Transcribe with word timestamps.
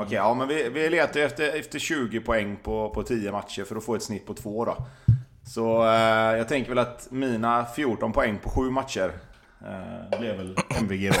Okej, 0.00 0.14
ja 0.14 0.34
men 0.34 0.48
vi, 0.48 0.68
vi 0.68 0.90
letar 0.90 1.20
efter, 1.20 1.58
efter 1.58 1.78
20 1.78 2.20
poäng 2.20 2.56
på, 2.62 2.90
på 2.90 3.02
10 3.02 3.32
matcher 3.32 3.64
för 3.64 3.76
att 3.76 3.84
få 3.84 3.94
ett 3.94 4.02
snitt 4.02 4.26
på 4.26 4.34
2 4.34 4.64
då. 4.64 4.76
Så 5.46 5.84
eh, 5.84 6.36
jag 6.36 6.48
tänker 6.48 6.68
väl 6.68 6.78
att 6.78 7.06
mina 7.10 7.66
14 7.76 8.12
poäng 8.12 8.38
på 8.42 8.50
7 8.50 8.70
matcher 8.70 9.12
eh, 9.60 10.18
blev 10.18 10.36
väl 10.36 10.56
MVG 10.80 11.10
då. 11.10 11.16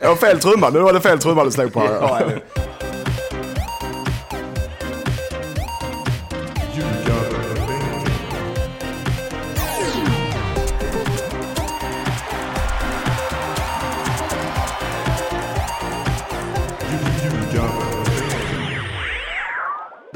Jag 0.00 0.08
har 0.08 0.16
fel 0.16 0.40
trumma, 0.40 0.70
nu 0.70 0.78
var 0.78 0.92
det 0.92 1.00
fel 1.00 1.18
trumma 1.18 1.44
du 1.44 1.50
slog 1.50 1.72
på. 1.72 1.80
här. 1.80 1.98
Ja, 2.00 2.20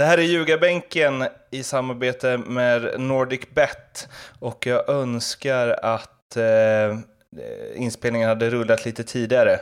här 0.09 0.19
är 0.19 0.23
Ljugarbänken 0.23 1.25
i 1.51 1.63
samarbete 1.63 2.39
med 2.39 3.01
NordicBet. 3.01 4.09
Och 4.39 4.67
jag 4.67 4.89
önskar 4.89 5.69
att 5.83 6.37
eh, 6.37 6.99
inspelningen 7.75 8.29
hade 8.29 8.51
rullat 8.51 8.85
lite 8.85 9.05
tidigare 9.05 9.61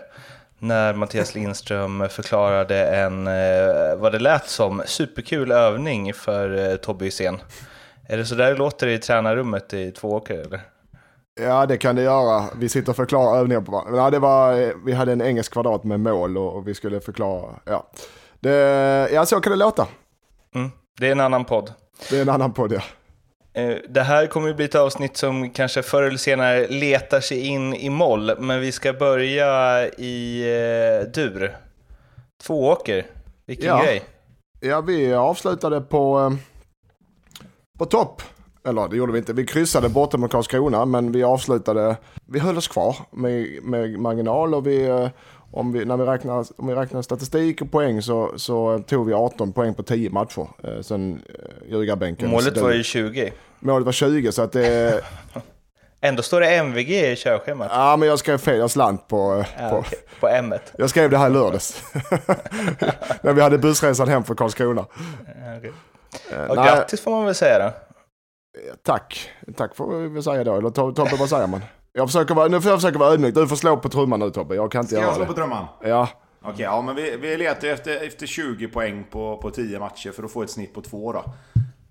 när 0.58 0.94
Mattias 0.94 1.34
Lindström 1.34 2.08
förklarade 2.08 2.86
en, 2.86 3.26
eh, 3.26 3.96
vad 3.96 4.12
det 4.12 4.18
lät 4.18 4.48
som, 4.48 4.82
superkul 4.86 5.52
övning 5.52 6.14
för 6.14 6.70
eh, 6.70 6.76
Tobbe 6.76 7.04
Hysén. 7.04 7.40
Är 8.08 8.16
det 8.16 8.24
så 8.24 8.34
där 8.34 8.50
det 8.50 8.58
låter 8.58 8.86
i 8.86 8.98
tränarrummet 8.98 9.74
i 9.74 9.92
Tvååker 9.92 10.34
eller? 10.34 10.60
Ja, 11.40 11.66
det 11.66 11.76
kan 11.76 11.96
det 11.96 12.02
göra. 12.02 12.44
Vi 12.56 12.68
sitter 12.68 12.90
och 12.90 12.96
förklarar 12.96 13.40
övningar 13.40 13.60
på 13.60 13.72
varandra. 13.72 13.96
Ja, 13.96 14.10
det 14.10 14.18
var, 14.18 14.60
eh, 14.60 14.70
vi 14.84 14.92
hade 14.92 15.12
en 15.12 15.22
engelsk 15.22 15.52
kvadrat 15.52 15.84
med 15.84 16.00
mål 16.00 16.38
och, 16.38 16.56
och 16.56 16.68
vi 16.68 16.74
skulle 16.74 17.00
förklara. 17.00 17.50
Ja. 17.64 17.86
Det, 18.40 18.52
ja, 19.12 19.26
så 19.26 19.40
kan 19.40 19.50
det 19.50 19.56
låta. 19.56 19.86
Mm. 20.56 20.70
Det 21.00 21.06
är 21.08 21.12
en 21.12 21.20
annan 21.20 21.44
podd. 21.44 21.72
Det 22.10 22.18
är 22.18 22.22
en 22.22 22.28
annan 22.28 22.52
podd, 22.52 22.72
ja. 22.72 22.80
Eh, 23.62 23.76
Det 23.88 24.02
här 24.02 24.26
kommer 24.26 24.48
ju 24.48 24.54
bli 24.54 24.64
ett 24.64 24.74
avsnitt 24.74 25.16
som 25.16 25.50
kanske 25.50 25.82
förr 25.82 26.02
eller 26.02 26.16
senare 26.18 26.68
letar 26.68 27.20
sig 27.20 27.46
in 27.46 27.74
i 27.74 27.90
moll, 27.90 28.32
men 28.40 28.60
vi 28.60 28.72
ska 28.72 28.92
börja 28.92 29.82
i 29.88 30.42
eh, 30.42 31.10
dur. 31.12 31.56
Tvååker, 32.42 33.06
vilken 33.46 33.66
Ja. 33.66 33.82
grej. 33.82 34.02
Ja, 34.60 34.80
vi 34.80 35.14
avslutade 35.14 35.80
på, 35.80 36.18
eh, 36.18 36.30
på 37.78 37.84
topp. 37.86 38.22
Eller 38.68 38.88
det 38.88 38.96
gjorde 38.96 39.12
vi 39.12 39.18
inte. 39.18 39.32
Vi 39.32 39.46
kryssade 39.46 39.88
borta 39.88 40.16
mot 40.18 40.30
Karlskrona, 40.30 40.84
men 40.84 41.12
vi 41.12 41.24
avslutade. 41.24 41.96
Vi 42.26 42.38
höll 42.38 42.56
oss 42.58 42.68
kvar 42.68 42.96
med, 43.10 43.62
med 43.62 43.98
marginal 43.98 44.54
och 44.54 44.66
vi, 44.66 44.84
eh, 44.86 45.08
om 45.50 45.72
vi, 45.72 45.84
när 45.84 45.96
vi 45.96 46.04
räknar, 46.04 46.44
om 46.56 46.66
vi 46.66 46.74
räknar 46.74 47.02
statistik 47.02 47.62
och 47.62 47.70
poäng 47.70 48.02
så, 48.02 48.32
så 48.36 48.78
tog 48.78 49.06
vi 49.06 49.12
18 49.14 49.52
poäng 49.52 49.74
på 49.74 49.82
10 49.82 50.10
matcher. 50.10 50.48
Eh, 50.64 50.80
sen 50.80 51.22
eh, 51.28 51.70
ljugarbänken. 51.72 52.30
Målet 52.30 52.56
Så 52.56 52.62
var 52.64 52.72
ju 52.72 52.82
20. 52.82 53.32
målet 53.60 53.84
var 53.86 53.92
20 53.92 54.32
så 54.32 54.42
att 54.42 54.52
det... 54.52 55.00
Ändå 56.00 56.22
står 56.22 56.40
det 56.40 56.56
MVG 56.56 56.90
i 57.12 57.16
körschemat. 57.16 57.68
Ja, 57.70 57.96
men 57.96 58.08
jag 58.08 58.18
skrev 58.18 58.38
fel. 58.38 58.58
Jag 58.58 58.70
slant 58.70 59.08
på... 59.08 59.34
eh, 59.34 59.46
Ja, 59.62 59.70
på 59.70 59.76
okej. 59.76 59.98
På 60.20 60.28
M. 60.28 60.52
-et. 60.52 60.60
Jag 60.78 60.90
skrev 60.90 61.10
det 61.10 61.18
här 61.18 61.26
i 61.26 61.32
lördags. 61.32 61.82
När 63.22 63.32
vi 63.32 63.40
hade 63.40 63.58
bussresan 63.58 64.08
hem 64.08 64.24
från 64.24 64.36
Karlskrona. 64.36 64.86
Ja, 65.26 65.56
okej. 65.58 65.72
Eh, 66.30 66.38
nej, 66.54 66.56
grattis 66.56 67.00
får 67.00 67.10
man 67.10 67.24
väl 67.24 67.34
säga 67.34 67.58
då. 67.58 67.70
Tack. 68.82 69.30
Tack 69.56 69.76
får 69.76 69.96
vi 69.98 70.08
väl 70.08 70.22
säga 70.22 70.44
då. 70.44 70.54
Eller 70.56 70.68
To- 70.68 70.94
Tobbe, 70.94 71.16
vad 71.18 71.28
säger 71.28 71.46
man? 71.46 71.60
Jag 71.96 72.08
försöker 72.08 72.34
vara, 72.34 72.48
nu 72.48 72.60
får 72.60 72.70
jag 72.70 72.80
försöka 72.80 72.98
vara 72.98 73.12
ödmjuk. 73.12 73.34
Du 73.34 73.48
får 73.48 73.56
slå 73.56 73.76
på 73.76 73.88
trumman 73.88 74.20
nu 74.20 74.30
Tobbe. 74.30 74.54
Jag 74.54 74.72
kan 74.72 74.80
inte 74.80 74.88
Ska 74.88 74.96
jag 74.96 75.04
göra 75.04 75.14
slå 75.14 75.26
på 75.26 75.32
det. 75.32 75.38
trumman? 75.38 75.64
Ja. 75.82 76.08
Okej, 76.42 76.62
ja 76.64 76.82
men 76.82 76.94
vi, 76.94 77.16
vi 77.16 77.36
letar 77.36 77.68
efter, 77.68 78.06
efter 78.06 78.26
20 78.26 78.68
poäng 78.68 79.04
på, 79.10 79.36
på 79.36 79.50
10 79.50 79.78
matcher 79.78 80.10
för 80.12 80.22
att 80.22 80.32
få 80.32 80.42
ett 80.42 80.50
snitt 80.50 80.74
på 80.74 80.80
2 80.82 81.12
då. 81.12 81.24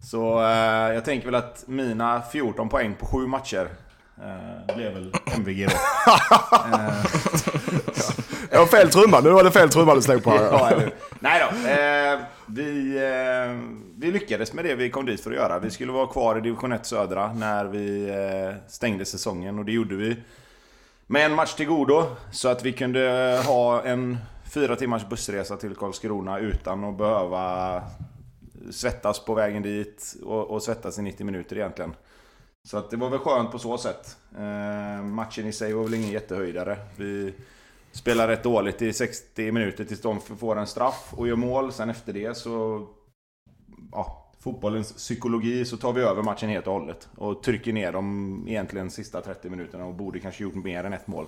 Så 0.04 0.40
eh, 0.42 0.94
jag 0.94 1.06
tänker 1.06 1.26
väl 1.26 1.36
att 1.36 1.64
mina 1.68 2.22
14 2.32 2.70
poäng 2.70 2.96
på 3.00 3.06
7 3.06 3.28
matcher 3.28 3.68
eh, 4.18 4.76
blev 4.76 4.94
väl 4.94 5.14
MVG 5.38 5.68
då. 5.68 5.74
Jag 8.52 8.60
har 8.60 8.66
fel 8.66 8.90
trumma. 8.90 9.20
Nu 9.20 9.30
var 9.30 9.44
det 9.44 9.52
fel 9.52 9.70
trumma 9.70 9.96
du 9.96 10.02
slog 10.02 10.24
på. 10.24 10.30
Ja? 10.36 10.72
Nej 11.20 11.42
då. 11.44 11.70
Eh, 11.70 12.20
vi, 12.46 12.96
eh, 12.98 13.56
vi 13.98 14.12
lyckades 14.12 14.54
med 14.54 14.66
det 14.66 14.76
vi 14.76 14.90
kom 14.90 15.06
dit 15.06 15.22
för 15.22 15.32
att 15.32 15.38
göra. 15.38 15.60
Vi 15.60 15.72
skulle 15.72 15.92
vara 15.92 16.08
kvar 16.08 16.38
i 16.38 16.42
division 16.42 16.72
1 16.72 16.86
södra 16.86 17.34
när 17.34 17.66
vi 17.66 18.10
eh, 18.10 18.56
stängde 18.68 19.06
säsongen 19.06 19.60
och 19.60 19.66
det 19.66 19.72
gjorde 19.72 19.96
vi. 19.96 20.18
Med 21.08 21.26
en 21.26 21.36
match 21.36 21.54
till 21.54 21.66
godo 21.66 22.06
så 22.32 22.50
att 22.50 22.66
vi 22.66 22.74
kunde 22.74 23.42
ha 23.46 23.84
en 23.84 24.18
fyra 24.54 24.76
timmars 24.76 25.10
bussresa 25.10 25.58
till 25.58 25.76
Karlskrona 25.76 26.40
utan 26.40 26.84
att 26.84 26.98
behöva 26.98 27.84
svettas 28.72 29.26
på 29.26 29.34
vägen 29.34 29.64
dit 29.64 30.16
och, 30.24 30.52
och 30.52 30.64
svettas 30.64 31.00
i 31.00 31.02
90 31.02 31.26
minuter 31.26 31.56
egentligen. 31.56 31.94
Så 32.64 32.78
att 32.78 32.90
det 32.90 32.98
var 32.98 33.10
väl 33.10 33.20
skönt 33.20 33.52
på 33.52 33.60
så 33.60 33.78
sätt. 33.78 34.18
Eh, 34.38 35.04
matchen 35.04 35.48
i 35.48 35.52
sig 35.52 35.74
var 35.74 35.84
väl 35.84 35.94
ingen 35.94 36.12
jättehöjdare. 36.12 36.78
Vi 36.96 37.34
spelar 37.92 38.28
rätt 38.28 38.44
dåligt 38.44 38.82
i 38.82 38.94
60 38.94 39.52
minuter 39.52 39.86
tills 39.86 40.02
de 40.02 40.22
får 40.22 40.56
en 40.56 40.68
straff 40.68 41.10
och 41.12 41.28
gör 41.28 41.36
mål. 41.36 41.74
Sen 41.74 41.90
efter 41.90 42.14
det 42.14 42.38
så... 42.38 42.88
Ja, 43.96 44.32
fotbollens 44.40 44.94
psykologi 44.94 45.66
så 45.66 45.78
tar 45.78 45.94
vi 45.94 46.02
över 46.02 46.24
matchen 46.24 46.50
helt 46.50 46.68
och 46.68 46.74
hållet. 46.74 47.08
Och 47.16 47.44
trycker 47.44 47.74
ner 47.74 47.92
dem 47.92 48.44
egentligen 48.48 48.90
sista 48.92 49.22
30 49.22 49.50
minuterna 49.50 49.86
och 49.86 49.94
borde 49.94 50.20
kanske 50.20 50.44
gjort 50.44 50.56
mer 50.56 50.84
än 50.84 50.94
ett 50.94 51.08
mål. 51.08 51.26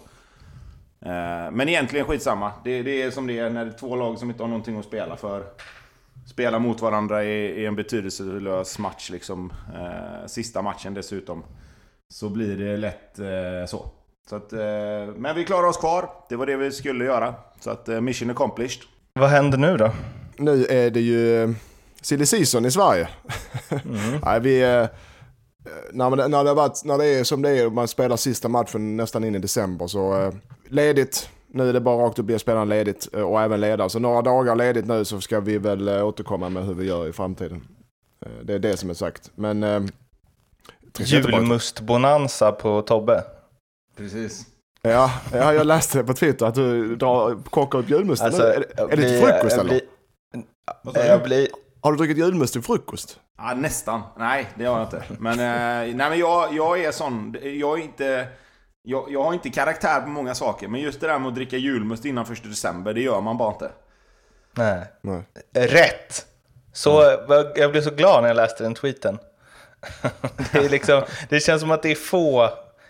Eh, 1.01 1.51
Men 1.51 1.69
egentligen 1.69 2.05
skitsamma. 2.05 2.51
Det, 2.63 2.81
det 2.83 3.01
är 3.01 3.11
som 3.11 3.27
det 3.27 3.39
är 3.39 3.49
när 3.49 3.65
det 3.65 3.71
är 3.71 3.77
två 3.77 3.95
lag 3.95 4.17
som 4.17 4.29
inte 4.29 4.43
har 4.43 4.47
någonting 4.47 4.79
att 4.79 4.85
spela 4.85 5.15
för. 5.15 5.43
Spelar 6.27 6.59
mot 6.59 6.81
varandra 6.81 7.23
i, 7.23 7.61
i 7.61 7.65
en 7.65 7.75
betydelselös 7.75 8.79
match 8.79 9.09
liksom. 9.09 9.53
Eh, 9.75 10.27
Sista 10.27 10.61
matchen 10.61 10.93
dessutom. 10.93 11.43
Så 12.09 12.29
blir 12.29 12.57
det 12.57 12.77
lätt 12.77 13.19
eh, 13.19 13.25
så. 13.67 13.89
Så 14.29 14.35
att, 14.35 14.53
eh, 14.53 14.59
men 15.17 15.35
vi 15.35 15.43
klarar 15.45 15.67
oss 15.67 15.77
kvar. 15.77 16.09
Det 16.29 16.35
var 16.35 16.45
det 16.45 16.55
vi 16.57 16.71
skulle 16.71 17.05
göra. 17.05 17.33
Så 17.59 17.69
att 17.69 17.89
eh, 17.89 18.01
mission 18.01 18.29
accomplished. 18.29 18.81
Vad 19.13 19.29
händer 19.29 19.57
nu 19.57 19.77
då? 19.77 19.91
Nu 20.37 20.65
är 20.65 20.89
det 20.91 20.99
ju 21.01 21.43
eh, 21.43 21.49
silly 22.01 22.25
season 22.25 22.65
i 22.65 22.71
Sverige. 22.71 23.09
Nej, 24.25 24.39
vi... 24.39 24.61
eh, 24.63 24.85
När, 25.91 26.09
man, 26.09 26.31
när, 26.31 26.43
det 26.43 26.49
har 26.49 26.55
varit, 26.55 26.81
när 26.85 26.97
det 26.97 27.05
är 27.05 27.23
som 27.23 27.41
det 27.41 27.49
är 27.49 27.65
och 27.65 27.73
man 27.73 27.87
spelar 27.87 28.15
sista 28.17 28.47
matchen 28.49 28.97
nästan 28.97 29.23
in 29.23 29.35
i 29.35 29.39
december 29.39 29.87
så 29.87 30.21
eh, 30.21 30.33
ledigt. 30.69 31.29
Nu 31.47 31.69
är 31.69 31.73
det 31.73 31.81
bara 31.81 32.05
rakt 32.05 32.19
upp 32.19 32.29
ge 32.29 32.39
spelarna 32.39 32.65
ledigt 32.65 33.07
eh, 33.13 33.21
och 33.21 33.41
även 33.41 33.61
ledare. 33.61 33.89
Så 33.89 33.99
några 33.99 34.21
dagar 34.21 34.55
ledigt 34.55 34.85
nu 34.85 35.05
så 35.05 35.21
ska 35.21 35.39
vi 35.39 35.57
väl 35.57 35.89
återkomma 35.89 36.49
med 36.49 36.65
hur 36.65 36.73
vi 36.73 36.85
gör 36.85 37.07
i 37.07 37.13
framtiden. 37.13 37.67
Det 38.43 38.53
är 38.53 38.59
det 38.59 38.77
som 38.77 38.89
är 38.89 38.93
sagt. 38.93 39.31
Men... 39.35 39.63
eh. 39.63 39.81
Julmustbonanza 40.99 42.51
på 42.51 42.81
Tobbe. 42.81 43.23
Precis. 43.97 44.45
Ja, 44.81 45.11
ja, 45.33 45.53
jag 45.53 45.67
läste 45.67 46.03
på 46.03 46.13
Twitter 46.13 46.45
att 46.45 46.55
du 46.55 46.95
drar, 46.95 47.37
kockar 47.49 47.79
upp 47.79 47.89
julmust. 47.89 48.23
Alltså, 48.23 48.41
nu. 48.43 48.47
är, 48.49 48.59
det- 48.59 48.81
är 48.81 48.97
det 48.97 49.09
till 49.09 49.19
frukost 49.27 49.57
eller? 49.57 49.81
Jag 51.07 51.23
blir, 51.23 51.47
Har 51.87 51.91
du 51.91 51.97
druckit 51.97 52.17
julmust 52.17 52.53
till 52.53 52.61
frukost? 52.61 53.19
Ja, 53.37 53.53
nästan. 53.53 54.01
Nej, 54.17 54.47
det 54.55 54.65
har 54.65 54.77
jag 54.77 54.85
inte. 54.87 55.03
Men, 55.19 55.33
eh, 55.33 55.95
nej, 55.95 56.09
men 56.09 56.19
jag, 56.19 56.53
jag 56.53 56.83
är 56.83 56.91
sån. 56.91 57.35
Jag 57.41 57.79
är 57.79 57.83
inte... 57.83 58.27
Jag, 58.81 59.11
jag 59.11 59.23
har 59.23 59.33
inte 59.33 59.49
karaktär 59.49 60.01
på 60.01 60.09
många 60.09 60.35
saker, 60.35 60.67
men 60.67 60.81
just 60.81 60.99
det 61.01 61.07
där 61.07 61.19
med 61.19 61.27
att 61.27 61.35
dricka 61.35 61.57
julmust 61.57 62.05
innan 62.05 62.25
första 62.25 62.47
december, 62.47 62.93
det 62.93 63.01
gör 63.01 63.21
man 63.21 63.37
bara 63.37 63.51
inte. 63.51 63.71
nej. 64.53 64.85
Nej. 65.01 65.23
Rätt! 65.53 66.25
Så, 66.73 67.17
Jag 67.55 67.71
blev 67.71 67.81
så 67.81 67.91
glad 67.91 68.21
när 68.21 68.29
jag 68.29 68.37
läste 68.37 68.63
den 68.63 68.73
tweeten. 68.73 69.19
Det, 70.51 70.57
är 70.65 70.69
liksom, 70.69 71.01
det 71.29 71.39
känns 71.39 71.61
som 71.61 71.71
att 71.71 71.83
det 71.83 71.91
är 71.91 71.95
få 71.95 72.49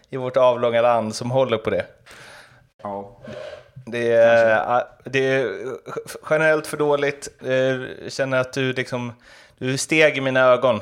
i 0.09 0.17
vårt 0.17 0.37
avlånga 0.37 0.81
land 0.81 1.15
som 1.15 1.31
håller 1.31 1.57
på 1.57 1.69
det. 1.69 1.85
Ja. 2.83 3.19
Det 3.91 4.11
är, 4.11 4.83
det 5.03 5.19
är 5.33 5.51
generellt 6.29 6.67
för 6.67 6.77
dåligt. 6.77 7.27
Jag 7.39 8.11
känner 8.11 8.37
att 8.37 8.53
du 8.53 8.73
liksom, 8.73 9.13
du 9.57 9.77
steg 9.77 10.17
i 10.17 10.21
mina 10.21 10.39
ögon. 10.39 10.81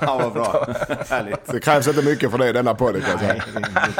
ja, 0.00 0.18
vad 0.18 0.32
bra. 0.32 0.66
Härligt. 1.08 1.46
Det 1.52 1.60
krävs 1.60 1.88
inte 1.88 2.02
mycket 2.02 2.30
för 2.30 2.38
det 2.38 2.48
i 2.48 2.52
denna 2.52 2.74
podden 2.74 3.02
kan 3.02 3.10
jag 3.10 3.20
säga. 3.20 3.42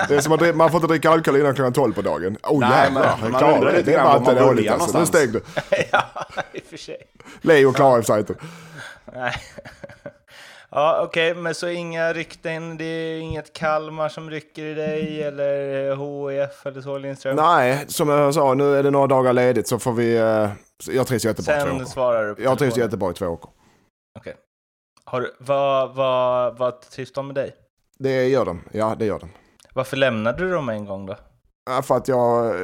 Det 0.09 0.15
är 0.15 0.21
som 0.21 0.33
att 0.33 0.57
man 0.57 0.71
får 0.71 0.79
inte 0.79 0.93
dricka 0.93 1.11
alkohol 1.11 1.41
innan 1.41 1.55
klockan 1.55 1.73
12 1.73 1.93
på 1.93 2.03
dagen. 2.03 2.37
Oh 2.43 2.61
Nej, 2.61 2.71
jävlar, 2.71 3.19
jag 3.23 3.31
man 3.31 3.39
klarar 3.41 3.55
undrar 3.55 3.73
det. 3.73 3.79
lite 3.79 3.91
Det 3.91 3.97
grann 3.97 4.07
var 4.07 4.17
inte 4.17 4.35
man 4.35 4.43
dåligt 4.43 4.67
börjar 4.67 4.81
alltså. 4.81 4.99
Nu 4.99 5.07
steg 5.07 5.33
du. 5.33 5.43
ja, 5.93 6.05
i 6.53 6.59
och 6.59 6.63
för 6.71 6.77
sig. 6.77 6.97
Leo 7.41 7.73
klarar 7.73 8.03
sig 8.03 8.19
inte. 8.19 8.35
Nej. 9.15 9.35
Ja, 10.77 11.01
okej, 11.03 11.35
men 11.35 11.55
så 11.55 11.69
inga 11.69 12.13
rykten, 12.13 12.77
det 12.77 12.85
är 12.85 13.21
inget 13.21 13.53
Kalmar 13.53 14.09
som 14.09 14.31
rycker 14.31 14.65
i 14.65 14.75
dig 14.75 15.23
eller 15.23 15.91
HIF 15.97 16.67
eller 16.67 16.81
så 16.81 16.99
Lindström? 16.99 17.37
Nej, 17.37 17.85
som 17.89 18.09
jag 18.09 18.35
sa, 18.35 18.55
nu 18.55 18.77
är 18.77 18.83
det 18.83 18.91
några 18.91 19.07
dagar 19.07 19.33
ledigt 19.33 19.69
så 19.69 19.79
får 19.79 19.93
vi... 19.93 20.17
eh, 20.17 20.51
Jag 20.89 21.07
trivs 21.07 21.25
i 21.25 21.35
två 21.35 21.43
Sen 21.43 21.77
åker. 21.77 21.85
svarar 21.85 22.27
du 22.29 22.35
på 22.35 22.43
Jag 22.43 22.59
trivs 22.59 22.79
i 22.79 22.89
två 22.89 23.07
åker. 23.07 23.51
Okej. 24.19 24.37
Du, 25.13 25.35
vad, 25.39 25.95
vad, 25.95 26.59
vad 26.59 26.81
trivs 26.81 27.13
de 27.13 27.27
med 27.27 27.35
dig? 27.35 27.55
Det 27.99 28.29
gör 28.29 28.45
de. 28.45 28.61
Ja, 28.73 28.95
det 28.99 29.05
gör 29.07 29.19
de. 29.19 29.29
Varför 29.75 29.97
lämnade 29.97 30.45
du 30.45 30.51
dem 30.53 30.69
en 30.69 30.85
gång 30.85 31.07
då? 31.07 31.17
Ja, 31.71 31.83
För 31.83 31.97
att 31.97 32.09
jag, 32.09 32.55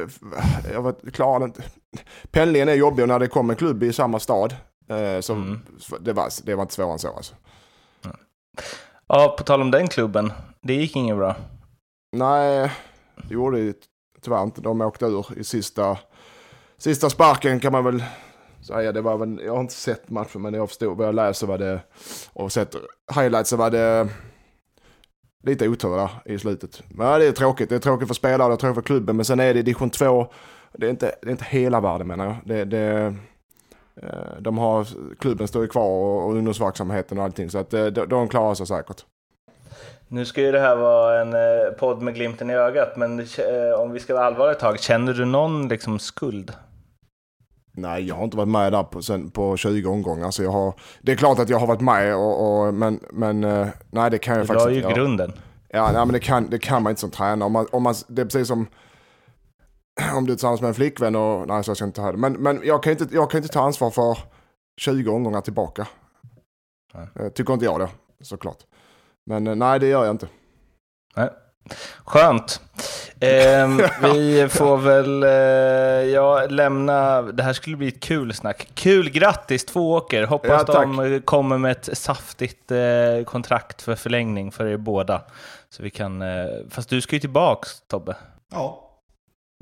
jag 0.73 0.81
var, 0.81 1.11
klarade 1.11 1.45
inte. 1.45 1.63
Pendlingen 2.31 2.69
är 2.69 2.73
jobbig 2.73 3.03
och 3.03 3.07
när 3.09 3.19
det 3.19 3.27
kommer 3.27 3.53
en 3.53 3.57
klubb 3.57 3.83
i 3.83 3.93
samma 3.93 4.19
stad. 4.19 4.55
Eh, 4.89 5.19
så 5.19 5.33
Mm. 5.33 5.59
det, 5.99 6.13
var, 6.13 6.29
det 6.45 6.55
var 6.55 6.61
inte 6.61 6.73
svårare 6.73 6.91
än 6.93 6.99
så 6.99 7.15
alltså. 7.15 7.35
Ja, 9.07 9.35
på 9.37 9.43
tal 9.43 9.61
om 9.61 9.71
den 9.71 9.87
klubben. 9.87 10.31
Det 10.61 10.73
gick 10.73 10.95
inget 10.95 11.17
bra. 11.17 11.35
Nej, 12.11 12.71
det 13.15 13.33
gjorde 13.33 13.65
det 13.65 13.75
tyvärr 14.21 14.43
inte. 14.43 14.61
De 14.61 14.81
åkte 14.81 15.05
ur 15.05 15.25
i 15.37 15.43
sista, 15.43 15.97
sista 16.77 17.09
sparken 17.09 17.59
kan 17.59 17.71
man 17.71 17.83
väl 17.83 18.03
säga. 18.61 18.91
Det 18.91 19.01
var 19.01 19.17
väl, 19.17 19.41
jag 19.45 19.53
har 19.53 19.61
inte 19.61 19.73
sett 19.73 20.09
matchen 20.09 20.41
men 20.41 20.53
jag 20.53 20.69
förstod 20.69 20.97
vad 20.97 21.07
jag 21.07 21.15
läste 21.15 21.45
var 21.45 21.57
det 21.57 21.79
och 22.33 22.51
sett 22.51 22.75
highlights 23.15 23.49
så 23.49 23.57
var 23.57 23.71
det 23.71 24.09
lite 25.43 25.67
otur 25.67 25.97
där 25.97 26.09
i 26.25 26.39
slutet. 26.39 26.83
Men 26.89 27.07
ja, 27.07 27.17
det 27.17 27.25
är 27.25 27.31
tråkigt. 27.31 27.69
Det 27.69 27.75
är 27.75 27.79
tråkigt 27.79 28.07
för 28.07 28.15
spelare, 28.15 28.47
det 28.47 28.53
är 28.53 28.57
tråkigt 28.57 28.75
för 28.75 28.81
klubben. 28.81 29.15
Men 29.15 29.25
sen 29.25 29.39
är 29.39 29.53
det 29.53 29.61
division 29.61 29.89
2. 29.89 30.27
Det 30.73 30.85
är 30.85 30.89
inte, 30.89 31.15
det 31.21 31.27
är 31.27 31.31
inte 31.31 31.45
hela 31.45 31.79
världen 31.79 32.07
menar 32.07 32.25
jag. 32.25 32.37
Det, 32.45 32.65
det, 32.65 33.15
de 34.39 34.57
har, 34.57 34.87
klubben 35.19 35.47
står 35.47 35.61
ju 35.61 35.67
kvar 35.67 35.89
och, 35.89 36.25
och 36.25 36.35
ungdomsverksamheten 36.35 37.17
och 37.17 37.23
allting. 37.23 37.49
Så 37.49 37.57
att 37.57 37.73
eh, 37.73 37.85
de, 37.85 38.05
de 38.09 38.27
klarar 38.27 38.53
sig 38.53 38.67
säkert. 38.67 39.05
Nu 40.07 40.25
ska 40.25 40.41
ju 40.41 40.51
det 40.51 40.59
här 40.59 40.75
vara 40.75 41.21
en 41.21 41.33
eh, 41.33 41.71
podd 41.79 42.01
med 42.01 42.13
glimten 42.15 42.49
i 42.49 42.53
ögat, 42.53 42.97
men 42.97 43.19
eh, 43.19 43.79
om 43.79 43.91
vi 43.91 43.99
ska 43.99 44.13
vara 44.13 44.25
allvarliga 44.25 44.51
ett 44.51 44.59
tag, 44.59 44.79
känner 44.79 45.13
du 45.13 45.25
någon 45.25 45.67
liksom 45.67 45.99
skuld? 45.99 46.53
Nej, 47.75 48.07
jag 48.07 48.15
har 48.15 48.23
inte 48.23 48.37
varit 48.37 48.49
med 48.49 48.73
där 48.73 48.83
på, 48.83 49.01
sen, 49.01 49.31
på 49.31 49.57
20 49.57 49.89
omgångar. 49.89 50.31
Så 50.31 50.43
jag 50.43 50.51
har, 50.51 50.73
det 51.01 51.11
är 51.11 51.15
klart 51.15 51.39
att 51.39 51.49
jag 51.49 51.59
har 51.59 51.67
varit 51.67 51.81
med, 51.81 52.15
och, 52.15 52.65
och, 52.67 52.73
men, 52.73 52.99
men 53.11 53.43
eh, 53.43 53.67
nej 53.91 54.11
det 54.11 54.17
kan 54.17 54.33
jag 54.33 54.43
Du 54.43 54.47
faktiskt 54.47 54.65
har 54.65 54.71
ju 54.71 54.77
inte 54.77 54.89
göra. 54.89 54.99
grunden. 54.99 55.33
Ja, 55.69 55.85
nej, 55.85 56.05
men 56.05 56.13
det 56.13 56.19
kan, 56.19 56.49
det 56.49 56.59
kan 56.59 56.83
man 56.83 56.89
inte 56.89 57.01
som 57.01 57.11
tränare. 57.11 57.45
Om 57.45 57.51
man, 57.51 57.67
om 57.71 57.83
man, 57.83 57.95
det 58.07 58.21
är 58.21 58.25
precis 58.25 58.47
som 58.47 58.67
om 60.15 60.25
du 60.25 60.31
är 60.31 60.35
tillsammans 60.35 60.61
med 60.61 60.67
en 60.67 60.73
flickvän 60.73 61.15
och, 61.15 61.47
nej 61.47 61.63
så 61.63 61.69
jag 61.69 61.77
ska 61.77 61.85
inte 61.85 62.01
ta 62.01 62.11
det. 62.11 62.17
Men, 62.17 62.33
men 62.33 62.61
jag, 62.63 62.83
kan 62.83 62.91
inte, 62.91 63.07
jag 63.11 63.31
kan 63.31 63.37
inte 63.37 63.53
ta 63.53 63.61
ansvar 63.61 63.91
för 63.91 64.17
20 64.77 65.11
omgångar 65.11 65.41
tillbaka. 65.41 65.87
Nej. 66.93 67.07
Eh, 67.19 67.29
Tycker 67.29 67.53
inte 67.53 67.65
jag 67.65 67.79
det, 67.79 67.89
såklart. 68.21 68.57
Men 69.25 69.47
eh, 69.47 69.55
nej, 69.55 69.79
det 69.79 69.87
gör 69.87 70.05
jag 70.05 70.13
inte. 70.13 70.27
Skönt. 72.05 72.61
Ehm, 73.19 73.77
vi 74.01 74.47
får 74.49 74.77
väl 74.77 75.23
eh, 75.23 76.13
ja, 76.13 76.45
lämna, 76.45 77.21
det 77.21 77.43
här 77.43 77.53
skulle 77.53 77.77
bli 77.77 77.87
ett 77.87 77.99
kul 77.99 78.33
snack. 78.33 78.67
Kul, 78.73 79.09
grattis 79.09 79.65
Tvååker! 79.65 80.23
Hoppas 80.23 80.63
Ja, 80.67 80.73
de 80.73 80.99
eh, 80.99 81.21
kommer 81.21 81.57
med 81.57 81.71
ett 81.71 81.97
saftigt 81.97 82.71
eh, 82.71 83.23
kontrakt 83.25 83.81
för 83.81 83.95
förlängning 83.95 84.51
för 84.51 84.65
er 84.65 84.77
båda. 84.77 85.21
Så 85.69 85.83
vi 85.83 85.89
kan, 85.89 86.21
eh, 86.21 86.45
fast 86.69 86.89
du 86.89 87.01
ska 87.01 87.15
ju 87.15 87.19
tillbaks 87.19 87.81
Tobbe. 87.87 88.15
Ja. 88.51 88.82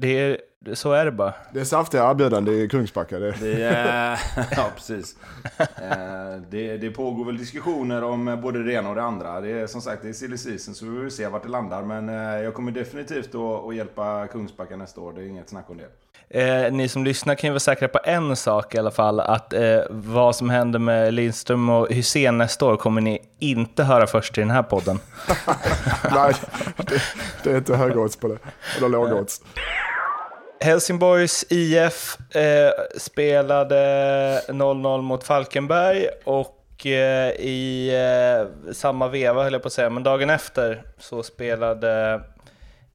Det 0.02 0.20
är, 0.20 0.38
så 0.74 0.92
är 0.94 1.06
det 1.06 1.12
bara. 1.12 1.34
Det 1.54 1.60
är 1.60 1.64
saftiga 1.64 2.10
erbjudanden 2.10 2.54
i 2.54 2.68
Kungsbacka. 2.70 3.20
Det. 3.20 3.32
Det, 3.42 3.64
är- 3.64 4.20
ja, 4.58 4.66
precis. 4.76 5.16
Eh, 5.58 6.42
Det, 6.50 6.78
det 6.78 6.92
pågår 6.92 7.26
väl 7.26 7.38
diskussioner 7.38 8.04
om 8.04 8.40
både 8.44 8.64
det 8.64 8.74
ena 8.74 8.90
och 8.90 8.96
det 8.96 9.04
andra. 9.04 9.42
Det 9.42 9.52
är 9.52 9.68
som 9.68 9.82
sagt 9.82 10.02
det 10.04 10.10
är 10.10 10.14
silly 10.14 10.38
season 10.38 10.74
så 10.76 10.86
vi 10.86 11.02
får 11.04 11.10
se 11.10 11.28
vart 11.28 11.44
det 11.44 11.50
landar. 11.50 11.82
Men 11.82 12.10
eh, 12.10 12.44
jag 12.44 12.54
kommer 12.54 12.72
definitivt 12.72 13.36
att, 13.36 13.76
hjälpa 13.76 14.28
Kungsbacka 14.28 14.76
nästa 14.76 15.02
år. 15.02 15.14
Det 15.14 15.22
är 15.22 15.26
inget 15.26 15.50
snack 15.50 15.66
om 15.70 15.78
det. 15.78 15.88
Eh, 16.34 16.72
ni 16.74 16.88
som 16.88 17.04
lyssnar 17.04 17.36
kan 17.36 17.48
ju 17.48 17.52
vara 17.52 17.60
säkra 17.60 17.88
på 17.88 18.00
en 18.04 18.36
sak 18.36 18.76
i 18.76 18.78
alla 18.78 18.92
fall, 18.92 19.20
att 19.20 19.54
eh, 19.54 19.80
vad 19.90 20.36
som 20.36 20.50
händer 20.50 20.80
med 20.80 21.14
Lindström 21.14 21.70
och 21.70 21.88
Hussein 21.94 22.38
nästa 22.38 22.66
år 22.66 22.78
kommer 22.78 23.02
ni 23.02 23.20
inte 23.40 23.84
höra 23.84 24.08
först 24.08 24.38
i 24.38 24.42
den 24.42 24.52
här 24.52 24.64
podden. 24.64 25.00
nej, 26.12 26.34
det, 26.78 27.02
det 27.44 27.52
är 27.52 27.58
inte 27.58 27.76
högodds 27.76 28.16
på 28.16 28.28
det. 28.28 28.38
Eller 28.78 28.90
lågodds. 28.90 29.42
Helsingborgs 30.62 31.46
IF 31.50 32.18
eh, 32.36 32.72
spelade 32.98 33.76
0-0 34.48 35.02
mot 35.02 35.24
Falkenberg 35.24 36.08
och 36.24 36.86
eh, 36.86 37.32
i 37.32 37.90
eh, 37.90 38.74
samma 38.74 39.08
veva 39.08 39.44
höll 39.44 39.54
jag 39.54 39.62
på 39.62 39.68
att 39.68 39.74
säga, 39.74 39.90
men 39.90 40.04
dagen 40.04 40.30
efter 40.30 40.84
så 40.98 41.24
spelade 41.24 42.22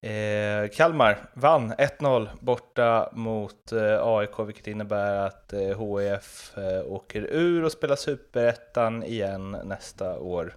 eh, 0.00 0.70
Kalmar, 0.76 1.30
vann 1.34 1.72
1-0 1.72 2.28
borta 2.40 3.10
mot 3.12 3.72
eh, 3.72 3.98
AIK, 4.02 4.38
vilket 4.46 4.66
innebär 4.66 5.26
att 5.26 5.52
eh, 5.52 5.60
HIF 5.60 6.52
eh, 6.56 6.92
åker 6.92 7.22
ur 7.22 7.64
och 7.64 7.72
spelar 7.72 7.96
Superettan 7.96 9.02
igen 9.02 9.56
nästa 9.64 10.18
år. 10.18 10.56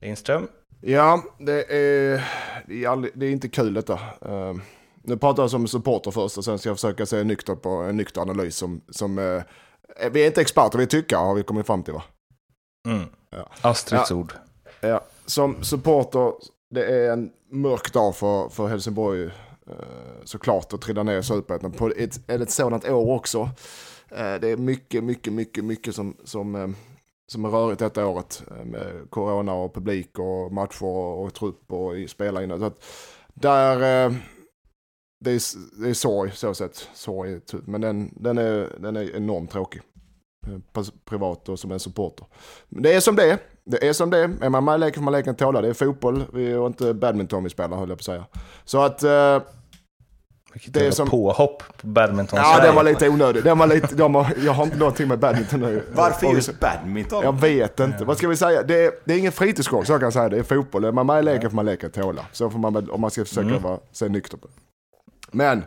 Lindström? 0.00 0.48
Ja, 0.80 1.22
det 1.38 1.72
är, 1.72 2.24
det 2.66 2.84
är, 2.84 2.88
aldrig, 2.88 3.12
det 3.16 3.26
är 3.26 3.30
inte 3.30 3.48
kul 3.48 3.74
detta. 3.74 3.98
Uh, 4.28 4.54
nu 5.02 5.16
pratar 5.16 5.42
jag 5.42 5.50
som 5.50 5.68
supporter 5.68 6.10
först 6.10 6.38
och 6.38 6.44
sen 6.44 6.58
ska 6.58 6.68
jag 6.68 6.76
försöka 6.76 7.06
se 7.06 7.24
nykter 7.24 7.54
på 7.54 7.68
en 7.68 7.96
nykter 7.96 8.20
analys 8.20 8.56
som, 8.56 8.80
som 8.88 9.18
uh, 9.18 9.42
vi 10.12 10.22
är 10.22 10.26
inte 10.26 10.40
experter, 10.40 10.78
vi 10.78 10.86
tycker 10.86 11.16
har 11.16 11.34
vi 11.34 11.42
kommit 11.42 11.66
fram 11.66 11.82
till 11.82 11.94
va? 11.94 12.02
Mm. 12.88 13.08
Ja. 13.30 13.48
Astrids 13.60 14.10
ord. 14.10 14.32
Ja, 14.80 15.04
som 15.26 15.64
supporter, 15.64 16.32
det 16.70 16.84
är 16.84 17.12
en 17.12 17.30
mörk 17.50 17.92
dag 17.92 18.16
för, 18.16 18.48
för 18.48 18.66
Helsingborg 18.66 19.24
uh, 19.24 19.32
såklart 20.24 20.72
att 20.72 20.80
trilla 20.80 21.02
ner 21.02 21.18
i 21.18 21.22
Superettan 21.22 21.72
på 21.72 21.88
ett, 21.88 22.30
ett 22.30 22.50
sådant 22.50 22.88
år 22.88 23.10
också. 23.10 23.40
Uh, 24.12 24.34
det 24.40 24.48
är 24.48 24.56
mycket, 24.56 25.04
mycket, 25.04 25.32
mycket, 25.32 25.64
mycket 25.64 25.94
som, 25.94 26.16
som, 26.24 26.54
uh, 26.54 26.70
som 27.32 27.44
är 27.44 27.48
rörigt 27.48 27.78
detta 27.78 28.06
året 28.06 28.42
uh, 28.50 28.64
med 28.64 29.10
corona 29.10 29.52
och 29.52 29.74
publik 29.74 30.18
och 30.18 30.52
matcher 30.52 30.84
och, 30.84 31.34
trupp 31.34 31.72
och 31.72 31.92
spelare 32.08 32.44
innan. 32.44 32.58
Så 32.58 32.64
att 32.64 32.84
där, 33.34 34.06
uh, 34.08 34.16
det 35.20 35.30
är, 35.30 35.40
det 35.82 35.88
är 35.90 35.94
sorg 35.94 36.30
så 36.34 36.54
sett, 36.54 36.88
sorg, 36.94 37.40
typ, 37.40 37.66
men 37.66 37.80
den, 37.80 38.10
den, 38.16 38.38
är, 38.38 38.68
den 38.78 38.96
är 38.96 39.16
enormt 39.16 39.50
tråkig. 39.50 39.82
Pers- 40.72 40.92
Privat 41.04 41.48
och 41.48 41.58
som 41.58 41.72
en 41.72 41.80
supporter. 41.80 42.26
Men 42.68 42.82
det 42.82 42.92
är 42.92 43.00
som 43.00 43.16
det 43.16 43.30
är. 43.30 43.38
Det 43.64 43.88
är 43.88 43.92
som 43.92 44.10
det 44.10 44.18
är. 44.18 44.30
Är 44.44 44.48
man 44.48 44.64
med 44.64 44.74
i 44.74 44.78
leken 44.78 44.94
får 45.00 45.04
man 45.04 45.12
leken 45.12 45.34
tåla. 45.34 45.60
Det 45.60 45.68
är 45.68 45.74
fotboll 45.74 46.24
vi 46.32 46.54
och 46.54 46.66
inte 46.66 46.94
badminton 46.94 47.44
vi 47.44 47.50
spelar 47.50 47.76
höll 47.76 47.88
jag 47.88 47.98
på 47.98 48.00
att 48.00 48.04
säga. 48.04 48.24
Så 48.64 48.82
att, 48.82 49.02
eh, 49.02 49.38
Vilket 50.52 50.74
Det 50.74 50.86
är 50.86 50.90
som- 50.90 51.08
påhopp 51.08 51.62
på 51.80 51.86
badminton 51.86 52.38
ja 52.38 52.44
Sverige. 52.54 52.66
den 52.68 52.76
var 52.76 52.84
lite 52.84 53.08
onödig. 53.08 53.44
Den 53.44 53.58
var 53.58 53.66
lite, 53.66 53.94
de 53.94 54.14
har, 54.14 54.26
jag 54.44 54.52
har 54.52 54.64
inte 54.64 54.76
någonting 54.76 55.08
med 55.08 55.18
badminton 55.18 55.60
nu. 55.60 55.82
Varför 55.94 56.26
Och- 56.26 56.34
just 56.34 56.60
badminton? 56.60 57.22
Jag 57.24 57.40
vet 57.40 57.80
inte. 57.80 58.04
Vad 58.04 58.16
ska 58.18 58.28
vi 58.28 58.36
säga? 58.36 58.62
Det 58.62 58.84
är, 58.84 58.92
det 59.04 59.14
är 59.14 59.18
ingen 59.18 59.32
fritidsgård, 59.32 59.86
så 59.86 59.92
kan 59.92 60.02
jag 60.02 60.12
säga. 60.12 60.28
Det 60.28 60.38
är 60.38 60.42
fotboll. 60.42 60.84
Är 60.84 60.92
man 60.92 61.06
med 61.06 61.18
i 61.18 61.22
leken 61.22 61.50
får 61.50 61.56
man 61.56 61.66
leka 61.66 61.88
tåla. 61.88 62.22
Så 62.32 62.50
får 62.50 62.58
man 62.58 62.90
om 62.90 63.00
man 63.00 63.10
ska 63.10 63.24
försöka 63.24 63.48
Mm. 63.48 63.62
vara, 63.62 63.78
se 63.92 64.08
nykter 64.08 64.36
på. 64.36 64.48
Men, 65.32 65.58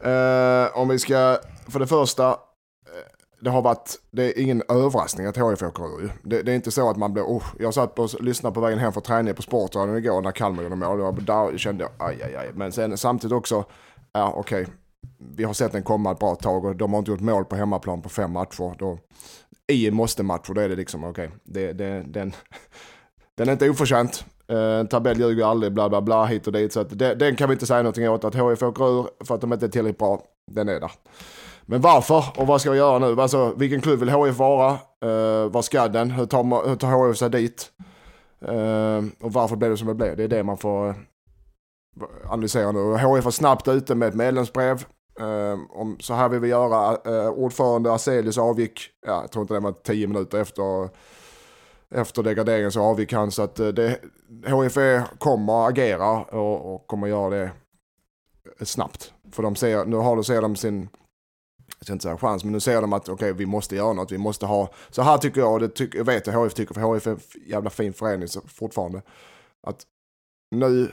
eh, 0.00 0.78
om 0.78 0.88
vi 0.88 0.98
ska, 0.98 1.38
för 1.68 1.80
det 1.80 1.86
första, 1.86 2.28
eh, 2.30 2.36
det 3.40 3.50
har 3.50 3.62
varit, 3.62 3.94
det 4.10 4.24
är 4.24 4.42
ingen 4.42 4.62
överraskning 4.68 5.26
att 5.26 5.36
HIF 5.36 5.62
åker 5.62 5.84
ur. 5.84 6.02
ju. 6.02 6.08
Det, 6.22 6.42
det 6.42 6.52
är 6.52 6.56
inte 6.56 6.70
så 6.70 6.90
att 6.90 6.96
man 6.96 7.12
blir, 7.12 7.22
oh, 7.22 7.44
jag 7.58 7.74
satt 7.74 7.98
och 7.98 8.22
lyssnade 8.22 8.54
på 8.54 8.60
vägen 8.60 8.78
hem 8.78 8.92
från 8.92 9.02
träningen 9.02 9.34
på 9.34 9.42
Sportradion 9.42 9.96
igår 9.96 10.20
när 10.20 10.32
Kalmar 10.32 10.62
gjorde 10.62 10.76
mål. 10.76 11.00
och 11.00 11.22
Där 11.22 11.58
kände 11.58 11.84
jag, 11.84 12.08
aj, 12.08 12.22
aj, 12.22 12.36
aj. 12.36 12.50
Men 12.54 12.72
sen 12.72 12.98
samtidigt 12.98 13.36
också, 13.36 13.64
ja 14.12 14.32
okej, 14.36 14.66
vi 15.18 15.44
har 15.44 15.52
sett 15.52 15.72
den 15.72 15.82
komma 15.82 16.12
ett 16.12 16.18
bra 16.18 16.34
tag 16.34 16.64
och 16.64 16.76
de 16.76 16.92
har 16.92 16.98
inte 16.98 17.10
gjort 17.10 17.20
mål 17.20 17.44
på 17.44 17.56
hemmaplan 17.56 18.02
på 18.02 18.08
fem 18.08 18.32
matcher. 18.32 18.76
Då, 18.78 18.98
I 19.66 19.90
måste-matcher, 19.90 20.54
då 20.54 20.60
är 20.60 20.68
det 20.68 20.76
liksom 20.76 21.04
okej, 21.04 21.30
det, 21.44 21.72
det, 21.72 22.04
den, 22.06 22.32
den 23.34 23.48
är 23.48 23.52
inte 23.52 23.70
oförtjänt. 23.70 24.24
Eh, 24.52 24.80
en 24.80 24.86
tabell 24.86 25.20
ljuger 25.20 25.44
aldrig, 25.44 25.72
bla 25.72 25.88
bla 25.88 26.00
bla, 26.00 26.24
hit 26.24 26.46
och 26.46 26.52
dit. 26.52 26.72
Så 26.72 26.80
att 26.80 26.98
det, 26.98 27.14
den 27.14 27.36
kan 27.36 27.48
vi 27.48 27.52
inte 27.52 27.66
säga 27.66 27.82
någonting 27.82 28.10
åt. 28.10 28.24
Att 28.24 28.34
HIF 28.34 28.62
åker 28.62 29.00
ur 29.00 29.24
för 29.24 29.34
att 29.34 29.40
de 29.40 29.52
inte 29.52 29.66
är 29.66 29.70
tillräckligt 29.70 29.98
bra, 29.98 30.22
den 30.50 30.68
är 30.68 30.80
där. 30.80 30.92
Men 31.62 31.80
varför 31.80 32.24
och 32.36 32.46
vad 32.46 32.60
ska 32.60 32.70
vi 32.70 32.76
göra 32.78 32.98
nu? 32.98 33.20
Alltså, 33.20 33.52
vilken 33.56 33.80
klubb 33.80 34.00
vill 34.00 34.10
HIF 34.10 34.38
vara? 34.38 34.78
Uh, 35.04 35.50
vad 35.50 35.64
ska 35.64 35.88
den? 35.88 36.10
Hur 36.10 36.26
tar, 36.26 36.68
hur 36.68 36.76
tar 36.76 37.08
HIF 37.08 37.16
sig 37.16 37.30
dit? 37.30 37.70
Uh, 38.48 39.04
och 39.20 39.32
varför 39.32 39.56
blev 39.56 39.70
det 39.70 39.76
som 39.76 39.88
det 39.88 39.94
blev? 39.94 40.16
Det 40.16 40.24
är 40.24 40.28
det 40.28 40.42
man 40.42 40.58
får 40.58 40.94
analysera 42.30 42.72
nu. 42.72 42.96
HIF 42.96 43.24
var 43.24 43.30
snabbt 43.30 43.68
ute 43.68 43.94
med 43.94 44.08
ett 44.08 44.14
medlemsbrev. 44.14 44.84
Uh, 45.20 45.58
om 45.70 45.96
så 46.00 46.14
här 46.14 46.28
vill 46.28 46.40
vi 46.40 46.48
göra. 46.48 46.96
Uh, 47.06 47.30
ordförande 47.30 47.92
Aselius 47.92 48.38
avgick, 48.38 48.80
ja, 49.06 49.20
jag 49.20 49.30
tror 49.30 49.42
inte 49.42 49.54
det 49.54 49.60
var 49.60 49.72
tio 49.72 50.06
minuter 50.06 50.40
efter, 50.40 50.88
efter 51.94 52.22
degraderingen 52.22 52.72
så 52.72 52.82
avgick 52.82 53.12
han. 53.12 53.30
Så 53.30 53.42
att 53.42 53.58
eh, 53.58 53.68
det, 53.68 53.98
HIF 54.46 54.78
kommer 55.18 55.68
agera 55.68 56.10
och, 56.22 56.74
och 56.74 56.86
kommer 56.86 57.06
göra 57.06 57.30
det 57.30 57.50
snabbt. 58.64 59.12
För 59.32 59.42
de 59.42 59.56
ser, 59.56 59.84
nu 59.84 59.96
har 59.96 60.16
de, 60.16 60.24
ser 60.24 60.42
de 60.42 60.56
sin, 60.56 60.88
jag 61.78 61.84
ska 61.84 61.92
inte 61.92 62.02
säga 62.02 62.18
chans, 62.18 62.44
men 62.44 62.52
nu 62.52 62.60
ser 62.60 62.80
de 62.80 62.92
att 62.92 63.08
okej 63.08 63.32
vi 63.32 63.46
måste 63.46 63.76
göra 63.76 63.92
något, 63.92 64.12
vi 64.12 64.18
måste 64.18 64.46
ha, 64.46 64.72
så 64.90 65.02
här 65.02 65.18
tycker 65.18 65.40
jag, 65.40 65.52
och 65.52 65.60
det 65.60 65.68
tycker, 65.68 65.98
jag 65.98 66.04
vet 66.04 66.26
jag 66.26 66.44
HIF 66.44 66.54
tycker, 66.54 66.74
för 66.74 66.94
HIF 66.94 67.06
är 67.06 67.10
en 67.10 67.20
jävla 67.46 67.70
fin 67.70 67.92
förening 67.92 68.28
så, 68.28 68.40
fortfarande, 68.40 69.02
att 69.66 69.82
nu 70.50 70.90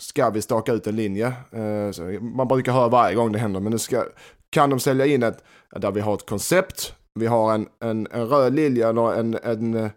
ska 0.00 0.30
vi 0.30 0.42
staka 0.42 0.72
ut 0.72 0.86
en 0.86 0.96
linje. 0.96 1.26
Eh, 1.52 1.90
så 1.90 2.02
man 2.20 2.48
brukar 2.48 2.72
höra 2.72 2.88
varje 2.88 3.14
gång 3.14 3.32
det 3.32 3.38
händer, 3.38 3.60
men 3.60 3.72
nu 3.72 3.78
ska, 3.78 4.04
kan 4.50 4.70
de 4.70 4.80
sälja 4.80 5.06
in 5.06 5.22
ett, 5.22 5.44
där 5.70 5.90
vi 5.90 6.00
har 6.00 6.14
ett 6.14 6.28
koncept, 6.28 6.94
vi 7.14 7.26
har 7.26 7.54
en, 7.54 7.68
en, 7.80 8.08
en 8.10 8.26
röd 8.26 8.54
linje 8.54 8.88
eller 8.88 9.14
en, 9.14 9.38
en 9.42 9.74
eh, 9.74 9.90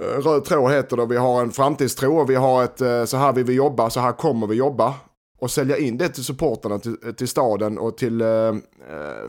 Eh, 0.00 0.20
röd 0.20 0.44
tråd 0.44 0.72
heter 0.72 0.96
det, 0.96 1.06
vi 1.06 1.16
har 1.16 1.40
en 1.42 1.50
framtidstro 1.50 2.18
och 2.18 2.30
vi 2.30 2.34
har 2.34 2.64
ett, 2.64 2.80
eh, 2.80 3.04
så 3.04 3.16
här 3.16 3.32
vill 3.32 3.44
vi 3.44 3.54
jobba, 3.54 3.90
så 3.90 4.00
här 4.00 4.12
kommer 4.12 4.46
vi 4.46 4.54
jobba. 4.54 4.94
och 5.40 5.50
sälja 5.50 5.76
in 5.78 5.98
det 5.98 6.08
till 6.08 6.24
supporterna, 6.24 6.78
till, 6.78 6.96
eh, 7.06 7.12
till 7.12 7.28
staden 7.28 7.78
och 7.78 7.96
till 7.96 8.20
eh, 8.20 8.54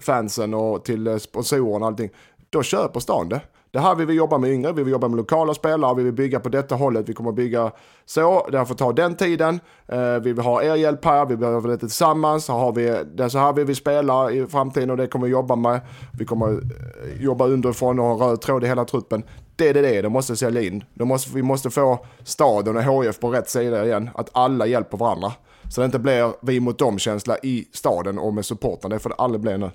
fansen 0.02 0.54
och 0.54 0.86
till 0.86 1.20
sponsorerna 1.20 1.86
och 1.86 1.86
allting. 1.86 2.10
Då 2.50 2.64
köper 2.64 3.00
stan 3.00 3.30
det. 3.30 3.42
Det 3.72 3.80
här 3.80 3.96
vill 3.96 4.08
vi 4.08 4.14
jobba 4.14 4.38
med 4.38 4.50
yngre, 4.50 4.72
vi 4.72 4.84
vill 4.84 4.92
jobba 4.92 5.08
med 5.08 5.18
lokala 5.18 5.54
spelare, 5.54 5.96
vi 5.96 6.04
vill 6.04 6.14
bygga 6.14 6.40
på 6.40 6.50
detta 6.50 6.76
hållet, 6.76 7.10
vi 7.10 7.14
kommer 7.14 7.32
bygga 7.32 7.72
så, 8.06 8.48
det 8.52 8.58
här 8.58 8.66
får 8.66 8.76
ta 8.76 8.94
den 8.94 9.16
tiden, 9.16 9.60
eh, 9.88 10.14
vi 10.14 10.34
vill 10.34 10.46
ha 10.46 10.64
er 10.64 10.76
hjälp 10.76 11.06
här, 11.06 11.26
vi 11.26 11.38
behöver 11.38 11.70
det 11.70 11.78
tillsammans, 11.78 12.46
så 12.46 12.54
har 12.54 12.72
vi, 12.72 13.04
det 13.16 13.24
är 13.24 13.30
så 13.30 13.38
här 13.38 13.54
vi 13.54 13.64
vill 13.64 13.76
spela 13.76 14.32
i 14.32 14.48
framtiden 14.48 14.90
och 14.90 14.98
det 14.98 15.08
kommer 15.08 15.26
vi 15.26 15.32
jobba 15.32 15.56
med. 15.56 15.82
Vi 16.20 16.26
kommer 16.26 16.60
jobba 17.20 17.48
underifrån 17.48 18.00
och 18.00 18.06
ha 18.06 18.14
en 18.14 18.20
röd 18.20 18.42
tråd 18.42 18.64
i 18.64 18.68
hela 18.68 18.86
truppen. 18.86 19.24
Det 19.60 19.70
är 19.70 19.74
det, 19.74 19.82
det, 19.82 20.02
de 20.02 20.14
måste 20.14 20.36
sälja 20.36 20.62
in. 20.62 20.84
De 20.94 21.08
måste, 21.08 21.32
vi 21.36 21.42
måste 21.42 21.70
få 21.70 22.06
staden 22.24 22.78
och 22.78 22.84
HF 22.84 23.20
på 23.20 23.30
rätt 23.30 23.50
sida 23.50 23.86
igen, 23.86 24.10
att 24.16 24.30
alla 24.32 24.66
hjälper 24.66 24.98
varandra. 24.98 25.34
Så 25.70 25.82
det 25.82 25.86
inte 25.86 26.00
blir 26.00 26.34
vi 26.42 26.60
mot 26.60 26.80
dem-känsla 26.80 27.38
i 27.38 27.68
staden 27.74 28.20
och 28.20 28.34
med 28.34 28.46
supporten, 28.46 28.90
det 28.90 29.00
får 29.00 29.10
det 29.10 29.16
aldrig 29.16 29.42
bli 29.42 29.58
nu. 29.58 29.72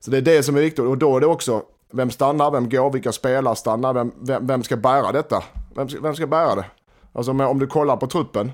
Så 0.00 0.10
det 0.10 0.16
är 0.16 0.22
det 0.22 0.42
som 0.42 0.56
är 0.56 0.60
viktigt 0.60 0.84
och 0.84 0.98
då 0.98 1.16
är 1.16 1.20
det 1.20 1.26
också 1.26 1.62
vem 1.92 2.10
stannar, 2.10 2.50
vem 2.50 2.68
går, 2.68 2.90
vilka 2.90 3.12
spelare 3.12 3.56
stannar, 3.56 3.94
vem, 3.94 4.12
vem, 4.20 4.46
vem 4.46 4.62
ska 4.62 4.76
bära 4.76 5.12
detta? 5.12 5.44
Vem, 5.74 5.88
vem 6.02 6.14
ska 6.14 6.26
bära 6.26 6.54
det? 6.54 6.64
Alltså 7.12 7.32
om 7.32 7.58
du 7.58 7.66
kollar 7.66 7.96
på 7.96 8.06
truppen. 8.06 8.52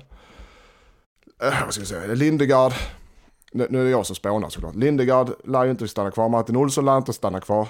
Eh, 1.43 1.63
vad 1.65 1.73
ska 1.73 1.81
jag 1.81 1.87
säga? 1.87 2.13
Lindegard. 2.13 2.73
Nu, 3.51 3.67
nu 3.69 3.79
är 3.79 3.83
det 3.83 3.89
jag 3.89 4.05
som 4.05 4.15
spånar 4.15 4.49
såklart. 4.49 4.75
Lindegard 4.75 5.29
lär 5.43 5.65
ju 5.65 5.71
inte 5.71 5.87
stanna 5.87 6.11
kvar. 6.11 6.29
Martin 6.29 6.55
Olsson 6.55 6.85
lär 6.85 6.97
inte 6.97 7.13
stanna 7.13 7.39
kvar. 7.39 7.67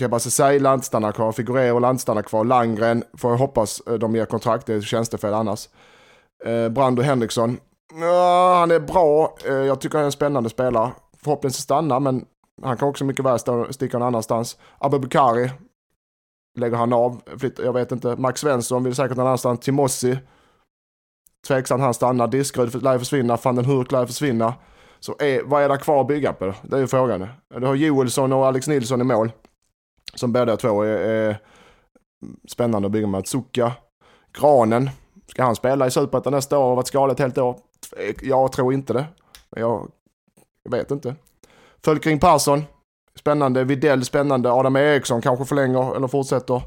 Kebasesei 0.00 0.58
lär 0.58 1.12
kvar. 1.12 1.32
Figurero 1.32 1.78
landstannar 1.78 2.22
kvar. 2.22 2.44
Langren 2.44 3.04
får 3.18 3.30
jag 3.30 3.38
hoppas 3.38 3.80
eh, 3.86 3.94
de 3.94 4.16
ger 4.16 4.26
kontrakt. 4.26 4.66
Det 4.66 4.74
är 4.74 4.80
tjänstefel 4.80 5.34
annars. 5.34 5.68
Eh, 6.44 6.68
Brando 6.68 7.02
Henriksson. 7.02 7.56
Ja, 8.00 8.54
han 8.58 8.70
är 8.70 8.80
bra. 8.80 9.36
Eh, 9.44 9.54
jag 9.54 9.80
tycker 9.80 9.94
han 9.94 10.02
är 10.02 10.06
en 10.06 10.12
spännande 10.12 10.50
spelare. 10.50 10.90
Förhoppningsvis 11.22 11.62
stannar, 11.62 12.00
men 12.00 12.24
han 12.62 12.76
kan 12.76 12.88
också 12.88 13.04
mycket 13.04 13.24
väl 13.24 13.38
sticka 13.70 13.98
någon 13.98 14.08
annanstans. 14.08 14.58
Abubakari 14.78 15.50
lägger 16.58 16.76
han 16.76 16.92
av. 16.92 17.20
Jag 17.58 17.72
vet 17.72 17.92
inte. 17.92 18.16
Max 18.16 18.40
Svensson 18.40 18.84
vill 18.84 18.94
säkert 18.94 19.16
någon 19.16 19.26
annanstans. 19.26 19.60
Timossi. 19.60 20.18
Tveksamt 21.46 21.82
han 21.82 21.94
stannar. 21.94 22.26
Diskrud 22.26 22.82
lär 22.82 22.98
försvinna. 22.98 23.38
Van 23.42 23.56
den 23.56 23.64
Hurk 23.64 23.92
lär 23.92 24.06
försvinna. 24.06 24.54
Så 25.00 25.16
är, 25.18 25.42
vad 25.44 25.62
är 25.62 25.68
det 25.68 25.78
kvar 25.78 26.00
att 26.00 26.06
bygga 26.06 26.32
på? 26.32 26.54
Det 26.62 26.76
är 26.76 26.80
ju 26.80 26.86
frågan. 26.86 27.28
Du 27.54 27.66
har 27.66 27.74
Joelsson 27.74 28.32
och 28.32 28.46
Alex 28.46 28.68
Nilsson 28.68 29.00
i 29.00 29.04
mål. 29.04 29.30
Som 30.14 30.32
båda 30.32 30.56
två 30.56 30.82
är, 30.82 30.98
är 30.98 31.38
spännande 32.48 32.86
att 32.86 32.92
bygga 32.92 33.06
med. 33.06 33.26
Zucka, 33.26 33.72
Granen. 34.40 34.90
Ska 35.26 35.44
han 35.44 35.56
spela 35.56 35.86
i 35.86 35.90
Superettan 35.90 36.32
nästa 36.32 36.58
år 36.58 36.70
och 36.70 36.76
varit 36.76 36.86
skadad 36.86 37.10
ett 37.10 37.18
helt 37.18 37.38
år? 37.38 37.56
Jag 38.22 38.52
tror 38.52 38.74
inte 38.74 38.92
det. 38.92 39.06
Jag, 39.56 39.90
jag 40.62 40.70
vet 40.70 40.90
inte. 40.90 41.14
Fölkring 41.84 42.18
Persson, 42.20 42.64
spännande. 43.18 43.64
Videll, 43.64 44.04
spännande. 44.04 44.52
Adam 44.52 44.76
Eriksson 44.76 45.22
kanske 45.22 45.44
förlänger 45.44 45.96
eller 45.96 46.08
fortsätter. 46.08 46.62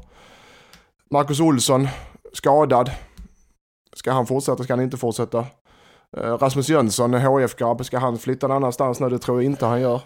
Marcus 1.10 1.40
Olsson, 1.40 1.88
skadad. 2.32 2.90
Ska 3.96 4.12
han 4.12 4.26
fortsätta? 4.26 4.64
Ska 4.64 4.72
han 4.72 4.82
inte 4.82 4.96
fortsätta? 4.96 5.46
Eh, 6.16 6.38
Rasmus 6.38 6.68
Jönsson, 6.68 7.14
HIF-grabb. 7.14 7.84
Ska 7.84 7.98
han 7.98 8.18
flytta 8.18 8.46
någon 8.46 8.56
annanstans 8.56 9.00
nu? 9.00 9.08
Det 9.08 9.18
tror 9.18 9.42
jag 9.42 9.44
inte 9.44 9.66
han 9.66 9.80
gör. 9.80 10.00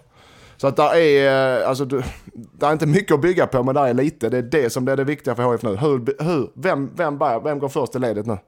Så 0.61 0.67
att 0.67 0.77
där 0.77 0.95
är, 0.95 1.61
eh, 1.61 1.69
alltså, 1.69 1.85
det 1.85 2.67
är 2.67 2.73
inte 2.73 2.87
mycket 2.87 3.15
att 3.15 3.21
bygga 3.21 3.47
på, 3.47 3.63
men 3.63 3.75
där 3.75 3.87
är 3.87 3.95
lite. 3.95 4.29
Det 4.29 4.39
är 4.39 4.43
det 4.43 4.71
som 4.71 4.85
blir 4.85 4.97
det 4.97 5.05
viktiga 5.05 5.35
för 5.35 5.43
HF 5.43 5.63
nu. 5.63 5.77
Hur, 5.77 6.25
hur, 6.25 6.53
vem, 6.55 6.95
vem, 6.95 7.19
bär, 7.19 7.41
vem 7.41 7.59
går 7.59 7.69
först 7.69 7.97
i 7.97 7.99
ledet 7.99 8.27
nu? 8.27 8.39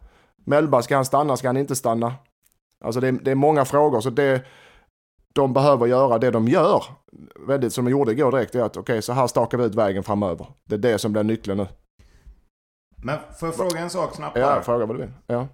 Mellberg, 0.46 0.82
ska 0.82 0.96
han 0.96 1.04
stanna? 1.04 1.36
Ska 1.36 1.48
han 1.48 1.56
inte 1.56 1.76
stanna? 1.76 2.14
Alltså 2.84 3.00
det 3.00 3.08
är, 3.08 3.12
det 3.12 3.30
är 3.30 3.34
många 3.34 3.64
frågor, 3.64 4.00
så 4.00 4.10
det, 4.10 4.44
de 5.34 5.52
behöver 5.52 5.86
göra 5.86 6.18
det 6.18 6.30
de 6.30 6.48
gör, 6.48 6.84
väldigt 7.46 7.72
som 7.72 7.84
de 7.84 7.90
gjorde 7.90 8.12
igår 8.12 8.32
direkt, 8.32 8.54
är 8.54 8.62
att 8.62 8.76
okej, 8.76 8.80
okay, 8.80 9.02
så 9.02 9.12
här 9.12 9.26
stakar 9.26 9.58
vi 9.58 9.64
ut 9.64 9.74
vägen 9.74 10.02
framöver. 10.02 10.46
Det 10.68 10.74
är 10.74 10.78
det 10.78 10.98
som 10.98 11.12
blir 11.12 11.22
nyckeln 11.22 11.58
nu. 11.58 11.66
Men 12.96 13.18
får 13.40 13.48
jag 13.48 13.56
fråga 13.56 13.80
en 13.80 13.90
sak 13.90 14.14
snabbt? 14.14 14.38
Ja, 14.38 14.62
fråga 14.62 14.86
vad 14.86 14.96
du 14.96 15.00
vill. 15.00 15.12
Ja. 15.26 15.48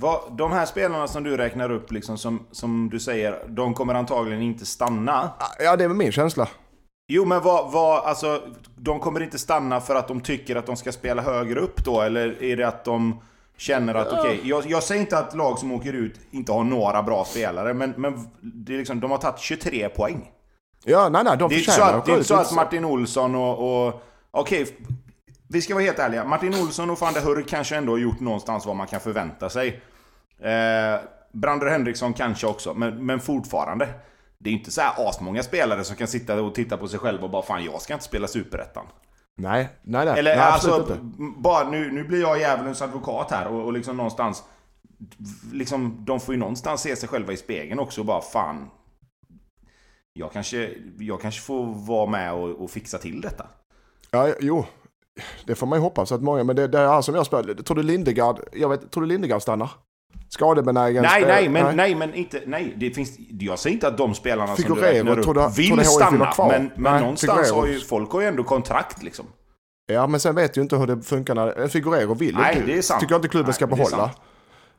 Vad, 0.00 0.20
de 0.32 0.52
här 0.52 0.66
spelarna 0.66 1.08
som 1.08 1.24
du 1.24 1.36
räknar 1.36 1.70
upp, 1.70 1.92
liksom, 1.92 2.18
som, 2.18 2.46
som 2.50 2.90
du 2.90 3.00
säger, 3.00 3.44
de 3.48 3.74
kommer 3.74 3.94
antagligen 3.94 4.42
inte 4.42 4.66
stanna. 4.66 5.30
Ja, 5.58 5.76
det 5.76 5.84
är 5.84 5.88
min 5.88 6.12
känsla. 6.12 6.48
Jo, 7.12 7.24
men 7.24 7.42
vad, 7.42 7.72
vad, 7.72 8.04
alltså, 8.04 8.42
de 8.76 9.00
kommer 9.00 9.22
inte 9.22 9.38
stanna 9.38 9.80
för 9.80 9.94
att 9.94 10.08
de 10.08 10.20
tycker 10.20 10.56
att 10.56 10.66
de 10.66 10.76
ska 10.76 10.92
spela 10.92 11.22
högre 11.22 11.60
upp 11.60 11.84
då? 11.84 12.00
Eller 12.00 12.42
är 12.42 12.56
det 12.56 12.68
att 12.68 12.84
de 12.84 13.20
känner 13.56 13.94
att 13.94 14.08
okej, 14.08 14.20
okay, 14.20 14.48
jag, 14.48 14.66
jag, 14.66 14.82
säger 14.82 15.00
inte 15.00 15.18
att 15.18 15.34
lag 15.34 15.58
som 15.58 15.72
åker 15.72 15.92
ut 15.92 16.20
inte 16.30 16.52
har 16.52 16.64
några 16.64 17.02
bra 17.02 17.24
spelare, 17.24 17.74
men, 17.74 17.94
men 17.96 18.28
det 18.40 18.74
är 18.74 18.78
liksom, 18.78 19.00
de 19.00 19.10
har 19.10 19.18
tagit 19.18 19.38
23 19.38 19.88
poäng. 19.88 20.30
Ja, 20.84 21.08
nej, 21.08 21.24
nej, 21.24 21.36
de 21.38 21.48
det 21.48 21.54
är 21.54 21.58
förtjänar 21.58 21.98
att, 21.98 22.06
Det 22.06 22.12
är 22.12 22.14
inte 22.14 22.28
så 22.28 22.34
att 22.34 22.54
Martin 22.54 22.84
Olsson 22.84 23.34
och... 23.34 23.86
och 23.86 24.02
okej, 24.30 24.62
okay, 24.62 24.74
vi 25.48 25.62
ska 25.62 25.74
vara 25.74 25.84
helt 25.84 25.98
ärliga. 25.98 26.24
Martin 26.24 26.54
Olsson 26.54 26.90
och 26.90 27.00
van 27.00 27.12
der 27.12 27.20
Hurk 27.20 27.48
kanske 27.48 27.76
ändå 27.76 27.92
har 27.92 27.98
gjort 27.98 28.20
någonstans 28.20 28.66
vad 28.66 28.76
man 28.76 28.86
kan 28.86 29.00
förvänta 29.00 29.48
sig. 29.48 29.82
Eh, 30.38 31.00
Brander 31.32 31.66
Henriksson 31.66 32.14
kanske 32.14 32.46
också, 32.46 32.74
men, 32.74 33.06
men 33.06 33.20
fortfarande. 33.20 33.88
Det 34.38 34.50
är 34.50 34.54
inte 34.54 34.70
så 34.70 34.80
här 34.80 35.08
asmånga 35.08 35.42
spelare 35.42 35.84
som 35.84 35.96
kan 35.96 36.08
sitta 36.08 36.42
och 36.42 36.54
titta 36.54 36.76
på 36.76 36.88
sig 36.88 36.98
själva 36.98 37.24
och 37.24 37.30
bara 37.30 37.42
fan, 37.42 37.64
jag 37.64 37.82
ska 37.82 37.94
inte 37.94 38.04
spela 38.04 38.26
Superettan. 38.26 38.86
Nej, 39.36 39.68
nej, 39.82 40.04
nej. 40.04 40.18
Eller 40.18 40.36
nej, 40.36 40.44
alltså, 40.44 40.98
bara, 41.36 41.70
nu, 41.70 41.92
nu 41.92 42.04
blir 42.04 42.20
jag 42.20 42.40
djävulens 42.40 42.82
advokat 42.82 43.30
här 43.30 43.46
och, 43.46 43.64
och 43.64 43.72
liksom 43.72 43.96
någonstans... 43.96 44.44
Liksom, 45.52 46.04
de 46.04 46.20
får 46.20 46.34
ju 46.34 46.40
någonstans 46.40 46.80
se 46.80 46.96
sig 46.96 47.08
själva 47.08 47.32
i 47.32 47.36
spegeln 47.36 47.80
också 47.80 48.00
och 48.00 48.06
bara 48.06 48.20
fan... 48.20 48.70
Jag 50.12 50.32
kanske, 50.32 50.70
jag 50.98 51.20
kanske 51.20 51.40
får 51.40 51.66
vara 51.66 52.06
med 52.06 52.32
och, 52.32 52.48
och 52.48 52.70
fixa 52.70 52.98
till 52.98 53.20
detta. 53.20 53.46
Ja, 54.10 54.34
jo. 54.40 54.66
Det 55.46 55.54
får 55.54 55.66
man 55.66 55.78
ju 55.78 55.82
hoppas 55.82 56.12
att 56.12 56.22
många, 56.22 56.44
men 56.44 56.56
det, 56.56 56.68
det 56.68 56.78
är 56.78 56.88
här 56.88 57.02
som 57.02 57.14
jag 57.14 57.26
spelar. 57.26 57.54
Tror 57.54 57.76
du 57.76 57.82
Lindegard, 57.82 58.40
jag 58.52 58.68
vet, 58.68 58.90
tror 58.90 59.02
du 59.02 59.08
Lindegard 59.08 59.42
stannar? 59.42 59.70
Skadebenägen 60.28 61.02
Nej, 61.02 61.24
nej, 61.26 61.48
men, 61.48 61.64
nej. 61.64 61.76
nej, 61.76 61.94
men 61.94 62.14
inte, 62.14 62.42
nej, 62.46 62.74
det 62.76 62.90
finns, 62.90 63.18
jag 63.40 63.58
säger 63.58 63.74
inte 63.74 63.88
att 63.88 63.98
de 63.98 64.14
spelarna 64.14 64.56
Figurero, 64.56 64.74
som 64.74 64.84
du 64.84 64.92
räknar 64.92 65.18
upp 65.18 65.56
det, 65.56 65.62
vill 65.62 65.84
stanna. 65.84 66.34
Men, 66.38 66.48
men 66.48 66.70
nej, 66.76 67.00
någonstans 67.00 67.48
Figurero. 67.48 67.60
har 67.60 67.66
ju, 67.66 67.80
folk 67.80 68.10
har 68.10 68.20
ju 68.20 68.26
ändå 68.26 68.44
kontrakt 68.44 69.02
liksom. 69.02 69.26
Ja, 69.86 70.06
men 70.06 70.20
sen 70.20 70.34
vet 70.34 70.56
ju 70.56 70.62
inte 70.62 70.76
hur 70.76 70.86
det 70.86 71.02
funkar 71.02 71.34
när 71.34 71.68
Figurero 71.68 72.14
vill. 72.14 72.34
Nej, 72.34 72.62
det 72.66 72.78
är 72.78 72.82
sant. 72.82 73.00
Tycker 73.00 73.12
jag 73.12 73.18
inte 73.18 73.28
klubben 73.28 73.46
nej, 73.46 73.54
ska 73.54 73.66
behålla. 73.66 74.10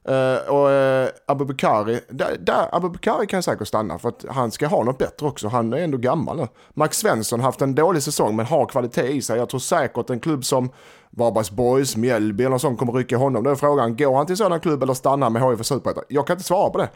Uh, 0.09 0.53
och 0.53 0.69
uh, 0.69 1.07
Abubakari, 1.25 1.99
där, 2.09 2.37
där, 2.39 2.75
Abubakari 2.75 3.27
kan 3.27 3.43
säkert 3.43 3.67
stanna 3.67 3.99
för 3.99 4.09
att 4.09 4.25
han 4.29 4.51
ska 4.51 4.67
ha 4.67 4.83
något 4.83 4.97
bättre 4.97 5.27
också. 5.27 5.47
Han 5.47 5.73
är 5.73 5.77
ändå 5.77 5.97
gammal 5.97 6.37
nu. 6.37 6.47
Max 6.73 6.97
Svensson 6.97 7.39
har 7.39 7.45
haft 7.47 7.61
en 7.61 7.75
dålig 7.75 8.03
säsong 8.03 8.35
men 8.35 8.45
har 8.45 8.65
kvalitet 8.65 9.07
i 9.07 9.21
sig. 9.21 9.37
Jag 9.37 9.49
tror 9.49 9.59
säkert 9.59 10.09
en 10.09 10.19
klubb 10.19 10.45
som 10.45 10.69
Varbergs 11.09 11.51
Boys, 11.51 11.95
Mjällby 11.95 12.43
eller 12.43 12.57
sånt 12.57 12.79
kommer 12.79 12.93
rycka 12.93 13.17
honom. 13.17 13.43
Då 13.43 13.49
är 13.49 13.55
frågan, 13.55 13.97
går 13.97 14.15
han 14.15 14.25
till 14.25 14.37
sådan 14.37 14.59
klubb 14.59 14.83
eller 14.83 14.93
stannar 14.93 15.29
med 15.29 15.41
HIF 15.41 15.65
Superettan? 15.65 16.03
Jag 16.07 16.27
kan 16.27 16.33
inte 16.33 16.43
svara 16.43 16.69
på 16.69 16.77
det. 16.77 16.89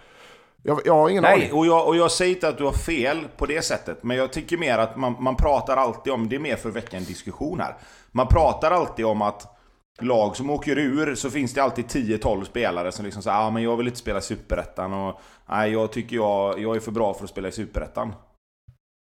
Jag, 0.64 0.82
jag 0.86 0.94
har 0.94 1.10
ingen 1.10 1.24
Nej, 1.24 1.34
aning. 1.34 1.54
och 1.54 1.66
jag, 1.66 1.88
och 1.88 1.96
jag 1.96 2.12
säger 2.12 2.36
inte 2.36 2.48
att 2.48 2.58
du 2.58 2.64
har 2.64 2.72
fel 2.72 3.28
på 3.38 3.46
det 3.46 3.66
sättet. 3.66 4.04
Men 4.04 4.18
jag 4.18 4.34
tycker 4.34 4.58
mer 4.58 4.78
att 4.78 4.98
man, 4.98 5.16
man 5.20 5.36
pratar 5.36 5.78
alltid 5.78 6.14
om, 6.14 6.30
det 6.30 6.36
är 6.36 6.40
mer 6.40 6.56
för 6.56 6.70
att 6.70 6.76
väcka 6.76 6.98
en 6.98 7.04
diskussion 7.04 7.60
här. 7.60 7.76
Man 8.12 8.28
pratar 8.28 8.72
alltid 8.72 9.06
om 9.06 9.22
att 9.22 9.58
lag 10.02 10.36
som 10.36 10.50
åker 10.50 10.78
ur 10.78 11.16
så 11.16 11.30
finns 11.30 11.54
det 11.54 11.64
alltid 11.64 11.86
10-12 11.86 12.44
spelare 12.44 12.92
som 12.92 13.06
liksom 13.06 13.24
säger 13.24 13.38
ah, 13.38 13.50
men 13.50 13.64
jag 13.64 13.78
vill 13.78 13.88
inte 13.88 14.00
spela 14.00 14.20
i 14.20 14.22
Superettan 14.22 14.94
och 14.94 15.20
nej, 15.50 15.72
jag 15.72 15.92
tycker 15.92 16.16
jag, 16.16 16.60
jag 16.60 16.76
är 16.76 16.80
för 16.80 16.92
bra 16.92 17.14
för 17.14 17.24
att 17.24 17.30
spela 17.30 17.48
i 17.48 17.52
Superettan. 17.52 18.14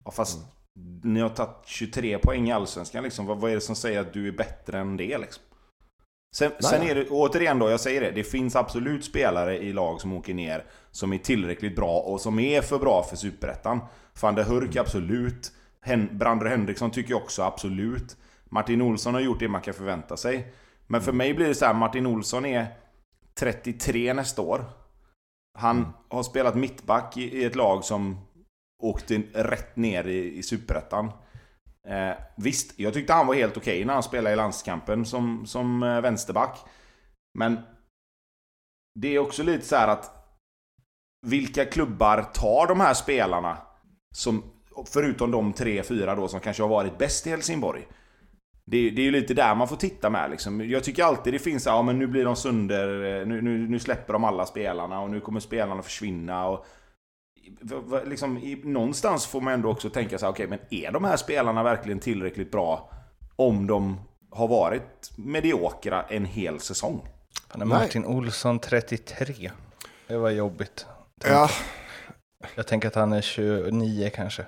Ja, 0.06 0.12
fast 0.12 0.38
mm. 0.38 1.14
ni 1.14 1.20
har 1.20 1.30
tagit 1.30 1.66
23 1.66 2.18
poäng 2.18 2.50
i 2.50 2.52
Allsvenskan 2.52 3.04
liksom. 3.04 3.26
Vad, 3.26 3.38
vad 3.38 3.52
är 3.52 3.56
det 3.56 3.62
som 3.62 3.76
säger 3.76 4.00
att 4.00 4.14
du 4.14 4.28
är 4.28 4.32
bättre 4.32 4.80
än 4.80 4.98
det 4.98 5.18
liksom? 5.18 5.44
Sen, 6.36 6.52
sen, 6.60 6.84
är 6.84 6.96
det, 6.96 7.10
återigen 7.10 7.60
då, 7.60 7.70
jag 7.70 7.80
säger 7.80 8.02
det, 8.02 8.12
det 8.12 8.24
finns 8.24 8.56
absolut 8.56 9.06
spelare 9.06 9.58
i 9.58 9.74
lag 9.74 10.02
som 10.02 10.14
åker 10.14 10.34
ner 10.34 10.66
som 10.92 11.14
är 11.14 11.18
tillräckligt 11.18 11.76
bra 11.76 12.00
och 12.00 12.22
som 12.22 12.40
är 12.40 12.62
för 12.62 12.80
bra 12.80 13.04
för 13.04 13.16
Superettan. 13.16 13.80
Van 14.22 14.36
der 14.36 14.44
Hurk 14.44 14.76
absolut. 14.76 15.52
Hen, 15.82 16.18
Brander 16.18 16.46
Henriksson 16.46 16.92
tycker 16.92 17.12
jag 17.12 17.22
också 17.22 17.42
absolut. 17.42 18.18
Martin 18.50 18.82
Olsson 18.82 19.14
har 19.14 19.22
gjort 19.22 19.40
det 19.40 19.48
man 19.48 19.62
kan 19.62 19.74
förvänta 19.74 20.18
sig. 20.18 20.54
Men 20.88 21.02
för 21.02 21.12
mig 21.12 21.34
blir 21.34 21.48
det 21.48 21.56
så 21.56 21.66
här, 21.66 21.74
Martin 21.74 22.06
Olsson 22.06 22.46
är 22.46 22.68
33 23.40 24.14
nästa 24.14 24.42
år. 24.42 24.66
Han 25.60 25.78
mm. 25.78 25.90
har 26.10 26.24
spelat 26.24 26.56
mittback 26.56 27.18
i, 27.18 27.38
i, 27.42 27.46
ett 27.46 27.56
lag 27.56 27.84
som 27.84 28.18
åkte 28.84 29.24
rätt 29.34 29.76
ner 29.76 30.08
i, 30.08 30.38
i 30.38 30.44
Superettan. 30.44 31.12
Eh, 31.88 32.16
visst, 32.38 32.80
jag 32.80 32.94
tyckte 32.94 33.14
han 33.14 33.28
var 33.28 33.36
helt 33.36 33.58
okej 33.58 33.74
okay 33.74 33.86
när 33.86 33.94
han 33.94 34.04
spelade 34.04 34.34
i 34.34 34.36
landskampen 34.36 35.06
som, 35.06 35.46
som 35.46 35.84
eh, 35.84 36.02
vänsterback. 36.02 36.60
Men 37.38 37.60
det 39.00 39.16
är 39.16 39.20
också 39.20 39.44
lite 39.44 39.66
så 39.66 39.76
att 39.76 40.18
vilka 41.28 41.66
klubbar 41.66 42.24
tar 42.34 42.68
de 42.68 42.80
här 42.80 42.94
spelarna 42.94 43.58
som, 44.16 44.44
förutom 44.86 45.32
de 45.32 45.54
tre, 45.54 45.84
fyra 45.84 46.16
då 46.16 46.28
som 46.28 46.40
kanske 46.40 46.64
har 46.64 46.70
varit 46.70 46.98
bäst 46.98 47.28
i 47.28 47.30
Helsingborg. 47.30 47.88
Det, 48.70 48.90
det 48.90 49.02
är 49.02 49.04
ju 49.04 49.12
lite 49.12 49.34
där 49.34 49.56
man 49.56 49.68
får 49.68 49.76
titta 49.76 50.10
med 50.10 50.32
liksom. 50.32 50.70
Jag 50.70 50.84
tycker 50.84 51.04
alltid 51.04 51.34
det 51.34 51.40
finns, 51.40 51.66
ja 51.66 51.82
men 51.82 52.00
nu 52.00 52.08
blir 52.08 52.26
de 52.26 52.36
sönder, 52.36 52.88
nu, 53.26 53.42
nu, 53.42 53.68
nu 53.68 53.80
släpper 53.80 54.14
de 54.14 54.24
alla 54.24 54.46
spelarna 54.46 55.02
och 55.02 55.10
nu 55.10 55.20
kommer 55.20 55.40
spelarna 55.40 55.82
försvinna. 55.82 56.48
Och, 56.48 56.66
liksom, 58.06 58.38
i, 58.38 58.62
någonstans 58.64 59.26
får 59.26 59.42
man 59.42 59.54
ändå 59.54 59.70
också 59.70 59.90
tänka 59.90 60.18
sig, 60.18 60.30
okej 60.30 60.46
okay, 60.46 60.58
men 60.58 60.84
är 60.84 60.92
de 60.92 61.04
här 61.04 61.18
spelarna 61.18 61.64
verkligen 61.64 62.00
tillräckligt 62.00 62.52
bra 62.52 62.92
om 63.36 63.68
de 63.68 64.00
har 64.32 64.48
varit 64.48 65.12
mediokra 65.18 66.04
en 66.04 66.26
hel 66.26 66.60
säsong? 66.60 67.08
Martin 67.56 68.02
Nej. 68.02 68.12
Olsson 68.12 68.60
33. 68.60 69.52
Det 70.08 70.18
var 70.18 70.30
jobbigt. 70.30 70.86
Ja. 71.24 71.50
Jag 72.56 72.68
tänker 72.68 72.88
att 72.88 72.96
han 72.96 73.14
är 73.14 73.22
29 73.22 74.12
kanske. 74.16 74.46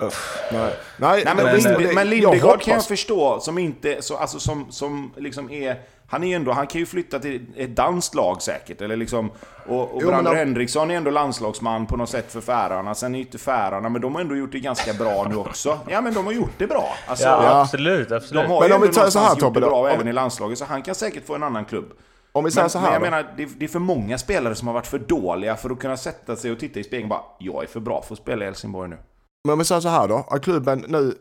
Uff. 0.00 0.38
Nej. 0.52 0.74
Nej, 0.96 1.22
Nej, 1.24 1.34
men, 1.36 1.44
men, 1.44 1.56
Lind, 1.56 1.94
men 1.94 2.10
Lindegard 2.10 2.62
kan 2.62 2.74
jag 2.74 2.84
förstå 2.84 3.40
som 3.40 3.58
inte, 3.58 4.02
så, 4.02 4.16
alltså 4.16 4.40
som, 4.40 4.72
som 4.72 5.12
liksom 5.16 5.50
är... 5.50 5.80
Han 6.06 6.24
är 6.24 6.36
ändå, 6.36 6.52
han 6.52 6.66
kan 6.66 6.78
ju 6.78 6.86
flytta 6.86 7.18
till 7.18 7.46
ett 7.56 7.76
danskt 7.76 8.14
lag 8.14 8.42
säkert, 8.42 8.80
eller 8.80 8.96
liksom... 8.96 9.30
Och, 9.66 9.94
och 9.94 10.02
Brander 10.02 10.34
Henriksson 10.34 10.90
är 10.90 10.94
ändå 10.94 11.10
landslagsman 11.10 11.86
på 11.86 11.96
något 11.96 12.08
sätt 12.08 12.32
för 12.32 12.40
Färöarna. 12.40 12.94
Sen 12.94 13.14
är 13.14 13.18
ju 13.18 13.24
inte 13.24 13.38
Färöarna, 13.38 13.88
men 13.88 14.02
de 14.02 14.14
har 14.14 14.20
ändå 14.20 14.36
gjort 14.36 14.52
det 14.52 14.60
ganska 14.60 14.92
bra 14.92 15.26
nu 15.28 15.36
också. 15.36 15.78
Ja 15.88 16.00
men 16.00 16.14
de 16.14 16.26
har 16.26 16.32
gjort 16.32 16.58
det 16.58 16.66
bra. 16.66 16.96
Alltså, 17.06 17.26
ja, 17.26 17.60
absolut, 17.60 18.12
absolut. 18.12 18.42
De 18.42 18.52
har 18.52 18.60
men 18.60 18.68
ju 18.68 18.74
om 18.74 18.82
vi 18.82 18.88
tar 18.88 19.10
så 19.10 19.18
här 19.18 19.34
Tobbe, 19.34 19.60
bra 19.60 19.90
även 19.90 20.08
i 20.08 20.12
landslaget, 20.12 20.58
så 20.58 20.64
han 20.64 20.82
kan 20.82 20.94
säkert 20.94 21.26
få 21.26 21.34
en 21.34 21.42
annan 21.42 21.64
klubb. 21.64 21.92
Om 22.32 22.44
vi 22.44 22.50
säger 22.50 22.62
men, 22.62 22.70
så 22.70 22.78
här 22.78 22.86
men 22.86 22.92
jag 22.92 23.02
då. 23.02 23.16
menar, 23.16 23.34
det, 23.36 23.48
det, 23.58 23.64
är 23.64 23.68
för 23.68 23.78
många 23.78 24.18
spelare 24.18 24.54
som 24.54 24.68
har 24.68 24.74
varit 24.74 24.86
för 24.86 24.98
dåliga 24.98 25.56
för 25.56 25.70
att 25.70 25.78
kunna 25.78 25.96
sätta 25.96 26.36
sig 26.36 26.52
och 26.52 26.58
titta 26.58 26.80
i 26.80 26.84
spegeln 26.84 27.12
och 27.12 27.18
bara 27.18 27.24
Jag 27.38 27.62
är 27.62 27.66
för 27.66 27.80
bra 27.80 28.02
för 28.02 28.14
att 28.14 28.18
spela 28.18 28.42
i 28.42 28.44
Helsingborg 28.44 28.90
nu. 28.90 28.96
Men 29.44 29.52
om 29.52 29.58
vi 29.58 29.64
säger 29.64 29.80
så 29.80 29.88
här 29.88 30.08
då, 30.08 30.26
att 30.30 30.42
klubben 30.42 30.84
nu, 30.88 31.14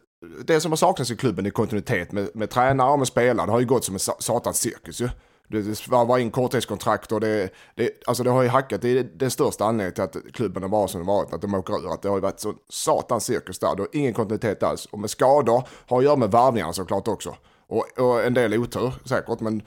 det 0.45 0.61
som 0.61 0.71
har 0.71 0.77
saknats 0.77 1.11
i 1.11 1.15
klubben 1.15 1.45
är 1.45 1.49
kontinuitet 1.49 2.11
med, 2.11 2.29
med 2.33 2.49
tränare 2.49 2.91
och 2.91 2.99
med 2.99 3.07
spelare. 3.07 3.45
Det 3.45 3.51
har 3.51 3.59
ju 3.59 3.65
gått 3.65 3.85
som 3.85 3.95
en 3.95 3.99
satans 3.99 4.57
cirkus 4.57 5.01
ju. 5.01 5.09
Det 5.47 5.87
var 5.87 6.17
in 6.17 6.31
korttidskontrakt 6.31 7.11
och 7.11 7.19
det, 7.19 7.49
det, 7.75 7.91
alltså 8.07 8.23
det 8.23 8.29
har 8.29 8.43
ju 8.43 8.49
hackat. 8.49 8.81
Det 8.81 8.89
är 8.89 9.03
den 9.03 9.31
största 9.31 9.65
anledningen 9.65 9.93
till 9.93 10.03
att 10.03 10.33
klubben 10.33 10.63
har 10.63 10.69
varit 10.69 10.91
som 10.91 10.99
den 10.99 11.07
varit. 11.07 11.33
Att 11.33 11.41
de 11.41 11.53
åker 11.53 11.73
ur. 11.73 11.93
Att 11.93 12.01
det 12.01 12.09
har 12.09 12.17
ju 12.17 12.21
varit 12.21 12.39
så 12.39 12.53
satans 12.69 13.25
cirkus 13.25 13.59
där. 13.59 13.75
Det 13.75 13.81
har 13.81 13.89
ingen 13.93 14.13
kontinuitet 14.13 14.63
alls. 14.63 14.85
Och 14.85 14.99
med 14.99 15.09
skador 15.09 15.63
har 15.87 15.97
att 15.97 16.03
göra 16.03 16.15
med 16.15 16.31
varvningarna 16.31 16.73
såklart 16.73 17.07
också. 17.07 17.35
Och, 17.67 17.99
och 17.99 18.23
en 18.23 18.33
del 18.33 18.53
otur 18.53 18.93
säkert, 19.05 19.39
men 19.39 19.61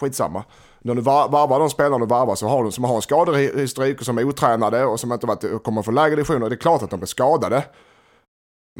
skitsamma. 0.00 0.44
När 0.82 0.94
du 0.94 1.00
varvar 1.00 1.58
de 1.58 1.70
spelarna 1.70 1.98
du 1.98 2.06
varvar 2.06 2.34
så 2.34 2.48
har 2.48 2.62
de 2.62 2.72
som 2.72 2.84
har 2.84 2.96
en 2.96 3.02
skadehistorik 3.02 3.98
och 3.98 4.04
som 4.04 4.18
är 4.18 4.24
otränade 4.24 4.84
och 4.84 5.00
som 5.00 5.12
inte 5.12 5.26
varit, 5.26 5.62
kommer 5.62 5.82
från 5.82 5.94
lägre 5.94 6.16
divisioner. 6.16 6.48
Det 6.48 6.54
är 6.54 6.56
klart 6.56 6.82
att 6.82 6.90
de 6.90 7.00
blir 7.00 7.06
skadade. 7.06 7.64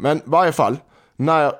Men 0.01 0.17
i 0.17 0.23
varje 0.25 0.51
fall, 0.51 0.77
när 1.15 1.53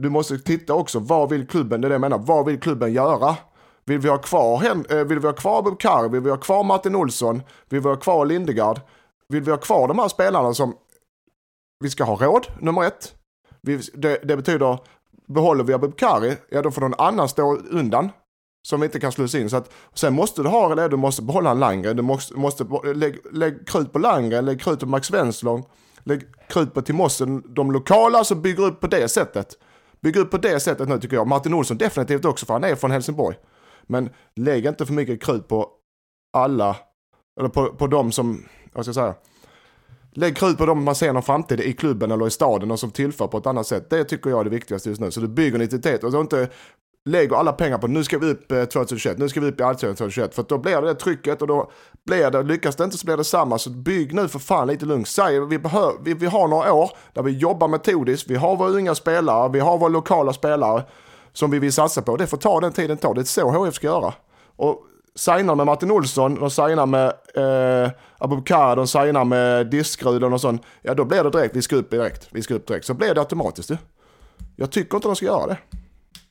du 0.00 0.10
måste 0.10 0.38
titta 0.38 0.74
också, 0.74 0.98
vad 0.98 1.30
vill 1.30 1.46
klubben, 1.46 1.80
det 1.80 1.86
är 1.86 1.88
det 1.88 1.94
jag 1.94 2.00
menar, 2.00 2.18
vad 2.18 2.46
vill 2.46 2.60
klubben 2.60 2.92
göra? 2.92 3.36
Vill 3.84 3.98
vi 3.98 4.08
ha 4.08 4.18
kvar, 4.18 4.64
eh, 4.64 5.04
vill 5.04 5.18
vi 5.18 5.26
ha 5.26 5.34
kvar 5.34 5.62
Bukari, 5.62 6.08
vill 6.08 6.20
vi 6.20 6.30
ha 6.30 6.36
kvar 6.36 6.64
Martin 6.64 6.94
Olsson, 6.94 7.42
vill 7.68 7.80
vi 7.80 7.88
ha 7.88 7.96
kvar 7.96 8.26
Lindegard? 8.26 8.80
Vill 9.28 9.42
vi 9.42 9.50
ha 9.50 9.58
kvar 9.58 9.88
de 9.88 9.98
här 9.98 10.08
spelarna 10.08 10.54
som 10.54 10.74
vi 11.80 11.90
ska 11.90 12.04
ha 12.04 12.16
råd, 12.16 12.46
nummer 12.60 12.84
ett. 12.84 13.14
det, 13.94 14.20
det 14.24 14.36
betyder, 14.36 14.78
behåller 15.26 15.64
vi 15.64 15.72
Abubkari, 15.72 16.36
ja 16.48 16.62
då 16.62 16.70
får 16.70 16.80
någon 16.80 16.94
annan 16.98 17.28
stå 17.28 17.56
undan 17.56 18.10
som 18.66 18.80
vi 18.80 18.86
inte 18.86 19.00
kan 19.00 19.12
slussa 19.12 19.38
in. 19.38 19.50
Så 19.50 19.56
att, 19.56 19.72
sen 19.94 20.14
måste 20.14 20.42
du 20.42 20.48
ha 20.48 20.74
det, 20.74 20.88
du 20.88 20.96
måste 20.96 21.22
behålla 21.22 21.50
en 21.50 21.60
Langren, 21.60 21.96
du 21.96 22.02
måste, 22.02 22.34
måste 22.34 22.64
lägg, 22.94 23.18
lägg 23.32 23.68
krut 23.68 23.92
på 23.92 23.98
Langren, 23.98 24.44
lägg 24.44 24.60
krut 24.60 24.80
på 24.80 24.86
Max 24.86 25.10
Wenslong, 25.10 25.64
lägg 26.04 26.22
krut 26.48 26.74
på 26.74 26.82
Timossen, 26.82 27.54
de 27.54 27.72
lokala 27.72 28.24
som 28.24 28.42
bygger 28.42 28.64
upp 28.64 28.80
på 28.80 28.86
det 28.86 29.08
sättet. 29.08 29.48
Bygger 30.00 30.20
upp 30.20 30.30
på 30.30 30.38
det 30.38 30.60
sättet 30.60 30.88
nu 30.88 31.00
tycker 31.00 31.16
jag. 31.16 31.26
Martin 31.26 31.54
Olsson 31.54 31.78
definitivt 31.78 32.24
också 32.24 32.46
för 32.46 32.52
han 32.52 32.64
är 32.64 32.74
från 32.74 32.90
Helsingborg. 32.90 33.36
Men 33.82 34.10
lägg 34.36 34.66
inte 34.66 34.86
för 34.86 34.92
mycket 34.92 35.22
krut 35.22 35.48
på 35.48 35.68
alla, 36.32 36.76
eller 37.40 37.48
på, 37.48 37.66
på 37.66 37.86
de 37.86 38.12
som, 38.12 38.44
vad 38.72 38.84
ska 38.84 38.88
jag 38.88 38.94
säga, 38.94 39.14
Lägg 40.16 40.36
krut 40.36 40.58
på 40.58 40.66
dem 40.66 40.84
man 40.84 40.94
ser 40.94 41.12
någon 41.12 41.22
framtid 41.22 41.60
i 41.60 41.72
klubben 41.72 42.10
eller 42.10 42.26
i 42.26 42.30
staden 42.30 42.70
och 42.70 42.80
som 42.80 42.90
tillför 42.90 43.26
på 43.26 43.38
ett 43.38 43.46
annat 43.46 43.66
sätt. 43.66 43.90
Det 43.90 44.04
tycker 44.04 44.30
jag 44.30 44.40
är 44.40 44.44
det 44.44 44.50
viktigaste 44.50 44.88
just 44.88 45.00
nu. 45.00 45.10
Så 45.10 45.20
du 45.20 45.28
bygger 45.28 45.54
en 45.54 45.62
identitet 45.62 46.04
och 46.04 46.20
inte 46.20 46.48
lägger 47.04 47.36
alla 47.36 47.52
pengar 47.52 47.78
på 47.78 47.86
nu 47.86 48.04
ska 48.04 48.18
vi 48.18 48.30
upp 48.30 48.52
eh, 48.52 48.64
2021, 48.64 49.18
nu 49.18 49.28
ska 49.28 49.40
vi 49.40 49.48
upp 49.48 49.60
i 49.60 49.62
allsvenskan 49.62 49.96
2021. 49.96 50.34
För 50.34 50.44
då 50.48 50.58
blir 50.58 50.80
det, 50.80 50.86
det 50.86 50.94
trycket 50.94 51.42
och 51.42 51.48
då 51.48 51.70
blir 52.06 52.30
det, 52.30 52.42
lyckas 52.42 52.76
det 52.76 52.84
inte 52.84 52.98
så 52.98 53.06
blir 53.06 53.16
det 53.16 53.24
samma. 53.24 53.58
Så 53.58 53.70
bygg 53.70 54.14
nu 54.14 54.28
för 54.28 54.38
fan 54.38 54.68
lite 54.68 54.86
lugnt. 54.86 55.08
Säg, 55.08 55.40
vi, 55.40 55.58
behöver, 55.58 55.94
vi, 56.02 56.14
vi 56.14 56.26
har 56.26 56.48
några 56.48 56.72
år 56.72 56.90
där 57.12 57.22
vi 57.22 57.30
jobbar 57.30 57.68
metodiskt, 57.68 58.30
vi 58.30 58.34
har 58.34 58.56
våra 58.56 58.68
unga 58.68 58.94
spelare, 58.94 59.48
vi 59.52 59.60
har 59.60 59.78
våra 59.78 59.88
lokala 59.88 60.32
spelare 60.32 60.82
som 61.32 61.50
vi 61.50 61.58
vill 61.58 61.72
satsa 61.72 62.02
på. 62.02 62.16
Det 62.16 62.26
får 62.26 62.36
ta 62.36 62.60
den 62.60 62.72
tiden 62.72 62.96
det 62.96 63.02
tar. 63.02 63.14
det 63.14 63.20
är 63.20 63.24
så 63.24 63.50
HF 63.50 63.74
ska 63.74 63.86
göra. 63.86 64.14
Och 64.56 64.82
signar 65.14 65.54
med 65.54 65.66
Martin 65.66 65.90
Olsson, 65.90 66.34
de 66.34 66.50
signar 66.50 66.86
med 66.86 67.06
eh, 67.34 67.90
Abubakar, 68.18 68.76
de 68.76 68.86
signar 68.86 69.24
med 69.24 69.66
Diskrud 69.66 70.24
och 70.24 70.40
sånt. 70.40 70.62
Ja 70.82 70.94
då 70.94 71.04
blir 71.04 71.24
det 71.24 71.30
direkt, 71.30 71.56
vi 71.56 71.62
ska 71.62 71.76
upp 71.76 71.90
direkt, 71.90 72.28
vi 72.30 72.42
ska 72.42 72.54
upp 72.54 72.66
direkt. 72.66 72.86
Så 72.86 72.94
blir 72.94 73.14
det 73.14 73.20
automatiskt 73.20 73.68
du. 73.68 73.78
Jag 74.56 74.70
tycker 74.70 74.96
inte 74.96 75.08
de 75.08 75.16
ska 75.16 75.26
göra 75.26 75.46
det. 75.46 75.56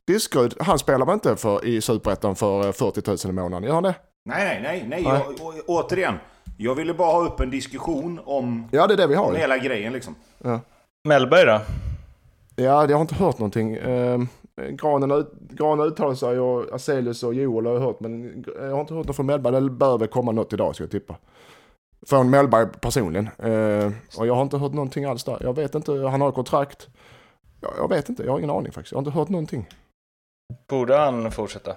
Diskrud, 0.07 0.53
han 0.59 0.79
spelar 0.79 1.05
väl 1.05 1.13
inte 1.13 1.35
för, 1.35 1.65
i 1.65 1.81
Superettan 1.81 2.35
för 2.35 2.71
40 2.71 3.27
000 3.27 3.35
i 3.35 3.41
månaden? 3.41 3.63
Gör 3.67 3.73
han 3.73 3.83
det? 3.83 3.95
Nej, 4.25 4.61
nej, 4.61 4.85
nej, 4.89 5.03
nej. 5.03 5.03
Jag, 5.03 5.47
å, 5.47 5.53
återigen. 5.67 6.15
Jag 6.57 6.75
ville 6.75 6.93
bara 6.93 7.11
ha 7.11 7.25
upp 7.25 7.39
en 7.39 7.49
diskussion 7.51 8.19
om, 8.25 8.69
ja, 8.71 8.87
det 8.87 8.93
är 8.93 8.97
det 8.97 9.07
vi 9.07 9.15
har. 9.15 9.25
om 9.27 9.35
hela 9.35 9.57
grejen 9.57 9.93
liksom. 9.93 10.15
Ja. 10.37 10.59
Mellberg 11.07 11.45
då? 11.45 11.61
Ja, 12.55 12.89
jag 12.89 12.95
har 12.95 13.01
inte 13.01 13.15
hört 13.15 13.39
någonting. 13.39 13.75
Eh, 13.75 14.19
Granen, 14.69 15.25
Granen 15.49 15.87
uttalar 15.87 16.15
sig 16.15 16.39
och 16.39 16.73
Aselius 16.73 17.23
och 17.23 17.33
Joel 17.33 17.65
har 17.65 17.73
jag 17.73 17.81
hört. 17.81 17.99
Men 17.99 18.43
jag 18.59 18.71
har 18.71 18.81
inte 18.81 18.93
hört 18.93 19.07
något 19.07 19.15
från 19.15 19.25
Mellberg. 19.25 19.53
Det 19.61 19.69
bör 19.69 19.97
väl 19.97 20.07
komma 20.07 20.31
något 20.31 20.53
idag 20.53 20.75
ska 20.75 20.83
jag 20.83 20.91
tippa. 20.91 21.15
Från 22.07 22.29
Mellberg 22.29 22.67
personligen. 22.81 23.29
Eh, 23.37 23.91
och 24.17 24.27
jag 24.27 24.35
har 24.35 24.41
inte 24.41 24.57
hört 24.57 24.73
någonting 24.73 25.05
alls 25.05 25.23
där. 25.23 25.37
Jag 25.41 25.55
vet 25.55 25.75
inte, 25.75 25.91
han 25.91 26.21
har 26.21 26.31
kontrakt. 26.31 26.87
Jag, 27.61 27.71
jag 27.77 27.89
vet 27.89 28.09
inte, 28.09 28.23
jag 28.23 28.31
har 28.31 28.37
ingen 28.39 28.49
aning 28.49 28.71
faktiskt. 28.71 28.91
Jag 28.91 28.97
har 28.97 29.01
inte 29.01 29.19
hört 29.19 29.29
någonting. 29.29 29.69
Borde 30.69 30.97
han 30.97 31.31
fortsätta? 31.31 31.75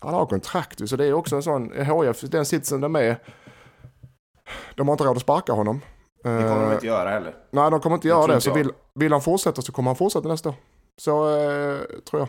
Han 0.00 0.14
har 0.14 0.26
kontrakt 0.26 0.88
så 0.88 0.96
det 0.96 1.06
är 1.06 1.12
också 1.12 1.36
en 1.36 1.42
sån, 1.42 1.72
HF, 1.72 2.20
den 2.20 2.46
sitsen 2.46 2.80
de 2.80 2.96
är. 2.96 3.16
De 4.74 4.88
har 4.88 4.92
inte 4.94 5.04
råd 5.04 5.16
att 5.16 5.22
sparka 5.22 5.52
honom. 5.52 5.80
Det 6.22 6.28
kommer 6.28 6.66
de 6.66 6.72
inte 6.72 6.86
göra 6.86 7.10
heller. 7.10 7.34
Nej, 7.50 7.70
de 7.70 7.80
kommer 7.80 7.96
inte 7.96 8.08
göra 8.08 8.26
det. 8.34 8.40
Så 8.40 8.52
vill, 8.54 8.70
vill 8.94 9.12
han 9.12 9.20
fortsätta 9.22 9.62
så 9.62 9.72
kommer 9.72 9.88
han 9.88 9.96
fortsätta 9.96 10.28
nästa 10.28 10.48
år. 10.48 10.54
Så 10.96 11.28
eh, 11.38 11.80
tror 12.10 12.20
jag. 12.20 12.28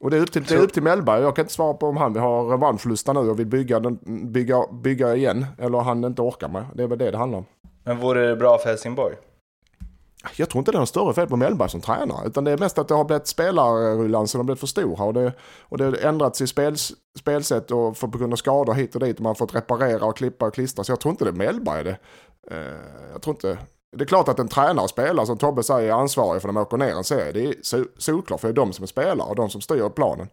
Och 0.00 0.10
det 0.10 0.16
är 0.16 0.20
upp 0.20 0.32
till, 0.32 0.44
det 0.44 0.54
är 0.54 0.58
upp 0.58 0.72
till 0.72 0.82
Mellberg. 0.82 1.22
Jag 1.22 1.36
kan 1.36 1.42
inte 1.42 1.52
svara 1.54 1.74
på 1.74 1.86
om 1.86 1.96
han 1.96 2.12
vill 2.12 2.22
ha 2.22 2.52
revanschlusta 2.52 3.12
nu 3.12 3.20
och 3.20 3.38
vill 3.38 3.46
bygga, 3.46 3.80
den, 3.80 3.98
bygga, 4.32 4.66
bygga 4.72 5.14
igen. 5.14 5.46
Eller 5.58 5.78
han 5.78 6.04
inte 6.04 6.22
orkar 6.22 6.48
med. 6.48 6.66
Det 6.74 6.82
är 6.82 6.86
väl 6.86 6.98
det 6.98 7.10
det 7.10 7.18
handlar 7.18 7.38
om. 7.38 7.44
Men 7.84 7.98
vore 7.98 8.28
det 8.28 8.36
bra 8.36 8.58
för 8.58 8.68
Helsingborg? 8.68 9.14
Jag 10.36 10.50
tror 10.50 10.58
inte 10.58 10.72
det 10.72 10.76
är 10.76 10.80
något 10.80 10.88
större 10.88 11.14
fel 11.14 11.28
på 11.28 11.36
Mellberg 11.36 11.68
som 11.68 11.80
tränare. 11.80 12.26
Utan 12.26 12.44
det 12.44 12.50
är 12.50 12.58
mest 12.58 12.78
att 12.78 12.88
det 12.88 12.94
har 12.94 13.04
blivit 13.04 13.26
spelarrullan 13.26 14.28
som 14.28 14.38
har 14.38 14.44
blivit 14.44 14.60
för 14.60 14.66
stor. 14.66 15.02
Och 15.02 15.14
det, 15.14 15.32
och 15.62 15.78
det 15.78 15.84
har 15.84 15.96
ändrats 15.96 16.40
i 16.40 16.46
spels, 16.46 16.92
spelsätt 17.18 17.70
och 17.70 17.96
för, 17.96 18.08
på 18.08 18.18
grund 18.18 18.32
av 18.32 18.36
skador 18.36 18.74
hit 18.74 18.94
och 18.94 19.00
dit. 19.00 19.16
Och 19.16 19.22
man 19.22 19.30
har 19.30 19.34
fått 19.34 19.54
reparera 19.54 20.04
och 20.04 20.16
klippa 20.16 20.46
och 20.46 20.54
klistra. 20.54 20.84
Så 20.84 20.92
jag 20.92 21.00
tror 21.00 21.10
inte 21.10 21.24
det 21.24 21.30
är 21.30 21.32
Mellberg 21.32 21.84
det. 21.84 21.98
Uh, 22.50 22.76
jag 23.12 23.22
tror 23.22 23.34
inte... 23.36 23.58
Det 23.96 24.04
är 24.04 24.06
klart 24.06 24.28
att 24.28 24.38
en 24.38 24.48
tränare 24.48 24.84
och 24.84 24.90
spelare 24.90 25.26
som 25.26 25.38
Tobbe 25.38 25.62
säger 25.62 25.88
är 25.88 25.92
ansvarig 25.92 26.42
för 26.42 26.48
när 26.48 26.54
de 26.54 26.60
åker 26.60 26.76
ner 26.76 26.94
en 26.94 27.04
serie. 27.04 27.32
Det 27.32 27.44
är 27.46 28.00
solklart 28.00 28.40
för 28.40 28.48
det 28.48 28.52
är 28.52 28.64
de 28.64 28.72
som 28.72 28.82
är 28.82 28.86
spelare 28.86 29.28
och 29.28 29.36
de 29.36 29.50
som 29.50 29.60
styr 29.60 29.88
planen. 29.88 30.28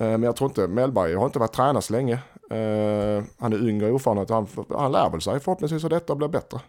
Eh, 0.00 0.06
men 0.06 0.22
jag 0.22 0.36
tror 0.36 0.50
inte, 0.50 0.68
Mellberg 0.68 1.14
har 1.14 1.26
inte 1.26 1.38
varit 1.38 1.52
tränare 1.52 1.82
så 1.82 1.92
länge. 1.92 2.14
Eh, 2.50 3.24
han 3.38 3.52
är 3.52 3.68
yngre 3.68 3.86
och 3.86 3.92
oerfaren. 3.92 4.26
Han, 4.28 4.46
han 4.78 4.92
lär 4.92 5.10
väl 5.10 5.20
sig 5.20 5.40
förhoppningsvis 5.40 5.84
att 5.84 5.90
detta 5.90 6.14
blir 6.14 6.28
bättre. 6.28 6.60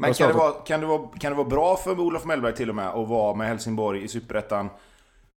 Men 0.00 0.14
kan 0.14 0.28
det, 0.28 0.34
vara, 0.34 0.52
kan, 0.52 0.80
det 0.80 0.86
vara, 0.86 1.08
kan 1.18 1.32
det 1.32 1.36
vara 1.36 1.48
bra 1.48 1.76
för 1.76 2.00
Olof 2.00 2.24
Mellberg 2.24 2.54
till 2.54 2.68
och 2.68 2.74
med 2.74 2.88
att 2.88 3.08
vara 3.08 3.34
med 3.34 3.48
Helsingborg 3.48 4.04
i 4.04 4.08
Superettan? 4.08 4.70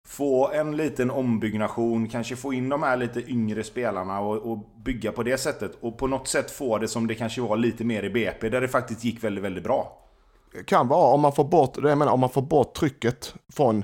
Få 0.08 0.52
en 0.52 0.78
liten 0.78 1.12
ombyggnation, 1.12 2.10
kanske 2.10 2.36
få 2.36 2.54
in 2.54 2.69
de 2.69 2.84
här 2.84 2.98
lite 2.98 3.32
yngre 3.32 3.63
spelarna 3.63 4.19
och, 4.19 4.52
och, 4.52 4.58
bygga 4.86 5.12
på 5.12 5.24
det 5.24 5.38
sättet. 5.38 5.72
Och 5.82 5.98
på 5.98 6.08
något 6.08 6.28
sätt 6.28 6.52
få 6.52 6.78
det 6.78 6.88
som 6.88 7.08
det 7.08 7.15
kanske 7.15 7.41
var 7.41 7.58
lite 7.58 7.84
mer 7.84 8.04
i 8.04 8.10
BP, 8.10 8.50
där 8.50 8.62
det 8.62 8.67
faktiskt 8.67 9.04
gick 9.04 9.24
väldigt, 9.24 9.43
väldigt 9.43 9.63
bra. 9.63 9.98
Kan 10.65 10.88
vara 10.88 11.13
om 11.13 11.22
man 11.22 11.34
får 11.34 11.43
bort, 11.43 11.74
det 11.82 11.89
jag 11.89 11.98
menar, 11.98 12.12
om 12.12 12.19
man 12.19 12.30
får 12.30 12.41
bort 12.41 12.74
trycket 12.74 13.36
från 13.54 13.84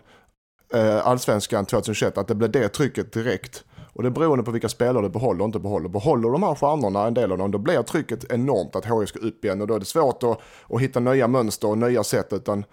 eh, 0.73 1.07
Allsvenskan 1.07 1.65
2021, 1.65 2.17
att 2.17 2.27
det 2.27 2.35
blir 2.35 2.47
det 2.47 2.69
trycket 2.69 3.13
direkt. 3.13 3.63
Och 3.95 4.03
det 4.03 4.09
är 4.09 4.11
beroende 4.11 4.43
på 4.43 4.51
vilka 4.51 4.69
spelare 4.69 5.03
du 5.03 5.09
behåller 5.09 5.41
och 5.41 5.45
inte 5.45 5.59
behåller. 5.59 5.89
Behåller 5.89 6.31
de 6.31 6.43
här 6.43 6.55
stjärnorna, 6.55 7.07
en 7.07 7.13
del 7.13 7.31
av 7.31 7.37
dem, 7.37 7.51
då 7.51 7.57
blir 7.57 7.81
trycket 7.81 8.31
enormt 8.31 8.75
att 8.75 8.85
HIF 8.85 9.09
ska 9.09 9.19
upp 9.19 9.45
igen 9.45 9.61
och 9.61 9.67
då 9.67 9.75
är 9.75 9.79
det 9.79 9.85
svårt 9.85 10.23
att, 10.23 10.41
att 10.69 10.81
hitta 10.81 10.99
nya 10.99 11.27
mönster 11.27 11.67
och 11.67 11.77
nya 11.77 12.03
sätt. 12.03 12.33
Utan, 12.33 12.65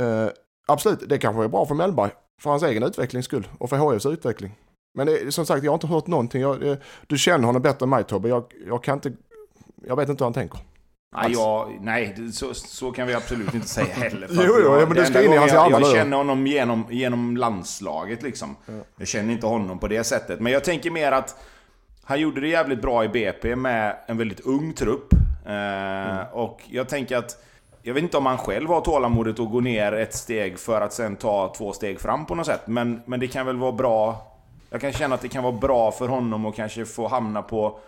eh, 0.00 0.26
absolut, 0.66 1.08
det 1.08 1.18
kanske 1.18 1.44
är 1.44 1.48
bra 1.48 1.66
för 1.66 1.74
Mellberg, 1.74 2.10
för 2.40 2.50
hans 2.50 2.62
egen 2.62 2.82
utvecklings 2.82 3.26
skull 3.26 3.48
och 3.58 3.70
för 3.70 3.92
HIFs 3.92 4.06
utveckling. 4.06 4.58
Men 4.94 5.06
det, 5.06 5.34
som 5.34 5.46
sagt, 5.46 5.64
jag 5.64 5.70
har 5.70 5.76
inte 5.76 5.86
hört 5.86 6.06
någonting. 6.06 6.42
Jag, 6.42 6.66
eh, 6.66 6.76
du 7.06 7.18
känner 7.18 7.46
honom 7.46 7.62
bättre 7.62 7.84
än 7.84 7.90
mig 7.90 8.04
Tobbe. 8.04 8.28
Jag, 8.28 8.44
jag, 8.66 8.82
kan 8.82 8.94
inte, 8.94 9.12
jag 9.86 9.96
vet 9.96 10.08
inte 10.08 10.24
hur 10.24 10.26
han 10.26 10.34
tänker. 10.34 10.60
Nej, 11.10 11.32
jag, 11.32 11.78
nej 11.80 12.32
så, 12.32 12.54
så 12.54 12.92
kan 12.92 13.06
vi 13.06 13.14
absolut 13.14 13.54
inte 13.54 13.68
säga 13.68 13.94
heller. 13.94 14.28
jo, 14.32 14.42
jo, 14.46 14.78
jag, 14.78 14.88
men 14.88 14.96
du 14.96 15.04
ska 15.04 15.22
in 15.22 15.32
i 15.32 15.36
hans 15.36 15.52
Jag, 15.52 15.72
jag 15.72 15.86
känner 15.86 16.16
honom 16.16 16.46
genom, 16.46 16.86
genom 16.90 17.36
landslaget 17.36 18.22
liksom. 18.22 18.56
Ja. 18.66 18.72
Jag 18.96 19.08
känner 19.08 19.32
inte 19.32 19.46
honom 19.46 19.78
på 19.78 19.88
det 19.88 20.04
sättet. 20.04 20.40
Men 20.40 20.52
jag 20.52 20.64
tänker 20.64 20.90
mer 20.90 21.12
att 21.12 21.36
han 22.04 22.20
gjorde 22.20 22.40
det 22.40 22.48
jävligt 22.48 22.82
bra 22.82 23.04
i 23.04 23.08
BP 23.08 23.56
med 23.56 23.96
en 24.06 24.18
väldigt 24.18 24.40
ung 24.40 24.72
trupp. 24.72 25.12
Eh, 25.46 25.52
mm. 25.52 26.26
Och 26.32 26.62
jag 26.70 26.88
tänker 26.88 27.16
att 27.16 27.44
jag 27.82 27.94
vet 27.94 28.02
inte 28.02 28.16
om 28.16 28.26
han 28.26 28.38
själv 28.38 28.68
har 28.68 28.80
tålamodet 28.80 29.40
att 29.40 29.50
gå 29.50 29.60
ner 29.60 29.92
ett 29.92 30.14
steg 30.14 30.58
för 30.58 30.80
att 30.80 30.92
sen 30.92 31.16
ta 31.16 31.54
två 31.56 31.72
steg 31.72 32.00
fram 32.00 32.26
på 32.26 32.34
något 32.34 32.46
sätt. 32.46 32.66
Men, 32.66 33.02
men 33.06 33.20
det 33.20 33.28
kan 33.28 33.46
väl 33.46 33.56
vara 33.56 33.72
bra... 33.72 34.26
Jag 34.70 34.80
kan 34.80 34.92
känna 34.92 35.14
att 35.14 35.20
det 35.20 35.28
kan 35.28 35.42
vara 35.42 35.52
bra 35.52 35.92
för 35.92 36.08
honom 36.08 36.46
att 36.46 36.54
kanske 36.54 36.84
få 36.84 37.08
hamna 37.08 37.42
på, 37.42 37.78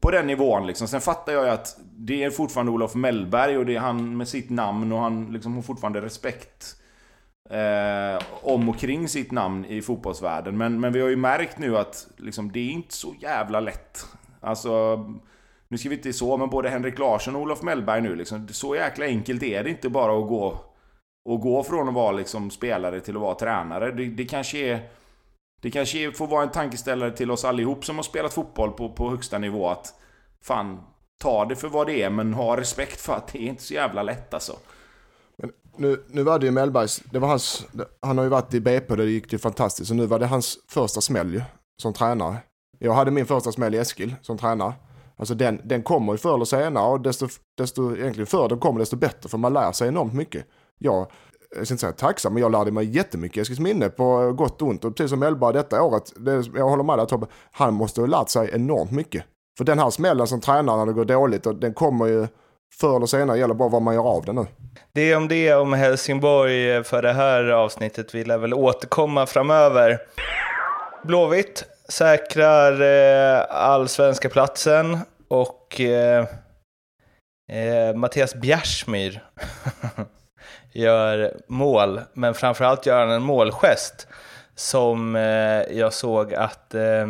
på 0.00 0.10
den 0.10 0.26
nivån. 0.26 0.66
Liksom. 0.66 0.88
Sen 0.88 1.00
fattar 1.00 1.32
jag 1.32 1.44
ju 1.44 1.50
att 1.50 1.76
det 1.96 2.24
är 2.24 2.30
fortfarande 2.30 2.72
Olof 2.72 2.94
Mellberg 2.94 3.58
och 3.58 3.66
det 3.66 3.76
är 3.76 3.80
han 3.80 4.16
med 4.16 4.28
sitt 4.28 4.50
namn 4.50 4.92
och 4.92 5.00
han 5.00 5.32
liksom 5.32 5.54
har 5.54 5.62
fortfarande 5.62 6.00
respekt 6.00 6.76
eh, 7.50 8.22
om 8.42 8.68
och 8.68 8.78
kring 8.78 9.08
sitt 9.08 9.32
namn 9.32 9.64
i 9.64 9.82
fotbollsvärlden. 9.82 10.56
Men, 10.56 10.80
men 10.80 10.92
vi 10.92 11.00
har 11.00 11.08
ju 11.08 11.16
märkt 11.16 11.58
nu 11.58 11.76
att 11.76 12.06
liksom, 12.16 12.52
det 12.52 12.60
är 12.60 12.70
inte 12.70 12.94
så 12.94 13.14
jävla 13.20 13.60
lätt. 13.60 14.06
Alltså 14.40 15.04
nu 15.68 15.78
ska 15.78 15.88
vi 15.88 15.94
inte 15.96 16.12
så, 16.12 16.36
men 16.36 16.50
både 16.50 16.68
Henrik 16.68 16.98
Larsson 16.98 17.36
och 17.36 17.42
Olof 17.42 17.62
Mellberg 17.62 18.00
nu 18.00 18.14
liksom, 18.14 18.48
så 18.48 18.76
jäkla 18.76 19.06
enkelt 19.06 19.42
är 19.42 19.64
det 19.64 19.70
inte 19.70 19.88
bara 19.88 20.22
att 20.22 20.28
gå 20.28 20.58
och 21.24 21.40
gå 21.40 21.62
från 21.62 21.88
att 21.88 21.94
vara 21.94 22.12
liksom 22.12 22.50
spelare 22.50 23.00
till 23.00 23.16
att 23.16 23.22
vara 23.22 23.34
tränare. 23.34 23.92
Det, 23.92 24.04
det 24.04 24.24
kanske 24.24 24.58
är... 24.58 24.80
Det 25.60 25.70
kanske 25.70 26.12
får 26.12 26.26
vara 26.26 26.42
en 26.42 26.50
tankeställare 26.50 27.10
till 27.10 27.30
oss 27.30 27.44
allihop 27.44 27.84
som 27.84 27.96
har 27.96 28.02
spelat 28.02 28.32
fotboll 28.32 28.72
på, 28.72 28.88
på 28.88 29.10
högsta 29.10 29.38
nivå 29.38 29.68
att 29.68 29.94
fan, 30.42 30.80
ta 31.18 31.44
det 31.44 31.56
för 31.56 31.68
vad 31.68 31.86
det 31.86 32.02
är 32.02 32.10
men 32.10 32.34
ha 32.34 32.56
respekt 32.56 33.00
för 33.00 33.12
att 33.12 33.28
det 33.28 33.38
är 33.38 33.46
inte 33.48 33.62
så 33.62 33.74
jävla 33.74 34.02
lätt 34.02 34.34
alltså. 34.34 34.56
Men 35.36 35.52
nu, 35.76 36.04
nu 36.08 36.22
var 36.22 36.38
det 36.38 36.46
ju 36.46 36.52
Mellbergs, 36.52 37.02
det 37.10 37.18
var 37.18 37.28
hans, 37.28 37.66
han 38.02 38.18
har 38.18 38.24
ju 38.24 38.30
varit 38.30 38.54
i 38.54 38.60
BP 38.60 38.90
och 38.90 38.96
det 38.96 39.04
gick 39.04 39.32
ju 39.32 39.38
fantastiskt. 39.38 39.88
Så 39.88 39.94
nu 39.94 40.06
var 40.06 40.18
det 40.18 40.26
hans 40.26 40.58
första 40.68 41.00
smäll 41.00 41.34
ju, 41.34 41.42
som 41.82 41.92
tränare. 41.92 42.36
Jag 42.78 42.92
hade 42.92 43.10
min 43.10 43.26
första 43.26 43.52
smäll 43.52 43.74
i 43.74 43.78
Eskil 43.78 44.14
som 44.22 44.38
tränare. 44.38 44.72
Alltså 45.16 45.34
den, 45.34 45.60
den 45.64 45.82
kommer 45.82 46.12
ju 46.12 46.18
förr 46.18 46.34
eller 46.34 46.44
senare 46.44 46.92
och 46.92 47.00
desto, 47.00 47.28
desto 47.56 47.96
egentligen 47.96 48.26
förr 48.26 48.48
den 48.48 48.58
kommer 48.58 48.80
desto 48.80 48.96
bättre 48.96 49.28
för 49.28 49.38
man 49.38 49.52
lär 49.52 49.72
sig 49.72 49.88
enormt 49.88 50.14
mycket. 50.14 50.46
Jag, 50.78 51.10
jag 51.56 51.66
ska 51.66 51.74
inte 51.74 51.80
säga 51.80 51.92
tacksam, 51.92 52.34
men 52.34 52.42
jag 52.42 52.52
lärde 52.52 52.70
mig 52.70 52.96
jättemycket 52.96 53.36
i 53.36 53.40
Eskils 53.40 53.60
minne 53.60 53.88
på 53.88 54.32
gott 54.32 54.62
och 54.62 54.68
ont. 54.68 54.84
Och 54.84 54.96
precis 54.96 55.10
som 55.10 55.22
Elba 55.22 55.52
detta 55.52 55.82
året, 55.82 56.12
det, 56.16 56.44
jag 56.54 56.68
håller 56.68 56.84
med 56.84 56.98
dig 56.98 57.06
Tobbe, 57.06 57.26
han 57.52 57.74
måste 57.74 58.00
ha 58.00 58.06
lärt 58.06 58.28
sig 58.28 58.50
enormt 58.52 58.90
mycket. 58.90 59.24
För 59.58 59.64
den 59.64 59.78
här 59.78 59.90
smällen 59.90 60.26
som 60.26 60.40
tränar 60.40 60.76
när 60.76 60.86
det 60.86 60.92
går 60.92 61.04
dåligt, 61.04 61.46
och 61.46 61.54
den 61.54 61.74
kommer 61.74 62.06
ju 62.06 62.26
förr 62.80 62.96
eller 62.96 63.06
senare, 63.06 63.38
gäller 63.38 63.54
bara 63.54 63.68
vad 63.68 63.82
man 63.82 63.94
gör 63.94 64.02
av 64.02 64.24
den 64.24 64.34
nu. 64.34 64.46
Det 64.92 65.12
är 65.12 65.16
om 65.16 65.28
det 65.28 65.54
om 65.54 65.72
Helsingborg 65.72 66.84
för 66.84 67.02
det 67.02 67.12
här 67.12 67.44
avsnittet. 67.44 68.14
Vi 68.14 68.24
lär 68.24 68.38
väl 68.38 68.54
återkomma 68.54 69.26
framöver. 69.26 69.98
Blåvitt 71.04 71.64
säkrar 71.88 72.72
eh, 72.80 73.44
allsvenska 73.50 74.28
platsen 74.28 74.98
och 75.28 75.80
eh, 75.80 76.26
eh, 77.52 77.94
Mattias 77.94 78.34
Bjärsmyr 78.34 79.24
gör 80.72 81.36
mål, 81.48 82.00
men 82.12 82.34
framförallt 82.34 82.86
gör 82.86 83.00
han 83.00 83.10
en 83.10 83.22
målgest 83.22 84.06
som 84.54 85.16
eh, 85.16 85.22
jag 85.78 85.92
såg 85.92 86.34
att 86.34 86.74
eh, 86.74 87.06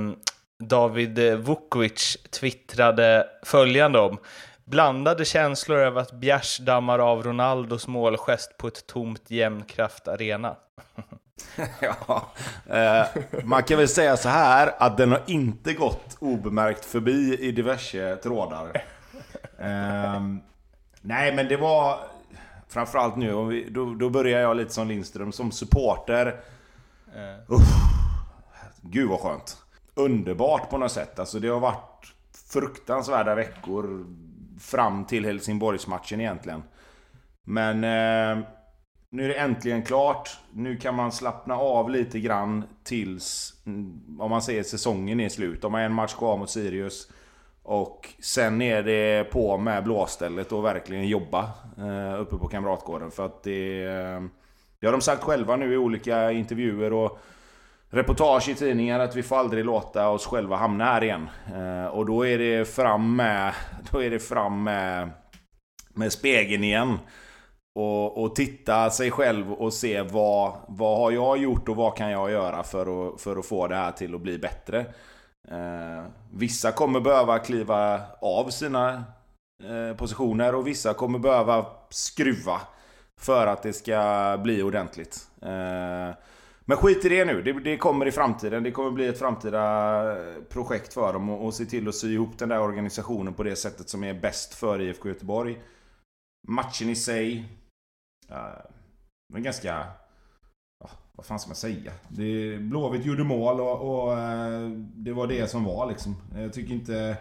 David 0.58 1.18
Vukovic 1.18 2.16
twittrade 2.30 3.26
följande 3.42 3.98
om. 3.98 4.18
Blandade 4.64 5.24
känslor 5.24 5.78
över 5.78 6.00
att 6.00 6.12
Bjärs 6.12 6.58
dammar 6.58 6.98
av 6.98 7.22
Ronaldos 7.22 7.86
målgest 7.86 8.56
på 8.56 8.68
ett 8.68 8.86
tomt 8.86 9.30
Jämnkraft 9.30 10.08
Arena. 10.08 10.56
ja, 11.80 12.30
eh, 12.66 13.06
man 13.44 13.62
kan 13.62 13.78
väl 13.78 13.88
säga 13.88 14.16
så 14.16 14.28
här 14.28 14.74
att 14.78 14.96
den 14.96 15.10
har 15.12 15.22
inte 15.26 15.72
gått 15.72 16.16
obemärkt 16.18 16.84
förbi 16.84 17.38
i 17.40 17.52
diverse 17.52 18.16
trådar. 18.16 18.82
Eh, 19.58 20.20
nej, 21.00 21.34
men 21.34 21.48
det 21.48 21.56
var 21.56 21.98
framförallt 22.68 23.16
nu, 23.16 23.66
då, 23.70 23.94
då 23.94 24.10
börjar 24.10 24.40
jag 24.40 24.56
lite 24.56 24.74
som 24.74 24.88
Lindström, 24.88 25.32
som 25.32 25.50
supporter. 25.50 26.26
Uh. 27.16 27.54
Uh, 27.54 27.60
gud 28.82 29.08
vad 29.08 29.20
skönt. 29.20 29.56
Underbart 29.94 30.70
på 30.70 30.78
något 30.78 30.92
sätt. 30.92 31.18
Alltså 31.18 31.38
det 31.38 31.48
har 31.48 31.60
varit 31.60 32.14
fruktansvärda 32.50 33.34
veckor 33.34 34.06
fram 34.60 35.04
till 35.04 35.24
Helsingborgsmatchen 35.24 36.20
egentligen. 36.20 36.62
Men 37.44 37.84
eh, 37.84 38.44
nu 39.10 39.24
är 39.24 39.28
det 39.28 39.34
äntligen 39.34 39.82
klart. 39.82 40.38
Nu 40.52 40.76
kan 40.76 40.94
man 40.94 41.12
slappna 41.12 41.56
av 41.56 41.90
lite 41.90 42.20
grann 42.20 42.64
tills, 42.84 43.54
mm, 43.66 44.20
om 44.20 44.30
man 44.30 44.42
säger 44.42 44.62
säsongen 44.62 45.20
är 45.20 45.28
slut. 45.28 45.62
De 45.62 45.74
har 45.74 45.80
en 45.80 45.94
match 45.94 46.14
kvar 46.14 46.38
mot 46.38 46.50
Sirius. 46.50 47.12
Och 47.70 48.14
sen 48.22 48.62
är 48.62 48.82
det 48.82 49.24
på 49.30 49.58
med 49.58 49.84
blåstället 49.84 50.52
och 50.52 50.64
verkligen 50.64 51.08
jobba 51.08 51.50
eh, 51.78 52.20
uppe 52.20 52.36
på 52.36 52.48
Kamratgården. 52.48 53.10
För 53.10 53.26
att 53.26 53.42
det... 53.42 53.84
Eh, 53.84 54.22
det 54.80 54.86
har 54.86 54.92
de 54.92 55.00
sagt 55.00 55.22
själva 55.22 55.56
nu 55.56 55.72
i 55.72 55.76
olika 55.76 56.32
intervjuer 56.32 56.92
och 56.92 57.18
reportage 57.90 58.48
i 58.48 58.54
tidningar 58.54 59.00
att 59.00 59.16
vi 59.16 59.22
får 59.22 59.36
aldrig 59.36 59.64
låta 59.64 60.08
oss 60.08 60.26
själva 60.26 60.56
hamna 60.56 60.84
här 60.84 61.04
igen. 61.04 61.28
Eh, 61.54 61.86
och 61.86 62.06
då 62.06 62.26
är 62.26 62.38
det 62.38 62.68
fram 62.68 63.16
med... 63.16 63.54
Då 63.92 64.02
är 64.02 64.10
det 64.10 64.18
fram 64.18 64.62
med... 64.62 65.10
Med 65.94 66.12
spegeln 66.12 66.64
igen. 66.64 66.98
Och, 67.74 68.22
och 68.22 68.34
titta 68.34 68.90
sig 68.90 69.10
själv 69.10 69.52
och 69.52 69.72
se 69.72 70.02
vad, 70.02 70.52
vad 70.68 70.98
har 70.98 71.10
jag 71.10 71.38
gjort 71.38 71.68
och 71.68 71.76
vad 71.76 71.96
kan 71.96 72.10
jag 72.10 72.30
göra 72.30 72.62
för 72.62 73.08
att, 73.08 73.20
för 73.20 73.36
att 73.36 73.46
få 73.46 73.66
det 73.66 73.76
här 73.76 73.92
till 73.92 74.14
att 74.14 74.20
bli 74.20 74.38
bättre. 74.38 74.86
Eh, 75.50 76.04
vissa 76.32 76.72
kommer 76.72 77.00
behöva 77.00 77.38
kliva 77.38 78.00
av 78.20 78.50
sina 78.50 79.04
eh, 79.64 79.96
positioner 79.96 80.54
och 80.54 80.66
vissa 80.66 80.94
kommer 80.94 81.18
behöva 81.18 81.66
skruva 81.90 82.60
för 83.20 83.46
att 83.46 83.62
det 83.62 83.72
ska 83.72 84.40
bli 84.42 84.62
ordentligt. 84.62 85.28
Eh, 85.42 86.16
men 86.64 86.76
skit 86.76 87.04
i 87.04 87.08
det 87.08 87.24
nu, 87.24 87.42
det, 87.42 87.52
det, 87.52 87.76
kommer 87.76 88.06
i 88.06 88.12
framtiden. 88.12 88.62
Det 88.62 88.70
kommer 88.70 88.90
bli 88.90 89.06
ett 89.06 89.18
framtida 89.18 90.02
eh, 90.12 90.42
projekt 90.42 90.94
för 90.94 91.12
dem 91.12 91.28
och, 91.28 91.44
och 91.44 91.54
se 91.54 91.64
till 91.64 91.88
att 91.88 91.94
sy 91.94 92.12
ihop 92.12 92.38
den 92.38 92.48
där 92.48 92.60
organisationen 92.60 93.34
på 93.34 93.42
det 93.42 93.56
sättet 93.56 93.88
som 93.88 94.04
är 94.04 94.14
bäst 94.14 94.54
för 94.54 94.80
IFK 94.80 95.08
Göteborg. 95.08 95.62
Matchen 96.48 96.88
i 96.88 96.96
sig, 96.96 97.44
eh, 98.30 98.36
men 99.32 99.42
ganska... 99.42 99.86
Vad 101.18 101.26
fan 101.26 101.38
ska 101.38 101.48
man 101.48 101.56
säga? 101.56 101.92
Det, 102.08 102.58
Blåvitt 102.58 103.04
gjorde 103.04 103.24
mål 103.24 103.60
och, 103.60 104.04
och 104.04 104.18
eh, 104.18 104.70
det 104.94 105.12
var 105.12 105.26
det 105.26 105.50
som 105.50 105.64
var 105.64 105.88
liksom. 105.88 106.16
Jag 106.36 106.52
tycker 106.52 106.74
inte... 106.74 107.16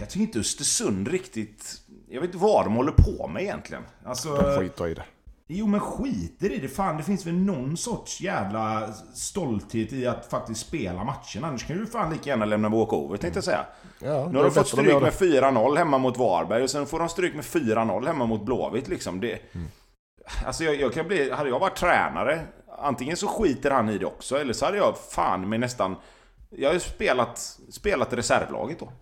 Jag 0.00 0.10
tycker 0.10 0.26
inte 0.26 0.38
Östersund 0.38 1.08
riktigt... 1.08 1.80
Jag 2.08 2.20
vet 2.20 2.28
inte 2.28 2.38
vad 2.38 2.66
de 2.66 2.74
håller 2.74 2.92
på 2.92 3.28
med 3.28 3.42
egentligen. 3.42 3.82
Alltså, 4.04 4.36
de 4.36 4.58
skiter 4.58 4.88
i 4.88 4.94
det. 4.94 5.04
Jo 5.46 5.66
men 5.66 5.80
skiter 5.80 6.52
i 6.52 6.58
det. 6.58 6.68
Fan 6.68 6.96
det 6.96 7.02
finns 7.02 7.26
väl 7.26 7.34
någon 7.34 7.76
sorts 7.76 8.20
jävla 8.20 8.92
stolthet 9.14 9.92
i 9.92 10.06
att 10.06 10.26
faktiskt 10.26 10.60
spela 10.60 11.04
matcherna. 11.04 11.46
Annars 11.46 11.66
kan 11.66 11.78
du 11.78 11.86
fan 11.86 12.12
lika 12.12 12.30
gärna 12.30 12.44
lämna 12.44 12.68
walkover 12.68 13.16
tänkte 13.16 13.36
jag 13.36 13.44
säga. 13.44 13.66
Ja, 13.98 14.28
nu 14.32 14.36
har 14.36 14.44
de 14.44 14.50
fått 14.50 14.68
stryk 14.68 15.02
med 15.02 15.12
4-0 15.12 15.76
hemma 15.76 15.98
mot 15.98 16.16
Varberg 16.16 16.62
och 16.62 16.70
sen 16.70 16.86
får 16.86 16.98
de 16.98 17.08
stryk 17.08 17.34
med 17.34 17.44
4-0 17.44 18.06
hemma 18.06 18.26
mot 18.26 18.44
Blåvitt 18.44 18.88
liksom. 18.88 19.20
Det, 19.20 19.38
mm. 19.52 19.66
Alltså 20.46 20.64
jag, 20.64 20.74
jag, 20.74 20.92
kan 20.92 21.08
bli, 21.08 21.30
hade 21.30 21.48
jag 21.48 21.58
varit 21.58 21.76
tränare, 21.76 22.40
antingen 22.78 23.16
så 23.16 23.28
skiter 23.28 23.70
han 23.70 23.88
i 23.88 23.98
det 23.98 24.06
också, 24.06 24.38
eller 24.38 24.52
så 24.52 24.64
hade 24.64 24.76
jag 24.76 24.98
fan 24.98 25.48
med 25.48 25.60
nästan... 25.60 25.96
Jag 26.50 26.68
har 26.68 26.74
ju 26.74 26.80
spelat, 26.80 27.38
spelat 27.70 28.12
reservlaget 28.12 28.78
då. 28.78 28.92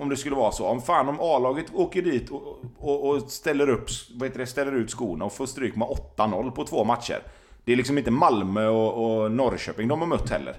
Om 0.00 0.08
det 0.08 0.16
skulle 0.16 0.36
vara 0.36 0.52
så. 0.52 0.66
Om 0.66 0.82
fan 0.82 1.08
om 1.08 1.20
A-laget 1.20 1.66
åker 1.74 2.02
dit 2.02 2.30
och, 2.30 2.64
och, 2.78 3.08
och, 3.08 3.22
ställer, 3.22 3.68
upp, 3.68 3.88
vad 4.14 4.28
heter 4.28 4.38
det, 4.38 4.46
ställer 4.46 4.72
ut 4.72 4.90
skorna 4.90 5.24
och 5.24 5.32
får 5.32 5.46
stryk 5.46 5.76
med 5.76 5.88
8-0 6.16 6.50
på 6.50 6.64
två 6.64 6.84
matcher. 6.84 7.22
Det 7.64 7.72
är 7.72 7.76
liksom 7.76 7.98
inte 7.98 8.10
Malmö 8.10 8.66
och, 8.66 9.22
och 9.22 9.32
Norrköping 9.32 9.88
de 9.88 10.00
har 10.00 10.06
mött 10.06 10.30
heller. 10.30 10.56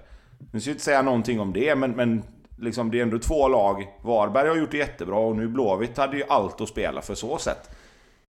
Nu 0.52 0.60
ska 0.60 0.70
jag 0.70 0.74
inte 0.74 0.84
säga 0.84 1.02
någonting 1.02 1.40
om 1.40 1.54
det, 1.54 1.76
men, 1.76 1.92
men 1.92 2.24
liksom, 2.58 2.92
det 2.92 3.00
är 3.00 3.04
ändå 3.04 3.20
två 3.20 3.48
lag. 3.48 3.88
Varberg 4.02 4.50
har 4.50 4.56
gjort 4.56 4.72
det 4.72 4.78
jättebra 4.78 5.16
och 5.16 5.36
nu 5.36 5.48
Blåvitt 5.48 5.98
hade 5.98 6.18
ju 6.18 6.24
allt 6.30 6.62
att 6.62 6.70
spela 6.70 7.02
för 7.02 7.16
så 7.16 7.38
sätt. 7.38 7.70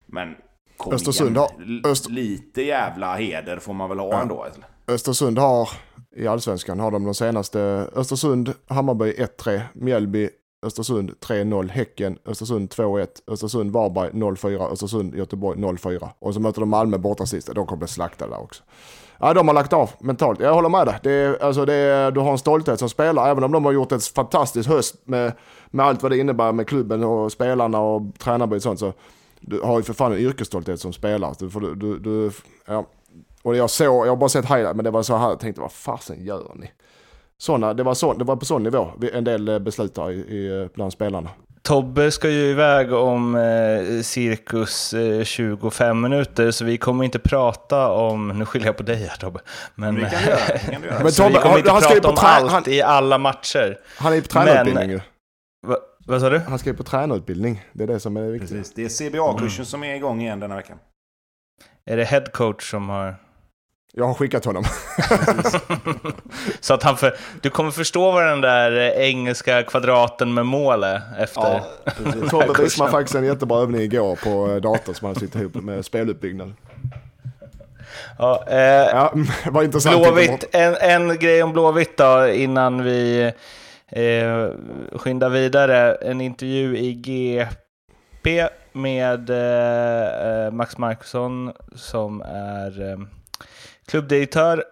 Men 0.06 0.36
Kom 0.84 0.94
Östersund 0.94 1.38
har... 1.38 1.50
Öster... 1.84 2.10
Lite 2.12 2.62
jävla 2.62 3.16
heder 3.16 3.60
får 3.60 3.74
man 3.74 3.90
väl 3.90 4.00
ha 4.00 4.10
ja. 4.12 4.22
ändå. 4.22 4.46
Östersund 4.88 5.40
har, 5.40 5.70
i 6.16 6.28
allsvenskan 6.28 6.80
har 6.80 6.92
de 6.92 7.04
de 7.06 7.14
senaste, 7.14 7.60
Östersund, 7.96 8.54
Hammarby 8.68 9.14
1-3, 9.14 9.62
Mjällby 9.74 10.30
Östersund 10.64 11.12
3-0, 11.22 11.70
Häcken, 11.70 12.18
Östersund 12.26 12.70
2-1, 12.70 13.08
Östersund, 13.28 13.72
Varberg 13.72 14.10
0-4, 14.10 14.72
Östersund, 14.72 15.16
Göteborg 15.16 15.60
0-4. 15.60 16.10
Och 16.20 16.34
så 16.34 16.40
möter 16.40 16.60
de 16.60 16.70
Malmö 16.70 16.98
borta 16.98 17.26
sist, 17.26 17.50
de 17.56 17.66
kommer 17.66 17.80
bli 17.80 17.88
slaktade 17.88 18.32
där 18.32 18.42
också. 18.42 18.64
Ja, 19.20 19.34
de 19.34 19.48
har 19.48 19.56
lagt 19.56 19.74
av 19.74 19.90
mentalt. 20.00 20.40
Jag 20.40 20.54
håller 20.54 20.70
med 20.70 20.88
dig. 20.88 21.00
Det 21.04 21.12
är, 21.12 21.44
alltså 21.44 21.66
det 21.66 21.74
är, 21.74 22.12
du 22.12 22.20
har 22.20 22.32
en 22.32 22.38
stolthet 22.38 22.80
som 22.80 22.90
spelare, 22.90 23.32
även 23.32 23.44
om 23.44 23.52
de 23.52 23.66
har 23.66 23.72
gjort 23.72 23.92
ett 23.92 24.06
fantastiskt 24.06 24.70
höst 24.70 24.96
med, 25.06 25.34
med 25.72 25.86
allt 25.86 26.02
vad 26.02 26.12
det 26.12 26.18
innebär 26.18 26.52
med 26.52 26.68
klubben 26.68 27.04
och 27.04 27.32
spelarna 27.32 27.80
och 27.80 28.02
tränarbyte 28.20 28.56
och 28.56 28.62
sånt. 28.62 28.80
Så 28.80 28.94
du 29.48 29.62
har 29.62 29.78
ju 29.80 29.84
för 29.84 29.94
fan 29.94 30.12
en 30.12 30.18
yrkesstolthet 30.18 30.80
som 30.80 30.94
spelare. 30.94 31.34
Du, 31.40 31.48
du, 31.50 31.76
du, 31.76 32.00
du, 32.00 32.32
ja. 32.66 32.86
Och 33.42 33.56
jag 33.56 33.70
såg, 33.70 34.06
jag 34.08 34.12
har 34.12 34.16
bara 34.18 34.30
sett 34.30 34.46
highlight, 34.46 34.76
men 34.76 34.86
det 34.86 34.92
var 34.92 35.04
så 35.04 35.18
här, 35.18 35.30
jag 35.30 35.40
tänkte 35.40 35.62
vad 35.62 35.72
fasen 35.72 36.26
gör 36.26 36.52
ni? 36.56 36.72
Såna, 37.38 37.74
det, 37.74 37.84
var 37.84 37.94
så, 37.94 38.14
det 38.14 38.24
var 38.24 38.36
på 38.36 38.46
sån 38.46 38.64
nivå, 38.64 38.92
en 39.14 39.24
del 39.24 39.50
eh, 39.50 39.60
beslut 39.60 39.98
i, 39.98 40.02
i, 40.12 40.70
bland 40.76 40.94
spelarna. 40.94 41.30
Tobbe 41.62 42.12
ska 42.12 42.30
ju 42.30 42.50
iväg 42.50 42.94
om 42.94 43.36
eh, 43.36 44.02
cirkus 44.02 44.94
eh, 44.94 45.24
25 45.24 46.02
minuter, 46.02 46.52
så 46.52 46.66
vi 46.66 46.78
kommer 46.78 47.04
inte 47.06 47.20
prata 47.20 47.90
om... 47.92 48.28
Nu 48.28 48.46
skyller 48.46 48.66
jag 48.66 48.78
på 48.78 48.84
dig 48.84 48.96
här 48.96 49.18
Tobbe. 49.18 49.40
Men, 49.76 49.96
Vi 49.96 50.02
kan 50.02 50.12
göra, 50.12 50.40
vi 50.54 50.72
kan 50.74 50.84
göra. 50.84 51.00
Men 51.04 51.12
så 51.12 51.24
vi 51.24 51.30
Tobbe, 51.30 51.44
kommer 51.44 51.58
inte 51.58 51.72
han 51.72 51.82
ska 51.82 51.94
ju 51.96 52.02
prata 52.02 52.16
på 52.16 52.22
om 52.22 52.44
allt 52.44 52.52
han- 52.52 52.64
i 52.70 52.82
alla 52.82 53.18
matcher. 53.18 53.78
Han 53.98 54.12
är 54.12 54.16
ju 54.16 54.22
på 54.22 54.28
tränarutbildning 54.28 54.90
ju. 54.90 55.00
Va, 56.06 56.14
vad 56.14 56.22
sa 56.22 56.30
du? 56.30 56.40
Han 56.40 56.60
ska 56.60 56.70
ju 56.70 56.76
på 56.76 56.84
tränarutbildning. 56.84 57.64
Det 57.74 57.84
är 57.84 57.88
det 57.88 58.00
som 58.00 58.18
är 58.18 58.22
viktigt. 58.22 58.50
Precis. 58.50 58.74
Det 58.74 58.86
är 58.86 59.10
CBA-kursen 59.10 59.66
som 59.66 59.84
är 59.84 59.96
igång 59.96 60.22
igen 60.22 60.40
denna 60.40 60.56
veckan. 60.56 60.78
Är 61.86 61.98
det 61.98 62.04
head 62.04 62.26
coach 62.34 62.72
som 62.72 62.90
har... 62.90 63.16
Jag 63.96 64.08
har 64.08 64.14
skickat 64.14 64.46
honom. 64.46 64.64
så 66.60 66.74
att 66.74 66.84
han 66.84 66.98
för... 66.98 67.16
Du 67.42 67.50
kommer 67.50 67.72
förstå 67.72 68.12
vad 68.12 68.28
den 68.28 68.42
där 68.42 68.72
eh, 68.72 69.08
engelska 69.10 69.64
kvadraten 69.64 70.34
med 70.34 70.46
mål 70.46 70.84
är 70.84 71.02
efter... 71.20 71.62
precis. 71.86 72.30
Tobbe 72.30 72.64
visade 72.64 72.92
faktiskt 72.92 73.16
en 73.16 73.26
jättebra 73.26 73.60
övning 73.62 73.82
igår 73.82 74.16
på 74.16 74.52
eh, 74.52 74.56
datorn 74.56 74.96
som 74.96 75.06
han 75.06 75.16
sitter 75.16 75.40
ihop 75.40 75.56
med 75.56 75.86
speluppbyggnad. 75.86 76.54
Ja, 78.18 78.44
eh, 78.48 78.58
Ja, 78.58 79.14
vad 79.52 79.64
intressant. 79.64 80.04
Blåvitt, 80.04 80.46
en, 80.52 80.76
en 80.76 81.20
grej 81.20 81.44
om 81.44 81.54
Blåvitt 81.54 81.98
då 81.98 82.28
innan 82.28 82.84
vi 82.84 83.32
eh, 83.88 84.50
skynda 84.92 85.30
vidare. 85.30 85.96
En 85.96 86.22
intervju 86.22 86.78
i 86.78 86.94
GP 86.94 88.50
med 88.72 89.30
eh, 89.30 90.46
eh, 90.46 90.52
Max 90.52 90.78
Markusson 90.78 91.54
som 91.76 92.22
är 92.26 92.92
eh, 92.92 92.98
klubbdirektör. 93.86 94.64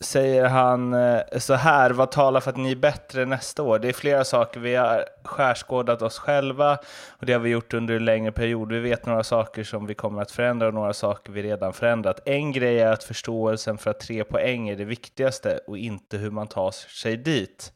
Säger 0.00 0.44
han 0.44 0.94
eh, 0.94 1.20
så 1.38 1.54
här, 1.54 1.90
vad 1.90 2.10
talar 2.10 2.40
för 2.40 2.50
att 2.50 2.56
ni 2.56 2.70
är 2.70 2.76
bättre 2.76 3.24
nästa 3.24 3.62
år? 3.62 3.78
Det 3.78 3.88
är 3.88 3.92
flera 3.92 4.24
saker. 4.24 4.60
Vi 4.60 4.74
har 4.74 5.04
skärskådat 5.24 6.02
oss 6.02 6.18
själva 6.18 6.78
och 7.08 7.26
det 7.26 7.32
har 7.32 7.40
vi 7.40 7.50
gjort 7.50 7.74
under 7.74 7.94
en 7.94 8.04
längre 8.04 8.32
period. 8.32 8.72
Vi 8.72 8.80
vet 8.80 9.06
några 9.06 9.24
saker 9.24 9.64
som 9.64 9.86
vi 9.86 9.94
kommer 9.94 10.22
att 10.22 10.30
förändra 10.30 10.68
och 10.68 10.74
några 10.74 10.92
saker 10.92 11.32
vi 11.32 11.42
redan 11.42 11.72
förändrat. 11.72 12.20
En 12.24 12.52
grej 12.52 12.80
är 12.80 12.92
att 12.92 13.04
förståelsen 13.04 13.78
för 13.78 13.90
att 13.90 14.00
tre 14.00 14.24
poäng 14.24 14.68
är 14.68 14.76
det 14.76 14.84
viktigaste 14.84 15.60
och 15.66 15.78
inte 15.78 16.16
hur 16.16 16.30
man 16.30 16.46
tar 16.46 16.70
sig 16.70 17.16
dit. 17.16 17.72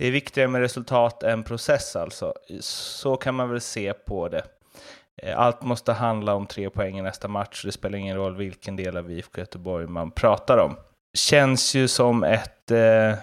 Det 0.00 0.06
är 0.06 0.10
viktigare 0.10 0.48
med 0.48 0.60
resultat 0.60 1.22
än 1.22 1.42
process 1.42 1.96
alltså. 1.96 2.34
Så 2.60 3.16
kan 3.16 3.34
man 3.34 3.50
väl 3.50 3.60
se 3.60 3.92
på 3.92 4.28
det. 4.28 4.42
Eh, 5.22 5.38
Allt 5.40 5.62
måste 5.62 5.92
handla 5.92 6.34
om 6.34 6.46
tre 6.46 6.70
poäng 6.70 6.98
i 6.98 7.02
nästa 7.02 7.28
match. 7.28 7.62
Det 7.64 7.72
spelar 7.72 7.98
ingen 7.98 8.16
roll 8.16 8.36
vilken 8.36 8.76
del 8.76 8.96
av 8.96 9.10
IFK 9.10 9.40
Göteborg 9.40 9.86
man 9.86 10.10
pratar 10.10 10.58
om. 10.58 10.76
Känns 11.14 11.74
ju 11.74 11.88
som 11.88 12.24
ett, 12.24 12.70
eh, 12.70 13.14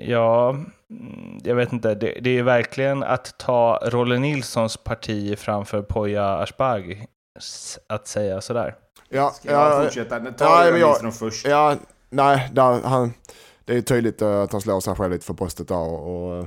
ja, 0.00 0.50
mm, 0.50 1.38
jag 1.44 1.54
vet 1.54 1.72
inte, 1.72 1.94
det, 1.94 2.18
det 2.20 2.38
är 2.38 2.42
verkligen 2.42 3.02
att 3.02 3.38
ta 3.38 3.80
Rolle 3.84 4.18
Nilssons 4.18 4.76
parti 4.76 5.38
framför 5.38 5.82
Poya 5.82 6.24
Asbaghi, 6.38 7.06
att 7.88 8.06
säga 8.06 8.40
sådär. 8.40 8.74
Ja, 9.08 9.30
Ska 9.30 9.52
jag 9.52 9.72
ja, 9.72 9.82
fortsätta? 9.84 10.20
Ta 10.20 10.44
ja, 10.44 10.78
jag- 10.78 10.88
Nilsson 10.88 11.12
först. 11.12 11.46
ja, 11.46 11.74
nej, 12.10 12.48
där, 12.52 12.80
han, 12.84 13.12
det 13.68 13.76
är 13.76 13.82
tydligt 13.82 14.22
eh, 14.22 14.40
att 14.40 14.52
han 14.52 14.60
slår 14.60 14.80
sig 14.80 14.94
själv 14.94 15.12
lite 15.12 15.24
för 15.24 15.34
bröstet 15.34 15.68
där. 15.68 15.78
Och, 15.78 16.28
och, 16.28 16.36
eh, 16.36 16.46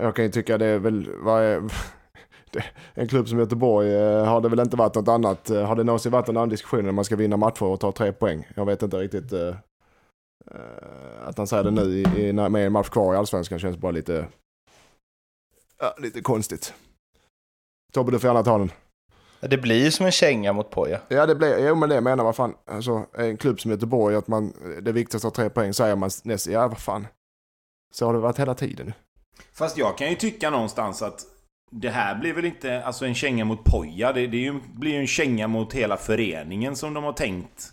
jag 0.00 0.16
kan 0.16 0.24
ju 0.24 0.30
tycka 0.30 0.58
det 0.58 0.66
är 0.66 0.78
väl, 0.78 1.10
vad 1.18 1.42
är, 1.42 1.60
det, 2.50 2.64
en 2.94 3.08
klubb 3.08 3.28
som 3.28 3.38
Göteborg 3.38 3.94
eh, 3.94 4.24
har 4.24 4.40
det 4.40 4.48
väl 4.48 4.60
inte 4.60 4.76
varit 4.76 4.94
något 4.94 5.08
annat. 5.08 5.48
Har 5.48 5.76
det 5.76 5.84
någonsin 5.84 6.12
varit 6.12 6.28
en 6.28 6.36
annan 6.36 6.48
diskussion 6.48 6.84
när 6.84 6.92
man 6.92 7.04
ska 7.04 7.16
vinna 7.16 7.36
matcher 7.36 7.62
och 7.62 7.80
ta 7.80 7.92
tre 7.92 8.12
poäng? 8.12 8.48
Jag 8.54 8.66
vet 8.66 8.82
inte 8.82 8.96
riktigt. 8.96 9.32
att 11.24 11.38
han 11.38 11.46
säger 11.46 11.64
det 11.64 11.70
nu 11.70 11.82
i, 11.82 12.28
i, 12.28 12.32
med 12.32 12.66
en 12.66 12.72
match 12.72 12.88
kvar 12.88 13.14
i 13.14 13.16
Allsvenskan 13.16 13.58
känns 13.58 13.76
bara 13.76 13.92
lite, 13.92 14.26
lite 15.98 16.20
konstigt. 16.20 16.74
Tobbe, 17.92 18.12
du 18.12 18.18
får 18.18 18.28
gärna 18.28 18.42
ta 18.42 18.58
den. 18.58 18.70
Det 19.40 19.58
blir 19.58 19.84
ju 19.84 19.90
som 19.90 20.06
en 20.06 20.12
känga 20.12 20.52
mot 20.52 20.70
Poya. 20.70 21.00
Ja, 21.08 21.26
det 21.26 21.34
blir, 21.34 21.68
jo 21.68 21.74
men 21.74 21.88
det 21.88 22.00
menar 22.00 22.24
vad 22.24 22.36
fan. 22.36 22.54
Alltså, 22.66 23.06
en 23.18 23.36
klubb 23.36 23.60
som 23.60 23.70
Göteborg, 23.70 24.16
att 24.16 24.28
man, 24.28 24.52
det 24.82 24.92
viktigaste 24.92 25.28
att 25.28 25.36
ha 25.36 25.42
tre 25.42 25.50
poäng 25.50 25.74
säger 25.74 25.96
man 25.96 26.10
näst, 26.24 26.46
ja 26.46 26.68
vad 26.68 26.78
fan. 26.78 27.06
Så 27.94 28.06
har 28.06 28.12
det 28.12 28.18
varit 28.18 28.38
hela 28.38 28.54
tiden. 28.54 28.92
Fast 29.52 29.78
jag 29.78 29.98
kan 29.98 30.10
ju 30.10 30.14
tycka 30.14 30.50
någonstans 30.50 31.02
att 31.02 31.26
det 31.70 31.88
här 31.90 32.14
blir 32.14 32.34
väl 32.34 32.44
inte 32.44 32.84
alltså 32.84 33.06
en 33.06 33.14
känga 33.14 33.44
mot 33.44 33.64
Poja. 33.64 34.12
Det, 34.12 34.26
det 34.26 34.36
är 34.36 34.40
ju, 34.40 34.60
blir 34.74 34.92
ju 34.92 35.00
en 35.00 35.06
känga 35.06 35.48
mot 35.48 35.72
hela 35.72 35.96
föreningen 35.96 36.76
som 36.76 36.94
de 36.94 37.04
har 37.04 37.12
tänkt 37.12 37.72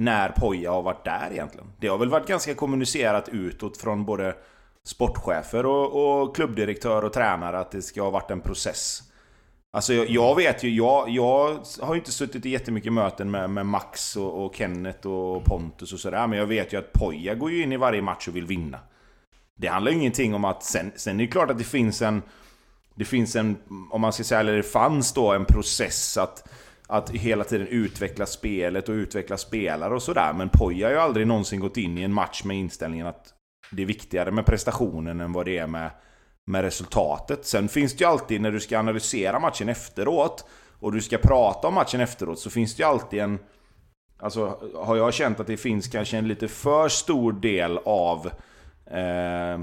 när 0.00 0.28
Poja 0.28 0.70
har 0.70 0.82
varit 0.82 1.04
där 1.04 1.28
egentligen. 1.32 1.72
Det 1.78 1.88
har 1.88 1.98
väl 1.98 2.10
varit 2.10 2.28
ganska 2.28 2.54
kommunicerat 2.54 3.28
utåt 3.28 3.76
från 3.76 4.04
både 4.04 4.36
sportchefer 4.86 5.66
och, 5.66 6.22
och 6.22 6.36
klubbdirektör 6.36 7.04
och 7.04 7.12
tränare 7.12 7.58
att 7.58 7.70
det 7.70 7.82
ska 7.82 8.02
ha 8.02 8.10
varit 8.10 8.30
en 8.30 8.40
process. 8.40 9.02
Alltså 9.74 9.94
jag, 9.94 10.10
jag 10.10 10.34
vet 10.34 10.62
ju, 10.62 10.70
jag, 10.70 11.08
jag 11.08 11.58
har 11.80 11.94
ju 11.94 12.00
inte 12.00 12.12
suttit 12.12 12.46
i 12.46 12.50
jättemycket 12.50 12.92
möten 12.92 13.30
med, 13.30 13.50
med 13.50 13.66
Max 13.66 14.16
och, 14.16 14.44
och 14.44 14.54
Kenneth 14.54 15.06
och 15.06 15.44
Pontus 15.44 15.92
och 15.92 16.00
sådär. 16.00 16.26
Men 16.26 16.38
jag 16.38 16.46
vet 16.46 16.72
ju 16.72 16.78
att 16.78 16.92
Poja 16.92 17.34
går 17.34 17.50
ju 17.50 17.62
in 17.62 17.72
i 17.72 17.76
varje 17.76 18.02
match 18.02 18.28
och 18.28 18.36
vill 18.36 18.46
vinna. 18.46 18.78
Det 19.56 19.66
handlar 19.66 19.92
ju 19.92 19.98
ingenting 19.98 20.34
om 20.34 20.44
att 20.44 20.62
sen, 20.62 20.92
sen 20.96 21.20
är 21.20 21.24
det 21.24 21.30
klart 21.30 21.50
att 21.50 21.58
det 21.58 21.64
finns 21.64 22.02
en 22.02 22.22
Det 22.94 23.04
finns 23.04 23.36
en, 23.36 23.56
om 23.90 24.00
man 24.00 24.12
ska 24.12 24.24
säga, 24.24 24.40
eller 24.40 24.56
det 24.56 24.62
fanns 24.62 25.12
då 25.12 25.32
en 25.32 25.44
process 25.44 26.18
att 26.18 26.48
Att 26.86 27.10
hela 27.10 27.44
tiden 27.44 27.66
utveckla 27.66 28.26
spelet 28.26 28.88
och 28.88 28.92
utveckla 28.92 29.36
spelare 29.36 29.94
och 29.94 30.02
sådär 30.02 30.32
Men 30.32 30.48
Poja 30.48 30.86
har 30.86 30.92
ju 30.92 30.98
aldrig 30.98 31.26
någonsin 31.26 31.60
gått 31.60 31.76
in 31.76 31.98
i 31.98 32.02
en 32.02 32.12
match 32.12 32.44
med 32.44 32.56
inställningen 32.56 33.06
att 33.06 33.34
Det 33.70 33.82
är 33.82 33.86
viktigare 33.86 34.30
med 34.30 34.46
prestationen 34.46 35.20
än 35.20 35.32
vad 35.32 35.46
det 35.46 35.58
är 35.58 35.66
med 35.66 35.90
med 36.46 36.62
resultatet 36.62 37.46
Sen 37.46 37.68
finns 37.68 37.96
det 37.96 38.04
ju 38.04 38.10
alltid 38.10 38.40
när 38.40 38.52
du 38.52 38.60
ska 38.60 38.78
analysera 38.78 39.40
matchen 39.40 39.68
efteråt 39.68 40.44
Och 40.80 40.92
du 40.92 41.00
ska 41.00 41.18
prata 41.18 41.68
om 41.68 41.74
matchen 41.74 42.00
efteråt 42.00 42.38
så 42.38 42.50
finns 42.50 42.76
det 42.76 42.82
ju 42.82 42.88
alltid 42.88 43.20
en 43.20 43.38
Alltså 44.18 44.58
har 44.74 44.96
jag 44.96 45.14
känt 45.14 45.40
att 45.40 45.46
det 45.46 45.56
finns 45.56 45.88
kanske 45.88 46.16
en 46.18 46.28
lite 46.28 46.48
för 46.48 46.88
stor 46.88 47.32
del 47.32 47.78
av 47.84 48.30
eh, 48.86 49.58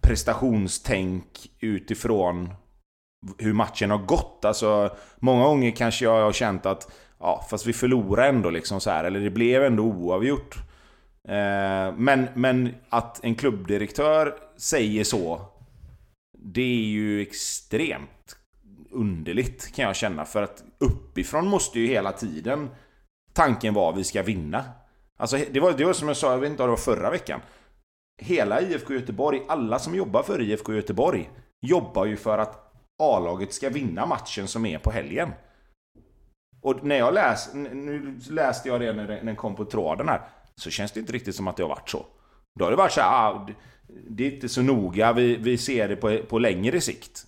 prestationstänk 0.00 1.50
utifrån 1.60 2.54
hur 3.38 3.52
matchen 3.52 3.90
har 3.90 3.98
gått. 3.98 4.44
Alltså, 4.44 4.96
många 5.16 5.44
gånger 5.44 5.70
kanske 5.70 6.04
jag 6.04 6.24
har 6.24 6.32
känt 6.32 6.66
att 6.66 6.92
ja, 7.20 7.46
fast 7.50 7.66
vi 7.66 7.72
förlorar 7.72 8.28
ändå 8.28 8.50
liksom 8.50 8.80
så 8.80 8.90
här, 8.90 9.04
eller 9.04 9.20
det 9.20 9.30
blev 9.30 9.64
ändå 9.64 9.82
oavgjort. 9.82 10.56
Eh, 11.28 11.94
men, 11.96 12.28
men 12.34 12.74
att 12.88 13.24
en 13.24 13.34
klubbdirektör 13.34 14.34
säger 14.56 15.04
så, 15.04 15.40
det 16.44 16.62
är 16.62 16.84
ju 16.84 17.22
extremt 17.22 18.36
underligt 18.90 19.74
kan 19.74 19.84
jag 19.84 19.96
känna. 19.96 20.24
För 20.24 20.42
att 20.42 20.64
uppifrån 20.78 21.46
måste 21.46 21.80
ju 21.80 21.86
hela 21.86 22.12
tiden 22.12 22.70
tanken 23.32 23.74
vara 23.74 23.92
att 23.92 23.98
vi 23.98 24.04
ska 24.04 24.22
vinna. 24.22 24.64
Alltså 25.16 25.38
det 25.50 25.60
var, 25.60 25.72
det 25.72 25.84
var 25.84 25.92
som 25.92 26.08
jag 26.08 26.16
sa, 26.16 26.32
jag 26.32 26.38
vet 26.38 26.50
inte 26.50 26.62
om 26.62 26.66
det 26.66 26.70
var 26.70 26.76
förra 26.76 27.10
veckan. 27.10 27.40
Hela 28.22 28.60
IFK 28.60 28.94
Göteborg, 28.94 29.42
alla 29.48 29.78
som 29.78 29.94
jobbar 29.94 30.22
för 30.22 30.40
IFK 30.40 30.74
Göteborg 30.74 31.30
jobbar 31.66 32.04
ju 32.04 32.16
för 32.16 32.38
att 32.38 32.72
A-laget 33.02 33.52
ska 33.52 33.68
vinna 33.68 34.06
matchen 34.06 34.48
som 34.48 34.66
är 34.66 34.78
på 34.78 34.90
helgen. 34.90 35.32
Och 36.62 36.84
när 36.84 36.96
jag 36.96 37.14
läste, 37.14 37.56
nu 37.56 38.18
läste 38.30 38.68
jag 38.68 38.80
det 38.80 38.92
när 38.92 39.06
den 39.06 39.36
kom 39.36 39.56
på 39.56 39.64
tråden 39.64 40.08
här, 40.08 40.20
så 40.56 40.70
känns 40.70 40.92
det 40.92 41.00
inte 41.00 41.12
riktigt 41.12 41.34
som 41.34 41.48
att 41.48 41.56
det 41.56 41.62
har 41.62 41.68
varit 41.68 41.90
så. 41.90 42.06
Då 42.58 42.64
har 42.64 42.70
det 42.70 42.76
varit 42.76 42.92
så 42.92 43.00
här, 43.00 43.30
ah, 43.30 43.48
det- 43.88 44.26
är 44.26 44.30
inte 44.34 44.48
så 44.48 44.62
noga, 44.62 45.12
vi, 45.12 45.36
vi 45.36 45.58
ser 45.58 45.88
det 45.88 45.96
på, 45.96 46.18
på 46.28 46.38
längre 46.38 46.80
sikt. 46.80 47.26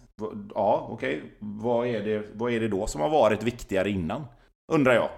Ja, 0.54 0.86
okej, 0.90 1.22
vad, 1.38 1.86
är 1.86 2.00
det, 2.02 2.26
vad 2.34 2.52
är 2.52 2.60
det 2.60 2.68
då 2.68 2.86
som 2.86 3.00
har 3.00 3.08
varit 3.10 3.42
viktigare 3.42 3.90
innan? 3.90 4.24
Undrar 4.72 4.94
jag. 4.94 5.08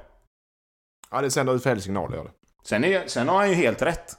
Ja, 1.11 1.20
det 1.20 1.31
sänder 1.31 1.55
ut 1.55 1.62
fel 1.62 1.81
signaler 1.81 2.16
gör 2.16 2.24
det. 2.24 2.31
Sen, 2.64 2.85
är, 2.85 3.07
sen 3.07 3.29
har 3.29 3.37
han 3.37 3.48
ju 3.48 3.55
helt 3.55 3.83
rätt. 3.83 4.16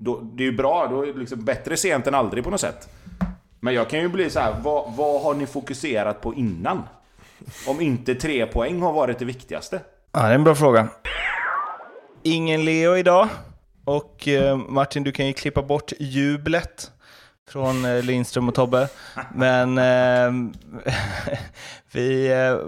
Då, 0.00 0.20
det 0.20 0.42
är 0.42 0.50
ju 0.50 0.56
bra, 0.56 0.86
då 0.86 1.02
är 1.02 1.06
det 1.12 1.18
liksom 1.18 1.44
bättre 1.44 1.76
sent 1.76 2.06
än 2.06 2.14
aldrig 2.14 2.44
på 2.44 2.50
något 2.50 2.60
sätt. 2.60 2.88
Men 3.60 3.74
jag 3.74 3.90
kan 3.90 4.00
ju 4.00 4.08
bli 4.08 4.30
så 4.30 4.40
här, 4.40 4.60
vad, 4.62 4.92
vad 4.96 5.22
har 5.22 5.34
ni 5.34 5.46
fokuserat 5.46 6.20
på 6.20 6.34
innan? 6.34 6.82
Om 7.66 7.80
inte 7.80 8.14
tre 8.14 8.46
poäng 8.46 8.80
har 8.82 8.92
varit 8.92 9.18
det 9.18 9.24
viktigaste. 9.24 9.80
Ja, 10.12 10.20
det 10.22 10.26
är 10.28 10.34
en 10.34 10.44
bra 10.44 10.54
fråga. 10.54 10.88
Ingen 12.22 12.64
Leo 12.64 12.96
idag. 12.96 13.28
Och 13.84 14.28
eh, 14.28 14.56
Martin, 14.56 15.04
du 15.04 15.12
kan 15.12 15.26
ju 15.26 15.32
klippa 15.32 15.62
bort 15.62 15.92
jublet 15.98 16.90
från 17.48 17.84
eh, 17.84 18.02
Lindström 18.02 18.48
och 18.48 18.54
Tobbe. 18.54 18.88
Men 19.34 19.78
eh, 19.78 20.50
vi, 21.92 22.26
eh, 22.26 22.58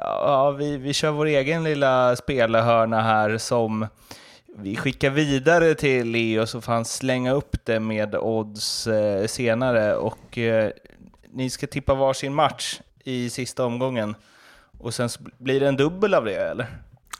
ja, 0.00 0.50
vi, 0.50 0.76
vi 0.76 0.92
kör 0.92 1.10
vår 1.10 1.26
egen 1.26 1.64
lilla 1.64 2.16
spelhörna 2.16 3.00
här 3.00 3.38
som 3.38 3.86
vi 4.56 4.76
skickar 4.76 5.10
vidare 5.10 5.74
till 5.74 6.10
Leo 6.10 6.46
så 6.46 6.60
får 6.60 6.72
han 6.72 6.84
slänga 6.84 7.32
upp 7.32 7.56
det 7.64 7.80
med 7.80 8.14
odds 8.14 8.86
eh, 8.86 9.26
senare. 9.26 9.96
Och 9.96 10.38
eh, 10.38 10.70
ni 11.32 11.50
ska 11.50 11.66
tippa 11.66 11.94
varsin 11.94 12.34
match 12.34 12.80
i 13.04 13.30
sista 13.30 13.64
omgången. 13.64 14.14
Och 14.78 14.94
sen 14.94 15.08
blir 15.38 15.60
det 15.60 15.68
en 15.68 15.76
dubbel 15.76 16.14
av 16.14 16.24
det, 16.24 16.36
eller? 16.36 16.66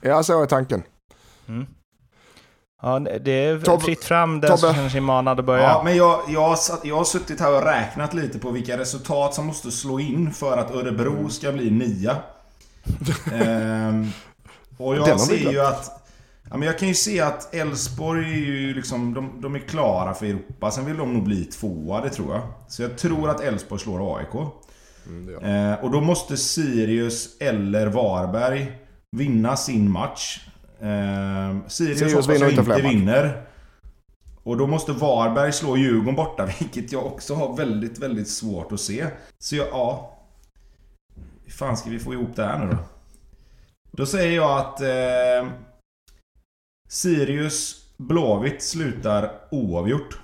Ja, 0.02 0.22
så 0.22 0.42
är 0.42 0.46
tanken. 0.46 0.82
Mm. 1.48 1.66
Ja, 2.82 2.98
det 2.98 3.30
är 3.30 3.60
Tobbe, 3.60 3.84
fritt 3.84 4.04
fram 4.04 4.40
den 4.40 4.58
som 4.58 4.74
känner 4.74 4.88
sig 4.88 5.00
manad 5.00 5.38
att 5.38 5.46
börja. 5.46 5.62
Ja, 5.62 5.82
men 5.84 5.96
jag, 5.96 6.20
jag, 6.28 6.58
jag 6.84 6.96
har 6.96 7.04
suttit 7.04 7.40
här 7.40 7.56
och 7.56 7.64
räknat 7.64 8.14
lite 8.14 8.38
på 8.38 8.50
vilka 8.50 8.78
resultat 8.78 9.34
som 9.34 9.46
måste 9.46 9.70
slå 9.70 10.00
in 10.00 10.32
för 10.32 10.56
att 10.56 10.70
Örebro 10.70 11.28
ska 11.28 11.52
bli 11.52 11.70
nia. 11.70 12.16
ehm, 13.32 14.10
och 14.76 14.96
jag 14.96 15.20
ser 15.20 15.52
ju 15.52 15.60
att... 15.60 15.96
Ja, 16.50 16.56
men 16.56 16.66
jag 16.66 16.78
kan 16.78 16.88
ju 16.88 16.94
se 16.94 17.20
att 17.20 17.54
Elfsborg 17.54 18.24
är 18.24 18.36
ju 18.36 18.74
liksom... 18.74 19.14
De, 19.14 19.40
de, 19.40 19.54
är 19.54 19.58
klara 19.58 20.14
för 20.14 20.26
Europa. 20.26 20.70
Sen 20.70 20.86
vill 20.86 20.96
de 20.96 21.14
nog 21.14 21.22
bli 21.22 21.44
tvåa, 21.44 22.00
det 22.00 22.10
tror 22.10 22.34
jag. 22.34 22.42
Så 22.68 22.82
jag 22.82 22.98
tror 22.98 23.30
att 23.30 23.40
Elfsborg 23.40 23.80
slår 23.80 24.18
AIK. 24.18 24.34
Mm, 25.06 25.44
ehm, 25.44 25.74
och 25.82 25.90
då 25.90 26.00
måste 26.00 26.36
Sirius 26.36 27.36
eller 27.40 27.86
Varberg 27.86 28.72
vinna 29.10 29.56
sin 29.56 29.90
match. 29.90 30.40
Eh, 30.80 31.66
Sirius, 31.66 31.98
Sirius 31.98 32.12
hoppas 32.12 32.28
vinner 32.28 32.50
inte, 32.50 32.60
inte 32.60 32.82
vinner. 32.82 33.46
Och 34.42 34.56
då 34.56 34.66
måste 34.66 34.92
Varberg 34.92 35.52
slå 35.52 35.76
Djurgården 35.76 36.14
borta, 36.14 36.48
vilket 36.60 36.92
jag 36.92 37.06
också 37.06 37.34
har 37.34 37.56
väldigt, 37.56 37.98
väldigt 37.98 38.28
svårt 38.28 38.72
att 38.72 38.80
se. 38.80 39.06
Så 39.38 39.56
jag, 39.56 39.68
ja... 39.68 40.16
Hur 41.44 41.52
fan 41.52 41.76
ska 41.76 41.90
vi 41.90 41.98
få 41.98 42.12
ihop 42.12 42.36
det 42.36 42.44
här 42.44 42.58
nu 42.58 42.70
då? 42.70 42.78
Då 43.90 44.06
säger 44.06 44.36
jag 44.36 44.58
att... 44.58 44.80
Eh, 44.80 45.52
Sirius 46.88 47.86
Blåvitt 47.96 48.62
slutar 48.62 49.30
oavgjort. 49.50 50.20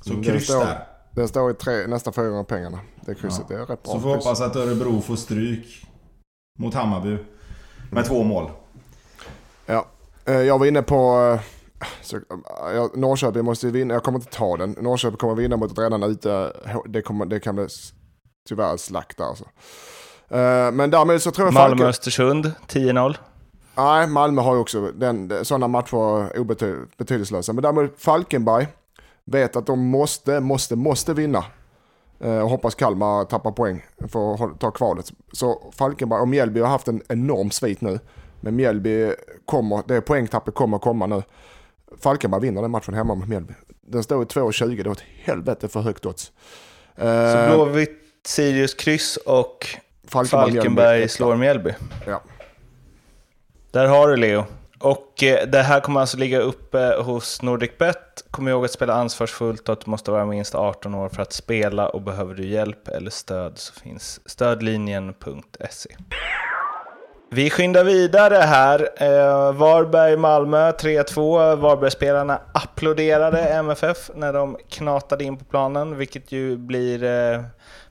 Så 0.00 0.12
mm, 0.12 0.24
kryss 0.24 0.46
där. 0.46 0.86
Den 1.10 1.28
står 1.28 1.50
i 1.50 1.54
tre, 1.54 1.86
nästan 1.86 2.12
fyra 2.12 2.28
gånger 2.28 2.44
pengarna. 2.44 2.80
Det 3.00 3.14
krysset 3.14 3.46
ja. 3.48 3.56
är 3.56 3.66
rätt 3.66 3.82
bra. 3.82 3.92
Så 3.92 4.00
får 4.00 4.08
vi 4.08 4.14
hoppas 4.14 4.40
att 4.40 4.56
Örebro 4.56 5.00
får 5.00 5.16
stryk 5.16 5.86
mot 6.58 6.74
Hammarby. 6.74 7.18
Med 7.90 8.04
två 8.04 8.22
mål. 8.22 8.50
Ja, 9.66 9.86
eh, 10.24 10.40
jag 10.40 10.58
var 10.58 10.66
inne 10.66 10.82
på... 10.82 11.30
Eh, 11.34 11.40
så, 12.02 12.20
ja, 12.74 12.90
Norrköping 12.94 13.44
måste 13.44 13.66
vinna, 13.66 13.94
jag 13.94 14.02
kommer 14.02 14.18
inte 14.18 14.36
ta 14.36 14.56
den. 14.56 14.70
Norrköping 14.70 15.16
kommer 15.16 15.34
vinna 15.34 15.56
mot 15.56 15.72
ett 15.72 15.78
redan 15.78 16.02
ute. 16.02 16.52
Det, 16.86 17.02
kommer, 17.02 17.26
det 17.26 17.40
kan 17.40 17.54
bli 17.54 17.66
tyvärr 18.48 18.76
slakt 18.76 19.20
alltså. 19.20 19.44
Eh, 20.28 20.72
men 20.72 20.90
därmed 20.90 21.22
så 21.22 21.30
tror 21.30 21.46
jag... 21.46 21.54
Malmö-Östersund, 21.54 22.52
10-0. 22.68 23.16
Nej, 23.76 24.06
Malmö 24.06 24.42
har 24.42 24.54
ju 24.54 24.60
också 24.60 24.90
den, 24.92 25.44
sådana 25.44 25.68
matcher 25.68 26.38
obetydelselösa. 26.38 27.52
Men 27.52 27.62
däremot 27.62 27.94
Falkenberg 27.98 28.66
vet 29.24 29.56
att 29.56 29.66
de 29.66 29.86
måste, 29.86 30.40
måste, 30.40 30.76
måste 30.76 31.14
vinna. 31.14 31.44
Och 32.18 32.50
hoppas 32.50 32.74
Kalmar 32.74 33.24
tappar 33.24 33.52
poäng 33.52 33.84
för 34.08 34.34
att 34.44 34.60
ta 34.60 34.70
kvalet. 34.70 35.12
Så 35.32 35.72
Falkenberg 35.76 36.20
och 36.20 36.28
Mjällby 36.28 36.60
har 36.60 36.68
haft 36.68 36.88
en 36.88 37.02
enorm 37.08 37.50
svit 37.50 37.80
nu. 37.80 37.98
Men 38.40 38.56
Mjällby 38.56 39.12
kommer, 39.44 39.82
det 39.88 40.00
poängtappet 40.00 40.54
kommer 40.54 40.78
komma 40.78 41.06
nu. 41.06 41.22
Falkenberg 41.98 42.40
vinner 42.40 42.62
den 42.62 42.70
matchen 42.70 42.94
hemma 42.94 43.14
mot 43.14 43.28
Mjällby. 43.28 43.54
Den 43.80 44.02
står 44.02 44.22
i 44.22 44.26
2,20, 44.26 44.76
det 44.76 44.88
var 44.88 44.92
ett 44.92 45.04
helvete 45.24 45.68
för 45.68 45.80
högt 45.80 46.06
odds. 46.06 46.32
Så 46.96 47.46
Blåvitt, 47.54 48.02
Sirius 48.26 48.74
kryss 48.74 49.16
och 49.16 49.66
Falkenberg, 50.08 50.52
Falkenberg 50.52 51.08
slår 51.08 51.36
Mjällby. 51.36 51.74
Ja. 52.06 52.22
Där 53.70 53.86
har 53.86 54.08
du 54.08 54.16
Leo. 54.16 54.44
Och 54.78 55.22
eh, 55.22 55.46
det 55.48 55.62
här 55.62 55.80
kommer 55.80 56.00
alltså 56.00 56.16
ligga 56.16 56.40
uppe 56.40 56.96
hos 57.02 57.42
NordicBet. 57.42 58.24
Kom 58.30 58.48
ihåg 58.48 58.64
att 58.64 58.70
spela 58.70 58.94
ansvarsfullt 58.94 59.68
och 59.68 59.72
att 59.72 59.84
du 59.84 59.90
måste 59.90 60.10
vara 60.10 60.26
minst 60.26 60.54
18 60.54 60.94
år 60.94 61.08
för 61.08 61.22
att 61.22 61.32
spela 61.32 61.88
och 61.88 62.02
behöver 62.02 62.34
du 62.34 62.46
hjälp 62.46 62.88
eller 62.88 63.10
stöd 63.10 63.58
så 63.58 63.72
finns 63.72 64.20
stödlinjen.se. 64.26 65.90
Vi 67.30 67.50
skyndar 67.50 67.84
vidare 67.84 68.34
här. 68.34 68.88
Eh, 68.96 69.52
Varberg-Malmö 69.52 70.70
3-2. 70.70 71.56
Varbergsspelarna 71.56 72.40
applåderade 72.54 73.40
MFF 73.48 74.10
när 74.14 74.32
de 74.32 74.56
knatade 74.68 75.24
in 75.24 75.36
på 75.36 75.44
planen, 75.44 75.96
vilket 75.96 76.32
ju 76.32 76.56
blir 76.56 77.04
eh, 77.04 77.42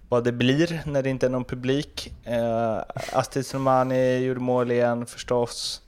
vad 0.09 0.23
det 0.23 0.31
blir 0.31 0.81
när 0.85 1.03
det 1.03 1.09
inte 1.09 1.25
är 1.25 1.29
någon 1.29 1.45
publik. 1.45 2.13
Eh, 2.23 2.77
Astrid 3.13 3.45
Selmani 3.45 4.17
gjorde 4.17 4.39
mål 4.39 4.71
igen 4.71 5.05
förstås. 5.05 5.81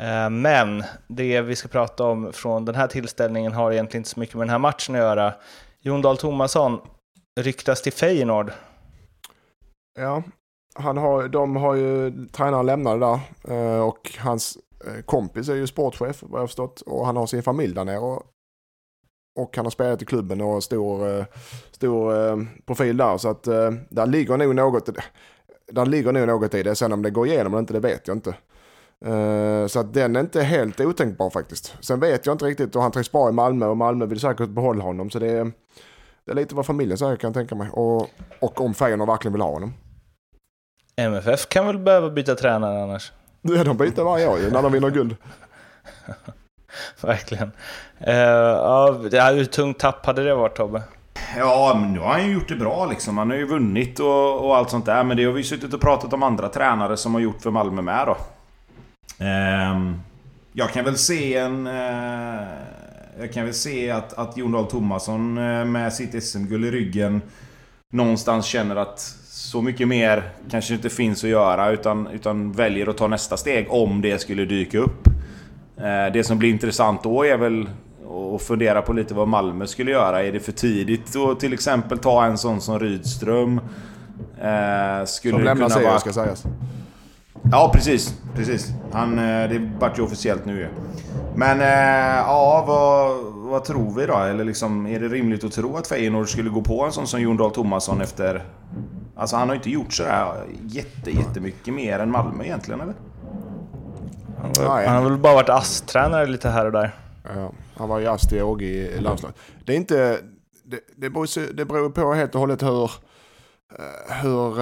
Eh, 0.00 0.30
men 0.30 0.84
det 1.06 1.40
vi 1.40 1.56
ska 1.56 1.68
prata 1.68 2.04
om 2.04 2.32
från 2.32 2.64
den 2.64 2.74
här 2.74 2.86
tillställningen 2.86 3.52
har 3.52 3.72
egentligen 3.72 4.00
inte 4.00 4.10
så 4.10 4.20
mycket 4.20 4.34
med 4.34 4.42
den 4.42 4.50
här 4.50 4.58
matchen 4.58 4.94
att 4.94 5.00
göra. 5.00 5.34
Jon 5.80 6.02
Dahl 6.02 6.16
Tomasson 6.16 6.80
ryktas 7.40 7.82
till 7.82 7.92
Feyenoord. 7.92 8.52
Ja, 9.98 10.22
han 10.74 10.96
har, 10.96 11.28
de 11.28 11.56
har 11.56 11.74
ju, 11.74 12.12
tränaren 12.26 12.66
lämnade 12.66 12.98
där 13.06 13.20
eh, 13.54 13.80
och 13.80 14.10
hans 14.18 14.58
eh, 14.86 15.02
kompis 15.02 15.48
är 15.48 15.54
ju 15.54 15.66
sportchef 15.66 16.22
vad 16.22 16.40
jag 16.40 16.48
förstått 16.48 16.80
och 16.80 17.06
han 17.06 17.16
har 17.16 17.26
sin 17.26 17.42
familj 17.42 17.74
där 17.74 17.84
nere 17.84 17.98
och, 17.98 18.22
och 19.40 19.56
han 19.56 19.66
har 19.66 19.70
spelat 19.70 20.02
i 20.02 20.04
klubben 20.04 20.40
och 20.40 20.64
stor, 20.64 21.24
stor 21.70 22.46
profil 22.66 22.96
där 22.96 23.18
så 23.18 23.28
att 23.28 23.42
där 23.88 24.06
ligger 24.06 24.36
nog 24.36 24.54
något, 24.54 24.88
där 25.72 25.86
ligger 25.86 26.12
nog 26.12 26.26
något 26.26 26.54
i 26.54 26.62
det. 26.62 26.74
Sen 26.74 26.92
om 26.92 27.02
det 27.02 27.10
går 27.10 27.26
igenom 27.26 27.52
eller 27.52 27.60
inte 27.60 27.72
det 27.72 27.80
vet 27.80 28.08
jag 28.08 28.16
inte. 28.16 28.34
Uh, 29.06 29.66
så 29.66 29.80
att 29.80 29.94
den 29.94 30.16
är 30.16 30.20
inte 30.20 30.42
helt 30.42 30.80
otänkbar 30.80 31.30
faktiskt. 31.30 31.74
Sen 31.80 32.00
vet 32.00 32.26
jag 32.26 32.34
inte 32.34 32.44
riktigt 32.44 32.76
och 32.76 32.82
han 32.82 32.92
trivs 32.92 33.12
bra 33.12 33.28
i 33.28 33.32
Malmö 33.32 33.66
och 33.66 33.76
Malmö 33.76 34.06
vill 34.06 34.20
säkert 34.20 34.48
behålla 34.48 34.84
honom. 34.84 35.10
Så 35.10 35.18
det 35.18 35.30
är, 35.30 35.52
det 36.24 36.30
är 36.30 36.34
lite 36.34 36.54
vad 36.54 36.66
familjen 36.66 36.98
säger 36.98 37.16
kan 37.16 37.28
jag 37.28 37.34
tänka 37.34 37.54
mig. 37.54 37.68
Och, 37.70 38.10
och 38.40 38.60
om 38.60 38.74
Feyenoord 38.74 39.08
verkligen 39.08 39.32
vill 39.32 39.42
ha 39.42 39.50
honom. 39.50 39.74
MFF 40.96 41.48
kan 41.48 41.66
väl 41.66 41.78
behöva 41.78 42.10
byta 42.10 42.34
tränare 42.34 42.82
annars? 42.82 43.12
Ja, 43.46 43.64
de 43.64 43.76
byter 43.76 44.04
varje 44.04 44.28
år 44.28 44.38
ju 44.38 44.50
när 44.50 44.62
de 44.62 44.72
vinner 44.72 44.90
guld. 44.90 45.16
verkligen. 47.00 47.50
Uh, 48.08 48.14
ja, 49.12 49.30
hur 49.34 49.44
tungt 49.44 49.78
tapp 49.78 50.06
hade 50.06 50.24
det 50.24 50.34
varit 50.34 50.56
Tobbe? 50.56 50.82
Ja, 51.38 51.78
men 51.80 51.92
nu 51.92 51.98
har 51.98 52.08
han 52.08 52.26
ju 52.26 52.32
gjort 52.32 52.48
det 52.48 52.56
bra 52.56 52.86
liksom. 52.86 53.18
Han 53.18 53.30
har 53.30 53.36
ju 53.36 53.46
vunnit 53.46 54.00
och, 54.00 54.44
och 54.44 54.56
allt 54.56 54.70
sånt 54.70 54.86
där. 54.86 55.04
Men 55.04 55.16
det 55.16 55.24
har 55.24 55.32
vi 55.32 55.42
suttit 55.42 55.74
och 55.74 55.80
pratat 55.80 56.12
om 56.12 56.22
andra 56.22 56.48
tränare 56.48 56.96
som 56.96 57.14
har 57.14 57.20
gjort 57.20 57.42
för 57.42 57.50
Malmö 57.50 57.82
med 57.82 58.06
då. 58.06 58.16
Ehm, 59.18 60.00
jag 60.52 60.70
kan 60.70 60.84
väl 60.84 60.98
se 60.98 61.36
en... 61.36 61.66
Eh, 61.66 62.42
jag 63.20 63.32
kan 63.32 63.44
väl 63.44 63.54
se 63.54 63.90
att, 63.90 64.12
att 64.12 64.36
Jon 64.36 64.52
Dahl 64.52 64.66
Tomasson 64.66 65.38
eh, 65.38 65.64
med 65.64 65.92
sitt 65.92 66.24
SM-guld 66.24 66.64
i 66.64 66.70
ryggen 66.70 67.22
någonstans 67.90 68.46
känner 68.46 68.76
att 68.76 69.00
så 69.24 69.62
mycket 69.62 69.88
mer 69.88 70.22
kanske 70.50 70.74
inte 70.74 70.90
finns 70.90 71.24
att 71.24 71.30
göra 71.30 71.70
utan, 71.70 72.06
utan 72.06 72.52
väljer 72.52 72.86
att 72.86 72.96
ta 72.96 73.06
nästa 73.06 73.36
steg 73.36 73.66
om 73.70 74.00
det 74.00 74.18
skulle 74.18 74.44
dyka 74.44 74.78
upp. 74.78 75.06
Eh, 75.76 76.12
det 76.12 76.24
som 76.26 76.38
blir 76.38 76.50
intressant 76.50 77.02
då 77.02 77.24
är 77.24 77.36
väl 77.36 77.68
att 78.34 78.42
fundera 78.42 78.82
på 78.82 78.92
lite 78.92 79.14
vad 79.14 79.28
Malmö 79.28 79.66
skulle 79.66 79.90
göra. 79.90 80.22
Är 80.22 80.32
det 80.32 80.40
för 80.40 80.52
tidigt 80.52 81.16
att 81.16 81.40
till 81.40 81.52
exempel 81.52 81.98
ta 81.98 82.24
en 82.24 82.38
sån 82.38 82.60
som 82.60 82.78
Rydström? 82.78 83.60
Skulle 85.06 85.34
som 85.34 85.44
lämnar 85.44 85.68
serien 85.68 86.00
ska 86.00 86.12
sägas. 86.12 86.44
Ja, 87.50 87.70
precis. 87.74 88.20
precis. 88.34 88.72
Han, 88.92 89.18
eh, 89.18 89.48
det 89.48 89.70
vart 89.78 89.98
ju 89.98 90.02
officiellt 90.02 90.44
nu 90.44 90.58
ju. 90.58 90.68
Men 91.36 91.60
eh, 91.60 92.16
ja, 92.16 92.64
vad, 92.66 93.24
vad 93.50 93.64
tror 93.64 93.94
vi 93.94 94.06
då? 94.06 94.16
Eller 94.16 94.44
liksom, 94.44 94.86
är 94.86 95.00
det 95.00 95.08
rimligt 95.08 95.44
att 95.44 95.52
tro 95.52 95.76
att 95.76 95.86
Feyenoord 95.86 96.28
skulle 96.28 96.50
gå 96.50 96.62
på 96.62 96.84
en 96.84 96.92
sån 96.92 97.06
som 97.06 97.20
Jon 97.20 97.36
Dahl 97.36 97.50
Tomasson 97.50 98.00
efter... 98.00 98.44
Alltså 99.16 99.36
han 99.36 99.48
har 99.48 99.56
inte 99.56 99.70
gjort 99.70 99.92
sådär 99.92 100.44
jätte, 100.62 101.10
jättemycket 101.10 101.74
mer 101.74 101.98
än 101.98 102.10
Malmö 102.10 102.44
egentligen, 102.44 102.80
eller? 102.80 102.94
Han, 104.40 104.52
var, 104.66 104.84
han 104.84 104.96
har 104.96 105.10
väl 105.10 105.18
bara 105.18 105.34
varit 105.34 105.48
ASS-tränare 105.48 106.26
lite 106.26 106.48
här 106.48 106.66
och 106.66 106.72
där. 106.72 106.90
Ja, 107.34 107.52
han 107.76 107.88
var 107.88 107.98
ju 107.98 108.06
ASS 108.06 108.32
Åge 108.32 108.66
i 108.66 109.00
landslaget. 109.00 109.36
Det 109.64 109.72
är 109.72 109.76
inte... 109.76 110.18
Det, 110.66 110.80
det, 110.96 111.10
beror, 111.10 111.52
det 111.52 111.64
beror 111.64 111.90
på 111.90 112.14
helt 112.14 112.34
och 112.34 112.40
hållet 112.40 112.62
hur... 112.62 112.90
Eh, 113.78 114.22
hur 114.22 114.60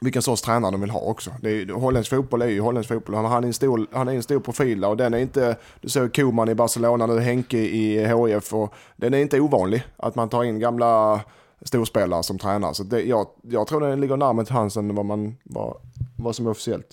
vilken 0.00 0.22
sorts 0.22 0.42
tränare 0.42 0.70
de 0.70 0.80
vill 0.80 0.90
ha 0.90 1.00
också. 1.00 1.30
Det 1.42 1.50
är, 1.50 1.72
holländsk 1.72 2.10
fotboll 2.10 2.42
är 2.42 2.46
ju 2.46 2.60
holländsk 2.60 2.88
fotboll. 2.88 3.14
Han, 3.14 3.24
han, 3.24 3.44
är 3.44 3.48
en 3.48 3.54
stor, 3.54 3.86
han 3.92 4.08
är 4.08 4.14
en 4.14 4.22
stor 4.22 4.40
profil 4.40 4.84
och 4.84 4.96
den 4.96 5.14
är 5.14 5.18
inte, 5.18 5.56
du 5.80 5.88
såg 5.88 6.14
Koman 6.14 6.48
i 6.48 6.54
Barcelona 6.54 7.06
nu, 7.06 7.20
Henke 7.20 7.58
i 7.58 8.06
HIF 8.06 8.54
och 8.54 8.74
den 8.96 9.14
är 9.14 9.18
inte 9.18 9.40
ovanlig 9.40 9.82
att 9.96 10.14
man 10.14 10.28
tar 10.28 10.44
in 10.44 10.58
gamla 10.58 11.20
storspelare 11.62 12.22
som 12.22 12.38
tränare. 12.38 12.74
Så 12.74 12.82
det, 12.82 13.02
jag, 13.02 13.26
jag 13.42 13.66
tror 13.66 13.80
den 13.80 14.00
ligger 14.00 14.16
närmare 14.16 14.46
till 14.46 14.54
hands 14.54 14.76
än 14.76 14.94
vad, 14.94 15.06
man, 15.06 15.36
vad, 15.44 15.76
vad 16.16 16.36
som 16.36 16.46
är 16.46 16.50
officiellt. 16.50 16.86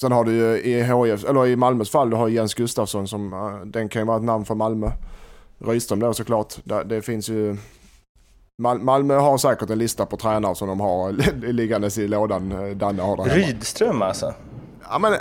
Sen 0.00 0.12
har 0.12 0.24
du 0.24 0.32
ju 0.32 0.58
i 0.58 0.82
HIF, 0.82 1.24
eller 1.24 1.46
i 1.46 1.56
Malmös 1.56 1.90
fall, 1.90 2.10
du 2.10 2.16
har 2.16 2.28
Jens 2.28 2.54
Gustafsson 2.54 3.08
som, 3.08 3.32
eh, 3.32 3.66
den 3.66 3.88
kan 3.88 4.02
ju 4.02 4.06
vara 4.06 4.16
ett 4.16 4.24
namn 4.24 4.44
för 4.44 4.54
Malmö. 4.54 4.90
Rydström 5.58 6.00
då 6.00 6.14
såklart. 6.14 6.54
Det, 6.64 6.84
det 6.84 7.02
finns 7.02 7.28
ju... 7.28 7.56
Mal 8.58 8.78
Malmö 8.78 9.14
har 9.16 9.38
säkert 9.38 9.70
en 9.70 9.78
lista 9.78 10.06
på 10.06 10.16
tränare 10.16 10.54
som 10.54 10.68
de 10.68 10.80
har 10.80 11.12
liggandes 11.52 11.98
i 11.98 12.08
lådan. 12.08 12.52
eh, 12.52 12.76
Danne 12.76 13.02
har. 13.02 13.16
Rydström 13.16 14.02
alltså? 14.02 14.34
Ja, 14.90 14.98
men, 14.98 15.12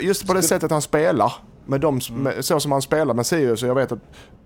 just 0.00 0.26
på 0.26 0.34
det 0.34 0.42
sättet 0.42 0.70
han 0.70 0.82
spelar. 0.82 1.32
Med 1.66 1.80
de, 1.80 2.00
Mm. 2.10 2.22
med, 2.22 2.44
så 2.44 2.60
som 2.60 2.72
han 2.72 2.82
spelar 2.82 3.14
med 3.14 3.26
Sirius. 3.26 3.62
Jag 3.62 3.74
vet 3.74 3.92
att 3.92 3.98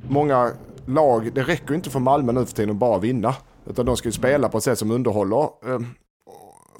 många 0.08 0.50
lag, 0.86 1.30
det 1.34 1.42
räcker 1.42 1.74
inte 1.74 1.90
för 1.90 2.00
Malmö 2.00 2.32
nu 2.32 2.46
för 2.46 2.54
tiden 2.54 2.70
att 2.70 2.76
bara 2.76 2.98
vinna. 2.98 3.34
Utan 3.66 3.86
de 3.86 3.96
ska 3.96 4.08
ju 4.08 4.12
spela 4.12 4.48
på 4.48 4.58
ett 4.58 4.64
sätt 4.64 4.78
som 4.78 4.90
underhåller 4.90 5.42
eh, 5.42 5.80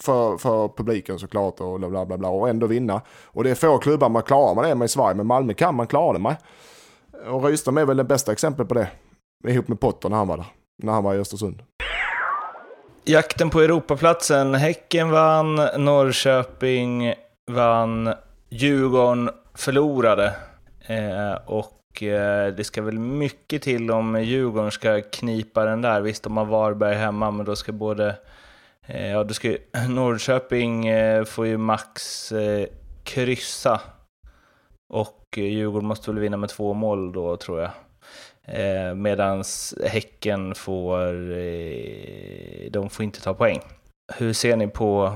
för, 0.00 0.36
för 0.38 0.68
publiken 0.68 1.18
såklart 1.18 1.60
och 1.60 1.80
bla 1.80 2.06
bla 2.06 2.18
bla 2.18 2.28
och 2.28 2.48
ändå 2.48 2.66
vinna. 2.66 3.00
Och 3.24 3.44
det 3.44 3.50
är 3.50 3.54
få 3.54 3.78
klubbar 3.78 4.08
man 4.08 4.22
klarar 4.22 4.54
man 4.54 4.64
det 4.64 4.74
med 4.74 4.86
i 4.86 4.88
Sverige, 4.88 5.14
men 5.14 5.26
Malmö 5.26 5.54
kan 5.54 5.74
man 5.74 5.86
klara 5.86 6.12
det 6.12 6.18
med. 6.18 6.36
Och 7.30 7.44
Rydström 7.44 7.78
är 7.78 7.84
väl 7.84 7.96
det 7.96 8.04
bästa 8.04 8.32
exemplet 8.32 8.68
på 8.68 8.74
det. 8.74 8.88
Ihop 9.48 9.68
med 9.68 9.80
Potter 9.80 10.08
när 10.08 10.16
han 10.16 10.28
var 10.28 10.36
där. 10.36 10.46
När 10.82 10.92
han 10.92 11.04
var 11.04 11.14
i 11.14 11.18
Östersund. 11.18 11.62
Jakten 13.04 13.50
på 13.50 13.60
Europaplatsen. 13.60 14.54
Häcken 14.54 15.10
vann, 15.10 15.54
Norrköping 15.76 17.14
vann, 17.46 18.14
Djurgården 18.48 19.30
förlorade. 19.54 20.34
Eh, 20.80 21.34
och 21.46 22.02
eh, 22.02 22.54
det 22.54 22.64
ska 22.64 22.82
väl 22.82 22.98
mycket 22.98 23.62
till 23.62 23.90
om 23.90 24.22
Djurgården 24.22 24.70
ska 24.70 25.00
knipa 25.00 25.64
den 25.64 25.82
där. 25.82 26.00
Visst, 26.00 26.22
de 26.22 26.36
har 26.36 26.44
Varberg 26.44 26.94
hemma, 26.94 27.30
men 27.30 27.46
då 27.46 27.56
ska 27.56 27.72
både... 27.72 28.16
Eh, 28.86 29.10
ja, 29.10 29.24
då 29.24 29.34
ska 29.34 29.48
ju, 29.48 29.58
Norrköping 29.88 30.88
eh, 30.88 31.24
får 31.24 31.46
ju 31.46 31.56
max 31.56 32.32
eh, 32.32 32.66
kryssa. 33.04 33.80
Och 34.88 35.24
eh, 35.36 35.44
Djurgården 35.44 35.88
måste 35.88 36.10
väl 36.10 36.20
vinna 36.20 36.36
med 36.36 36.48
två 36.48 36.74
mål 36.74 37.12
då, 37.12 37.36
tror 37.36 37.60
jag. 37.60 37.70
Eh, 38.52 38.94
Medan 38.94 39.44
Häcken 39.86 40.54
får, 40.54 41.32
eh, 41.38 42.70
de 42.70 42.90
får 42.90 43.04
inte 43.04 43.20
ta 43.22 43.34
poäng. 43.34 43.60
Hur 44.18 44.32
ser 44.32 44.56
ni 44.56 44.68
på, 44.68 45.12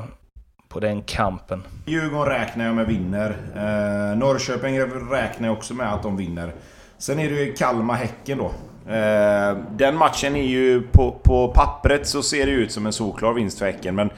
på 0.68 0.80
den 0.80 1.02
kampen? 1.02 1.62
Djurgården 1.86 2.34
räknar 2.34 2.64
jag 2.64 2.74
med 2.74 2.86
vinner. 2.86 3.36
Eh, 3.56 4.18
Norrköping 4.18 4.80
räknar 5.10 5.48
jag 5.48 5.56
också 5.56 5.74
med 5.74 5.94
att 5.94 6.02
de 6.02 6.16
vinner. 6.16 6.52
Sen 6.98 7.18
är 7.18 7.30
det 7.30 7.44
ju 7.44 7.52
Kalmar-Häcken 7.52 8.38
då. 8.38 8.50
Eh, 8.92 9.56
den 9.70 9.96
matchen 9.96 10.36
är 10.36 10.46
ju... 10.46 10.82
På, 10.82 11.16
på 11.22 11.48
pappret 11.48 12.06
så 12.06 12.22
ser 12.22 12.46
det 12.46 12.52
ut 12.52 12.72
som 12.72 12.86
en 12.86 12.92
solklar 12.92 13.32
vinst 13.32 13.58
för 13.58 13.66
Häcken, 13.66 13.94
men... 13.94 14.10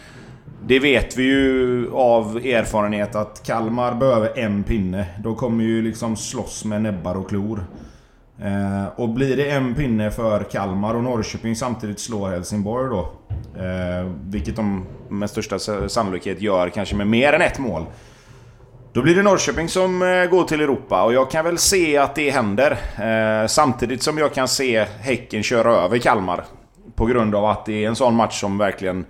Det 0.67 0.79
vet 0.79 1.17
vi 1.17 1.23
ju 1.23 1.91
av 1.93 2.37
erfarenhet 2.37 3.15
att 3.15 3.43
Kalmar 3.47 3.95
behöver 3.95 4.39
en 4.39 4.63
pinne. 4.63 5.07
De 5.23 5.37
kommer 5.37 5.65
ju 5.65 5.83
liksom 5.83 6.17
slåss 6.17 6.65
med 6.65 6.83
näbbar 6.83 7.15
och 7.15 7.29
klor. 7.29 7.61
Eh, 8.43 8.87
och 8.97 9.09
blir 9.09 9.37
det 9.37 9.51
en 9.51 9.75
pinne 9.75 10.11
för 10.11 10.43
Kalmar 10.43 10.95
och 10.95 11.03
Norrköping 11.03 11.57
samtidigt 11.57 12.01
slår 12.01 12.29
Helsingborg 12.29 12.89
då. 12.89 13.13
Eh, 13.63 14.11
vilket 14.25 14.57
de 14.57 14.87
med 15.09 15.31
största 15.31 15.59
sannolikhet 15.89 16.43
gör 16.43 16.69
kanske 16.69 16.97
med 16.97 17.07
mer 17.07 17.33
än 17.33 17.43
ett 17.43 17.59
mål. 17.59 17.87
Då 18.93 19.03
blir 19.03 19.15
det 19.15 19.23
Norrköping 19.23 19.69
som 19.69 20.03
eh, 20.03 20.27
går 20.31 20.45
till 20.45 20.61
Europa 20.61 21.03
och 21.03 21.13
jag 21.13 21.31
kan 21.31 21.45
väl 21.45 21.59
se 21.59 21.97
att 21.97 22.15
det 22.15 22.31
händer. 22.31 22.79
Eh, 23.03 23.47
samtidigt 23.47 24.03
som 24.03 24.19
jag 24.19 24.35
kan 24.35 24.49
se 24.49 24.87
Häcken 25.01 25.43
köra 25.43 25.73
över 25.73 25.99
Kalmar. 25.99 26.45
På 26.95 27.07
grund 27.07 27.35
av 27.35 27.45
att 27.45 27.67
det 27.67 27.85
är 27.85 27.89
en 27.89 27.97
sån 27.97 28.15
match 28.15 28.41
som 28.41 28.59
verkligen... 28.59 29.05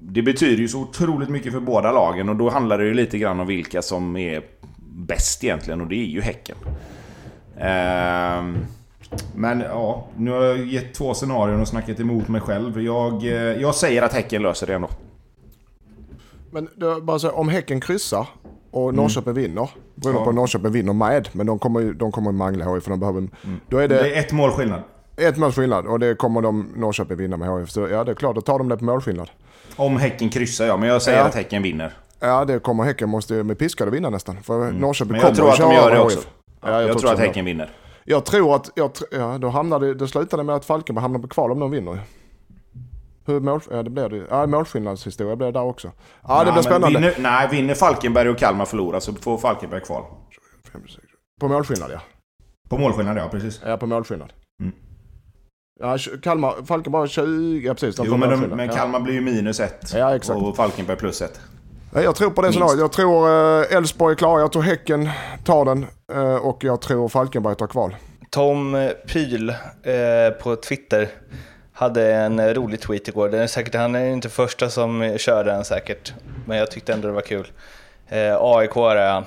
Det 0.00 0.22
betyder 0.22 0.56
ju 0.56 0.68
så 0.68 0.80
otroligt 0.80 1.28
mycket 1.28 1.52
för 1.52 1.60
båda 1.60 1.92
lagen 1.92 2.28
och 2.28 2.36
då 2.36 2.50
handlar 2.50 2.78
det 2.78 2.84
ju 2.84 2.94
lite 2.94 3.18
grann 3.18 3.40
om 3.40 3.46
vilka 3.46 3.82
som 3.82 4.16
är 4.16 4.42
bäst 4.86 5.44
egentligen 5.44 5.80
och 5.80 5.86
det 5.86 5.96
är 5.96 6.06
ju 6.06 6.20
Häcken. 6.20 6.56
Ehm, 7.58 8.58
men 9.34 9.60
ja, 9.60 10.06
nu 10.16 10.30
har 10.30 10.42
jag 10.44 10.58
gett 10.66 10.94
två 10.94 11.14
scenarion 11.14 11.60
och 11.60 11.68
snackat 11.68 12.00
emot 12.00 12.28
mig 12.28 12.40
själv. 12.40 12.80
Jag, 12.82 13.24
eh, 13.26 13.32
jag 13.32 13.74
säger 13.74 14.02
att 14.02 14.12
Häcken 14.12 14.42
löser 14.42 14.66
det 14.66 14.74
ändå. 14.74 14.88
Men 16.50 16.68
det 16.76 17.00
bara 17.02 17.18
så, 17.18 17.30
om 17.30 17.48
Häcken 17.48 17.80
kryssar 17.80 18.26
och 18.70 18.94
Norrköping 18.94 19.34
vinner, 19.34 19.70
beroende 19.94 20.20
Ja. 20.20 20.24
på 20.24 20.30
om 20.30 20.36
Norrköping 20.36 20.72
vinner 20.72 20.92
med, 20.92 21.28
men 21.32 21.46
de 21.46 21.58
kommer 21.58 21.80
ju 21.80 21.92
de 21.94 22.12
kommer 22.12 22.32
mangla 22.32 22.74
HIF 22.74 22.82
för 22.84 22.90
de 22.90 23.00
behöver... 23.00 23.28
Då 23.68 23.78
är 23.78 23.88
Det 23.88 23.94
det 24.02 24.14
är 24.16 24.20
ett 24.20 24.32
mål 24.32 24.50
skillnad. 24.50 24.82
ett 25.16 25.36
måls 25.36 25.54
skillnad 25.56 25.86
och 25.86 25.98
det 26.00 26.14
kommer 26.14 26.42
de 26.42 26.72
Norrköping 26.76 27.16
vinna 27.16 27.36
med 27.36 27.60
HIF. 27.60 27.70
Så 27.70 27.80
ja, 27.90 28.04
det 28.04 28.10
är 28.10 28.14
klart, 28.14 28.34
då 28.34 28.40
tar 28.40 28.58
de 28.58 28.68
det 28.68 28.76
på 28.76 28.84
målskillnad. 28.84 29.30
Om 29.76 29.96
Häcken 29.96 30.28
kryssar 30.28 30.66
ja, 30.66 30.76
men 30.76 30.88
jag 30.88 31.02
säger 31.02 31.18
Ja. 31.18 31.24
att 31.24 31.34
Häcken 31.34 31.62
vinner. 31.62 31.92
Ja, 32.20 32.44
det 32.44 32.58
kommer 32.58 32.84
Häcken 32.84 33.08
måste 33.08 33.34
med 33.34 33.58
piskade 33.58 33.90
vinna 33.90 34.10
nästan. 34.10 34.42
För 34.42 34.72
Norrköping 34.72 35.12
Men 35.12 35.20
kommer 35.20 35.50
att 35.50 35.56
köra 35.58 35.74
över 35.74 36.00
också. 36.00 36.18
HIF. 36.18 36.28
Ja, 36.64 36.82
jag, 36.82 36.98
tror 36.98 37.10
att 37.10 37.16
det. 37.16 37.22
Häcken 37.22 37.44
vinner. 37.44 37.70
Jag 38.04 38.24
tror 38.24 38.56
att, 38.56 38.70
jag, 38.74 38.90
ja, 39.10 39.38
då, 39.38 39.48
hamnar 39.48 39.80
det, 39.80 39.94
det 40.36 40.44
med 40.44 40.54
att 40.54 40.64
Falkenberg 40.64 41.02
hamnar 41.02 41.20
på 41.20 41.28
kval 41.28 41.52
om 41.52 41.58
de 41.58 41.70
vinner. 41.70 41.98
Hur 43.26 43.40
mål, 43.40 43.60
ja, 43.70 43.82
det 43.82 43.90
blir 43.90 44.08
det. 44.08 44.26
Ja, 44.30 44.46
målskillnadshistoria 44.46 45.36
blir 45.36 45.46
det 45.46 45.52
där 45.52 45.62
också. 45.62 45.92
Ja, 46.22 46.28
det 46.28 46.34
Nej, 46.34 46.44
blir 46.44 46.52
men 46.54 46.62
spännande. 46.62 46.98
Vinner, 46.98 47.14
nej, 47.18 47.48
vinner 47.50 47.74
Falkenberg 47.74 48.28
och 48.28 48.38
Kalmar 48.38 48.64
förlorar 48.64 49.00
så 49.00 49.12
får 49.12 49.38
Falkenberg 49.38 49.80
kval. 49.80 50.04
På 51.40 51.48
målskillnad 51.48 51.90
ja. 51.92 52.00
På 52.68 52.78
målskillnad 52.78 53.16
ja, 53.16 53.28
precis. 53.28 53.60
Ja, 53.66 53.76
på 53.76 53.86
målskillnad. 53.86 54.32
Mm. 54.60 54.72
Ja, 55.80 55.98
Kalmar, 56.22 56.54
Falkenberg 56.66 57.00
har 57.00 57.06
20, 57.06 57.66
ja 57.66 57.74
precis. 57.74 58.00
Jo, 58.04 58.16
men, 58.16 58.30
de, 58.30 58.36
men 58.36 58.66
ja. 58.66 58.72
Kalmar 58.72 59.00
blir 59.00 59.14
ju 59.14 59.20
minus 59.20 59.60
ett. 59.60 59.94
Ja, 59.94 60.16
exakt. 60.16 60.40
Och 60.40 60.56
Falkenberg 60.56 60.96
plus 60.96 61.22
ett. 61.22 61.40
Ja, 61.94 62.02
Jag 62.02 62.16
tror 62.16 62.30
på 62.30 62.42
det 62.42 62.52
scenariot. 62.52 62.78
Jag 62.78 62.92
tror 62.92 63.28
eh, 63.62 63.76
Elfsborg 63.76 64.12
är 64.12 64.16
klara, 64.16 64.40
jag 64.40 64.52
tror 64.52 64.62
Häcken 64.62 65.10
tar 65.44 65.64
den 65.64 65.86
eh, 66.12 66.34
och 66.34 66.64
jag 66.64 66.80
tror 66.80 67.08
Falkenberg 67.08 67.56
tar 67.56 67.66
kval. 67.66 67.96
Tom 68.30 68.90
Pyl 69.06 69.50
eh, 69.82 70.30
på 70.42 70.56
Twitter 70.56 71.08
hade 71.72 72.14
en 72.14 72.54
rolig 72.54 72.80
tweet 72.80 73.08
igår. 73.08 73.28
Den 73.28 73.40
är 73.40 73.46
säkert, 73.46 73.74
han 73.74 73.94
är 73.94 74.06
inte 74.06 74.28
första 74.28 74.70
som 74.70 75.14
kör 75.18 75.44
den 75.44 75.64
säkert, 75.64 76.14
men 76.46 76.58
jag 76.58 76.70
tyckte 76.70 76.92
ändå 76.92 77.08
det 77.08 77.14
var 77.14 77.20
kul. 77.20 77.52
Eh, 78.08 78.36
AIK 78.40 78.76
är 78.76 79.12
han. 79.12 79.24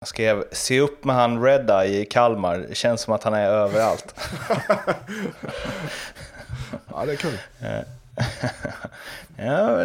Han 0.00 0.06
skrev 0.06 0.44
“Se 0.52 0.80
upp 0.80 1.04
med 1.04 1.16
han 1.16 1.42
Redda 1.44 1.86
i 1.86 2.04
Kalmar, 2.04 2.66
det 2.68 2.74
känns 2.74 3.00
som 3.00 3.14
att 3.14 3.24
han 3.24 3.34
är 3.34 3.46
överallt”. 3.50 4.14
Ja, 6.90 7.04
det 7.06 7.12
är 7.12 7.16
kul. 7.16 7.38
ja, 9.36 9.84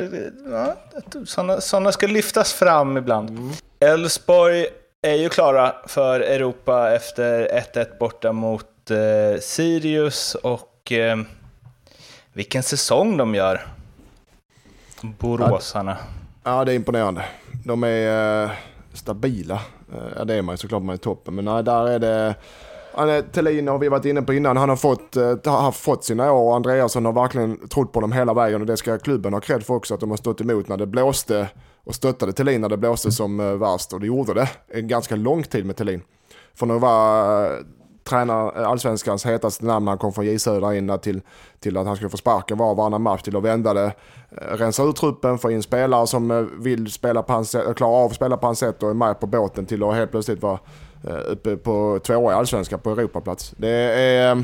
ja, 0.51 0.75
sådana, 1.25 1.61
sådana 1.61 1.91
ska 1.91 2.07
lyftas 2.07 2.53
fram 2.53 2.97
ibland. 2.97 3.55
Elfsborg 3.79 4.67
är 5.01 5.15
ju 5.15 5.29
klara 5.29 5.75
för 5.88 6.19
Europa 6.19 6.91
efter 6.91 7.47
1-1 7.73 7.97
borta 7.99 8.31
mot 8.31 8.91
eh, 8.91 9.39
Sirius 9.41 10.36
och 10.36 10.91
eh, 10.91 11.17
vilken 12.34 12.63
säsong 12.63 13.17
de 13.17 13.36
gör. 13.36 13.67
Boråsarna. 15.01 15.97
Ja, 16.43 16.65
det 16.65 16.71
är 16.71 16.75
imponerande. 16.75 17.25
De 17.65 17.84
är 17.84 18.43
eh, 18.43 18.51
stabila. 18.93 19.61
Eh, 19.93 20.13
ja, 20.17 20.25
det 20.25 20.34
är 20.34 20.41
man 20.41 20.53
ju 20.53 20.57
såklart, 20.57 20.84
man 20.84 20.93
är 20.93 20.97
i 20.97 20.97
toppen. 20.97 21.36
Men 21.36 21.45
nej, 21.45 21.63
där 21.63 21.88
är 21.88 21.99
det... 21.99 22.36
Thelin 23.31 23.67
har 23.67 23.77
vi 23.77 23.89
varit 23.89 24.05
inne 24.05 24.21
på 24.21 24.33
innan. 24.33 24.57
Han 24.57 24.69
har 24.69 24.75
fått, 24.75 25.15
eh, 25.15 25.37
har 25.45 25.71
fått 25.71 26.03
sina 26.03 26.31
år 26.31 26.49
och 26.49 26.55
Andreasson 26.55 27.05
har 27.05 27.13
verkligen 27.13 27.67
trott 27.67 27.91
på 27.91 28.01
dem 28.01 28.11
hela 28.11 28.33
vägen. 28.33 28.61
Och 28.61 28.67
det 28.67 28.77
ska 28.77 28.97
klubben 28.97 29.33
ha 29.33 29.39
cred 29.39 29.63
för 29.63 29.73
också, 29.73 29.93
att 29.93 29.99
de 29.99 30.09
har 30.09 30.17
stått 30.17 30.41
emot 30.41 30.67
när 30.67 30.77
det 30.77 30.87
blåste 30.87 31.49
och 31.83 31.95
stöttade 31.95 32.33
Thelin 32.33 32.61
när 32.61 32.69
det 32.69 32.77
blåste 32.77 33.11
som 33.11 33.39
eh, 33.39 33.53
värst. 33.53 33.93
Och 33.93 33.99
det 33.99 34.07
gjorde 34.07 34.33
det 34.33 34.49
en 34.67 34.87
ganska 34.87 35.15
lång 35.15 35.43
tid 35.43 35.65
med 35.65 35.75
Thelin. 35.75 36.01
Från 36.55 36.71
att 36.71 36.81
vara 36.81 37.45
eh, 37.45 37.53
tränare, 38.03 38.65
allsvenskans 38.65 39.25
hetaste 39.25 39.65
namn 39.65 39.87
han 39.87 39.97
kom 39.97 40.13
från 40.13 40.25
J 40.25 40.39
Södra 40.39 40.75
in 40.75 40.99
till, 41.01 41.21
till 41.59 41.77
att 41.77 41.85
han 41.85 41.95
skulle 41.95 42.09
få 42.09 42.17
sparken 42.17 42.57
var 42.57 42.71
och 42.71 42.77
varannan 42.77 43.01
match 43.01 43.21
till 43.21 43.35
att 43.35 43.43
vända 43.43 43.73
det. 43.73 43.93
Rensa 44.29 44.83
ut 44.83 44.95
truppen, 44.95 45.37
få 45.37 45.51
in 45.51 45.63
spelare 45.63 46.07
som 46.07 46.49
vill 46.59 46.91
spela 46.91 47.23
på 47.23 47.33
hans 47.33 47.55
klara 47.75 47.91
av 47.91 48.05
att 48.05 48.15
spela 48.15 48.37
på 48.37 48.45
hans 48.45 48.59
sätt 48.59 48.83
och 48.83 48.89
är 48.89 48.93
med 48.93 49.19
på 49.19 49.27
båten 49.27 49.65
till 49.65 49.83
att 49.83 49.95
helt 49.95 50.11
plötsligt 50.11 50.41
vara 50.41 50.59
Eh, 51.08 51.32
uppe 51.32 51.58
på 51.58 51.99
tvåa 52.04 52.32
i 52.32 52.36
allsvenskan 52.36 52.80
på 52.80 52.89
Europaplats. 52.89 53.54
Det 53.58 53.70
är, 53.70 54.36
eh, 54.36 54.43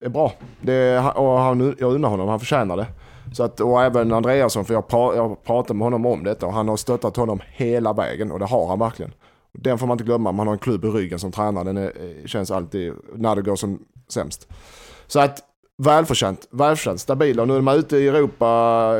är 0.00 0.08
bra. 0.08 0.32
Det 0.60 0.72
är, 0.72 1.18
och 1.18 1.38
han, 1.38 1.76
jag 1.78 1.94
undrar 1.94 2.10
honom, 2.10 2.28
han 2.28 2.40
förtjänar 2.40 2.76
det. 2.76 2.86
Så 3.32 3.42
att, 3.42 3.60
och 3.60 3.82
även 3.82 4.12
Andreasson, 4.12 4.64
för 4.64 4.74
jag, 4.74 4.88
pra, 4.88 5.16
jag 5.16 5.44
pratade 5.44 5.78
med 5.78 5.84
honom 5.84 6.06
om 6.06 6.24
detta 6.24 6.46
och 6.46 6.52
han 6.52 6.68
har 6.68 6.76
stöttat 6.76 7.16
honom 7.16 7.40
hela 7.46 7.92
vägen 7.92 8.32
och 8.32 8.38
det 8.38 8.46
har 8.46 8.66
han 8.66 8.78
verkligen. 8.78 9.12
Den 9.52 9.78
får 9.78 9.86
man 9.86 9.94
inte 9.94 10.04
glömma, 10.04 10.32
man 10.32 10.46
har 10.46 10.54
en 10.54 10.58
klubb 10.58 10.84
i 10.84 10.88
ryggen 10.88 11.18
som 11.18 11.32
tränar, 11.32 11.64
den 11.64 11.76
är, 11.76 11.84
eh, 11.84 12.26
känns 12.26 12.50
alltid 12.50 12.92
när 13.14 13.36
det 13.36 13.42
går 13.42 13.56
som 13.56 13.78
sämst. 14.08 14.48
Så 15.06 15.20
att 15.20 15.38
välförtjänt, 15.78 16.48
välförtjänt, 16.50 17.00
stabila 17.00 17.42
och 17.42 17.48
nu 17.48 17.56
är 17.56 17.60
man 17.60 17.76
ute 17.76 17.96
i 17.96 18.08
Europa, 18.08 18.46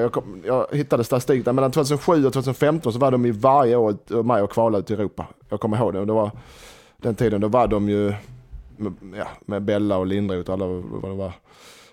jag, 0.01 0.13
kom, 0.13 0.43
jag 0.45 0.67
hittade 0.73 1.05
statistik 1.05 1.45
där, 1.45 1.53
mellan 1.53 1.71
2007 1.71 2.27
och 2.27 2.33
2015 2.33 2.93
så 2.93 2.99
var 2.99 3.11
de 3.11 3.27
i 3.27 3.31
varje 3.31 3.77
år 3.77 4.23
med 4.23 4.43
och 4.43 4.51
kvalade 4.51 4.79
ut 4.79 4.91
i 4.91 4.95
Europa. 4.95 5.27
Jag 5.49 5.61
kommer 5.61 5.77
ihåg 5.77 5.93
det, 5.93 6.01
och 6.01 6.07
det 6.07 6.13
var 6.13 6.31
den 7.03 7.15
tiden, 7.15 7.41
då 7.41 7.49
var 7.49 7.69
de 7.69 7.89
ju 7.89 8.15
med, 8.77 8.93
ja, 9.17 9.29
med 9.47 9.63
Bella 9.63 9.99
och 9.99 10.07
Lindroth 10.07 10.51
och 10.51 10.55
alla 10.55 10.67
vad 10.67 11.11
det 11.11 11.17
var. 11.17 11.33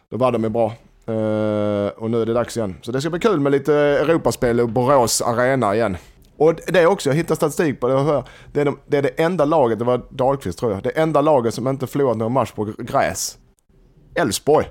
Då 0.09 0.17
var 0.17 0.31
de 0.31 0.43
ju 0.43 0.49
bra. 0.49 0.73
Uh, 1.09 1.87
och 1.87 2.11
nu 2.11 2.21
är 2.21 2.25
det 2.25 2.33
dags 2.33 2.57
igen. 2.57 2.75
Så 2.81 2.91
det 2.91 3.01
ska 3.01 3.09
bli 3.09 3.19
kul 3.19 3.39
med 3.39 3.51
lite 3.51 3.73
Europaspel 3.75 4.59
och 4.59 4.69
Borås 4.69 5.21
Arena 5.21 5.75
igen. 5.75 5.97
Och 6.37 6.55
det 6.67 6.79
är 6.79 6.85
också, 6.85 7.09
jag 7.09 7.15
hittade 7.15 7.35
statistik 7.35 7.79
på 7.79 7.87
det. 7.87 8.23
Det 8.53 8.61
är, 8.61 8.65
de, 8.65 8.79
det 8.87 8.97
är 8.97 9.01
det 9.01 9.09
enda 9.09 9.45
laget, 9.45 9.79
det 9.79 9.85
var 9.85 10.01
Dahlqvist 10.09 10.59
tror 10.59 10.71
jag, 10.71 10.83
det 10.83 10.89
enda 10.89 11.21
laget 11.21 11.53
som 11.53 11.67
inte 11.67 11.87
förlorat 11.87 12.17
någon 12.17 12.31
match 12.31 12.51
på 12.51 12.73
gräs. 12.77 13.37
Elfsborg. 14.15 14.67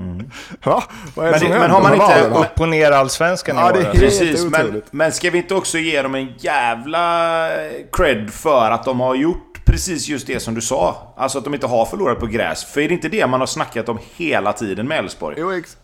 Mm. 0.00 0.30
ja, 0.64 0.84
vad 1.14 1.26
är 1.26 1.32
det 1.32 1.38
men, 1.38 1.40
som 1.40 1.58
men 1.58 1.70
har 1.70 1.82
man 1.82 1.94
inte 1.94 2.38
upp 2.38 2.60
och 2.60 2.68
ner 2.68 2.90
allsvenskan 2.90 3.56
ja, 3.56 3.68
i 3.68 3.78
år? 3.78 3.82
Det 3.82 3.88
är 3.88 3.92
Precis, 3.92 4.44
men, 4.44 4.82
men 4.90 5.12
ska 5.12 5.30
vi 5.30 5.38
inte 5.38 5.54
också 5.54 5.78
ge 5.78 6.02
dem 6.02 6.14
en 6.14 6.34
jävla 6.38 7.48
cred 7.92 8.30
för 8.30 8.70
att 8.70 8.84
de 8.84 9.00
har 9.00 9.14
gjort 9.14 9.54
precis 9.64 10.08
just 10.08 10.26
det 10.26 10.40
som 10.40 10.54
du 10.54 10.60
sa. 10.60 11.14
Alltså 11.16 11.38
att 11.38 11.44
de 11.44 11.54
inte 11.54 11.66
har 11.66 11.86
förlorat 11.86 12.20
på 12.20 12.26
gräs. 12.26 12.64
För 12.64 12.80
är 12.80 12.88
det 12.88 12.94
inte 12.94 13.08
det 13.08 13.26
man 13.26 13.40
har 13.40 13.46
snackat 13.46 13.88
om 13.88 13.98
hela 14.16 14.52
tiden 14.52 14.88
med 14.88 14.98
Elfsborg? 14.98 15.36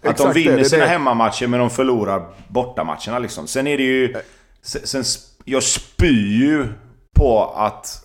Att 0.02 0.16
de 0.16 0.32
vinner 0.32 0.56
det, 0.56 0.64
sina 0.64 0.84
det. 0.84 0.90
hemmamatcher 0.90 1.46
men 1.46 1.60
de 1.60 1.70
förlorar 1.70 2.26
bortamatcherna 2.48 3.18
liksom. 3.18 3.46
Sen 3.46 3.66
är 3.66 3.76
det 3.78 3.84
ju... 3.84 4.14
Sen, 4.62 5.04
jag 5.44 5.62
spyr 5.62 6.40
ju 6.40 6.68
på 7.14 7.54
att 7.56 8.04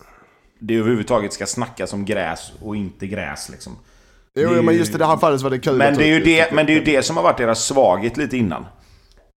det 0.58 0.74
överhuvudtaget 0.74 1.32
ska 1.32 1.46
snackas 1.46 1.92
om 1.92 2.04
gräs 2.04 2.52
och 2.62 2.76
inte 2.76 3.06
gräs 3.06 3.48
liksom. 3.48 3.78
Jo, 4.38 4.54
ju, 4.54 4.62
men 4.62 4.74
just 4.74 4.94
i 4.94 4.98
det 4.98 5.06
här 5.06 5.16
fallet 5.16 5.42
var 5.42 5.50
det 5.50 5.58
kul. 5.58 5.76
Men 5.76 5.94
det, 5.94 6.04
är 6.04 6.08
ju 6.08 6.20
det, 6.20 6.52
men 6.52 6.66
det 6.66 6.72
är 6.72 6.74
ju 6.74 6.84
det 6.84 7.02
som 7.02 7.16
har 7.16 7.24
varit 7.24 7.38
deras 7.38 7.64
svaghet 7.64 8.16
lite 8.16 8.36
innan. 8.36 8.66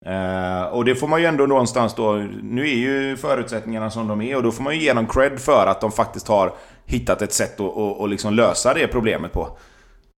Uh, 0.07 0.63
och 0.63 0.85
det 0.85 0.95
får 0.95 1.07
man 1.07 1.21
ju 1.21 1.25
ändå 1.25 1.45
någonstans 1.45 1.95
då... 1.95 2.13
Nu 2.43 2.61
är 2.61 2.75
ju 2.75 3.17
förutsättningarna 3.17 3.91
som 3.91 4.07
de 4.07 4.21
är 4.21 4.35
och 4.35 4.43
då 4.43 4.51
får 4.51 4.63
man 4.63 4.75
ju 4.75 4.81
ge 4.81 4.93
dem 4.93 5.07
cred 5.07 5.39
för 5.39 5.67
att 5.67 5.81
de 5.81 5.91
faktiskt 5.91 6.27
har 6.27 6.53
hittat 6.85 7.21
ett 7.21 7.33
sätt 7.33 7.59
att, 7.59 7.77
att, 7.77 8.01
att 8.01 8.09
liksom 8.09 8.33
lösa 8.33 8.73
det 8.73 8.87
problemet 8.87 9.33
på. 9.33 9.57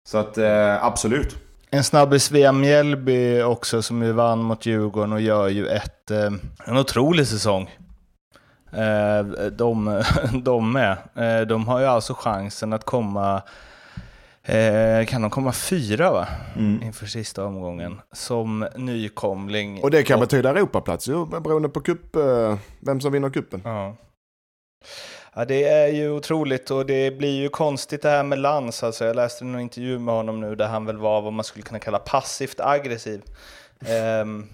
Så 0.07 0.17
att 0.17 0.37
uh, 0.37 0.85
absolut. 0.85 1.35
En 1.71 1.83
snabbis 1.83 2.31
via 2.31 2.51
Mjällby 2.51 3.41
också 3.41 3.81
som 3.81 4.03
ju 4.03 4.11
vann 4.11 4.39
mot 4.39 4.65
Djurgården 4.65 5.13
och 5.13 5.21
gör 5.21 5.47
ju 5.47 5.67
ett, 5.67 6.11
uh, 6.11 6.39
en 6.65 6.77
otrolig 6.77 7.27
säsong. 7.27 7.69
De, 9.51 10.03
de 10.43 10.71
med. 10.71 10.97
De 11.47 11.67
har 11.67 11.79
ju 11.79 11.85
alltså 11.85 12.13
chansen 12.13 12.73
att 12.73 12.85
komma 12.85 13.41
Eh, 14.49 15.05
kan 15.05 15.21
de 15.21 15.29
komma 15.29 15.51
fyra 15.51 16.11
va? 16.11 16.27
Mm. 16.55 16.83
Inför 16.83 17.05
sista 17.05 17.45
omgången. 17.45 18.01
Som 18.11 18.67
nykomling. 18.75 19.83
Och 19.83 19.91
det 19.91 20.03
kan 20.03 20.15
och... 20.15 20.21
betyda 20.21 20.49
Europaplats 20.49 21.07
ju, 21.07 21.25
beroende 21.25 21.69
på 21.69 21.81
kupp, 21.81 22.15
eh, 22.15 22.57
vem 22.79 23.01
som 23.01 23.11
vinner 23.11 23.29
kuppen. 23.29 23.61
Ja. 23.63 23.95
ja, 25.35 25.45
det 25.45 25.63
är 25.63 25.87
ju 25.87 26.11
otroligt 26.11 26.71
och 26.71 26.85
det 26.85 27.17
blir 27.17 27.41
ju 27.41 27.49
konstigt 27.49 28.01
det 28.01 28.09
här 28.09 28.23
med 28.23 28.39
Lans. 28.39 28.83
Alltså, 28.83 29.05
jag 29.05 29.15
läste 29.15 29.45
en 29.45 29.59
intervju 29.59 29.99
med 29.99 30.15
honom 30.15 30.39
nu 30.39 30.55
där 30.55 30.67
han 30.67 30.85
väl 30.85 30.97
var 30.97 31.21
vad 31.21 31.33
man 31.33 31.45
skulle 31.45 31.63
kunna 31.63 31.79
kalla 31.79 31.99
passivt 31.99 32.59
aggressiv. 32.59 33.21
Um, 34.21 34.47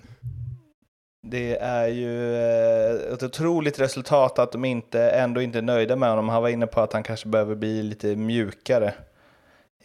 det 1.27 1.57
är 1.57 1.87
ju 1.87 2.35
eh, 2.35 3.13
ett 3.13 3.23
otroligt 3.23 3.79
resultat 3.79 4.39
att 4.39 4.51
de 4.51 4.65
inte, 4.65 5.09
ändå 5.09 5.41
inte 5.41 5.57
är 5.57 5.61
nöjda 5.61 5.95
med 5.95 6.09
honom. 6.09 6.29
Han 6.29 6.41
var 6.41 6.49
inne 6.49 6.67
på 6.67 6.81
att 6.81 6.93
han 6.93 7.03
kanske 7.03 7.27
behöver 7.27 7.55
bli 7.55 7.83
lite 7.83 8.15
mjukare 8.15 8.93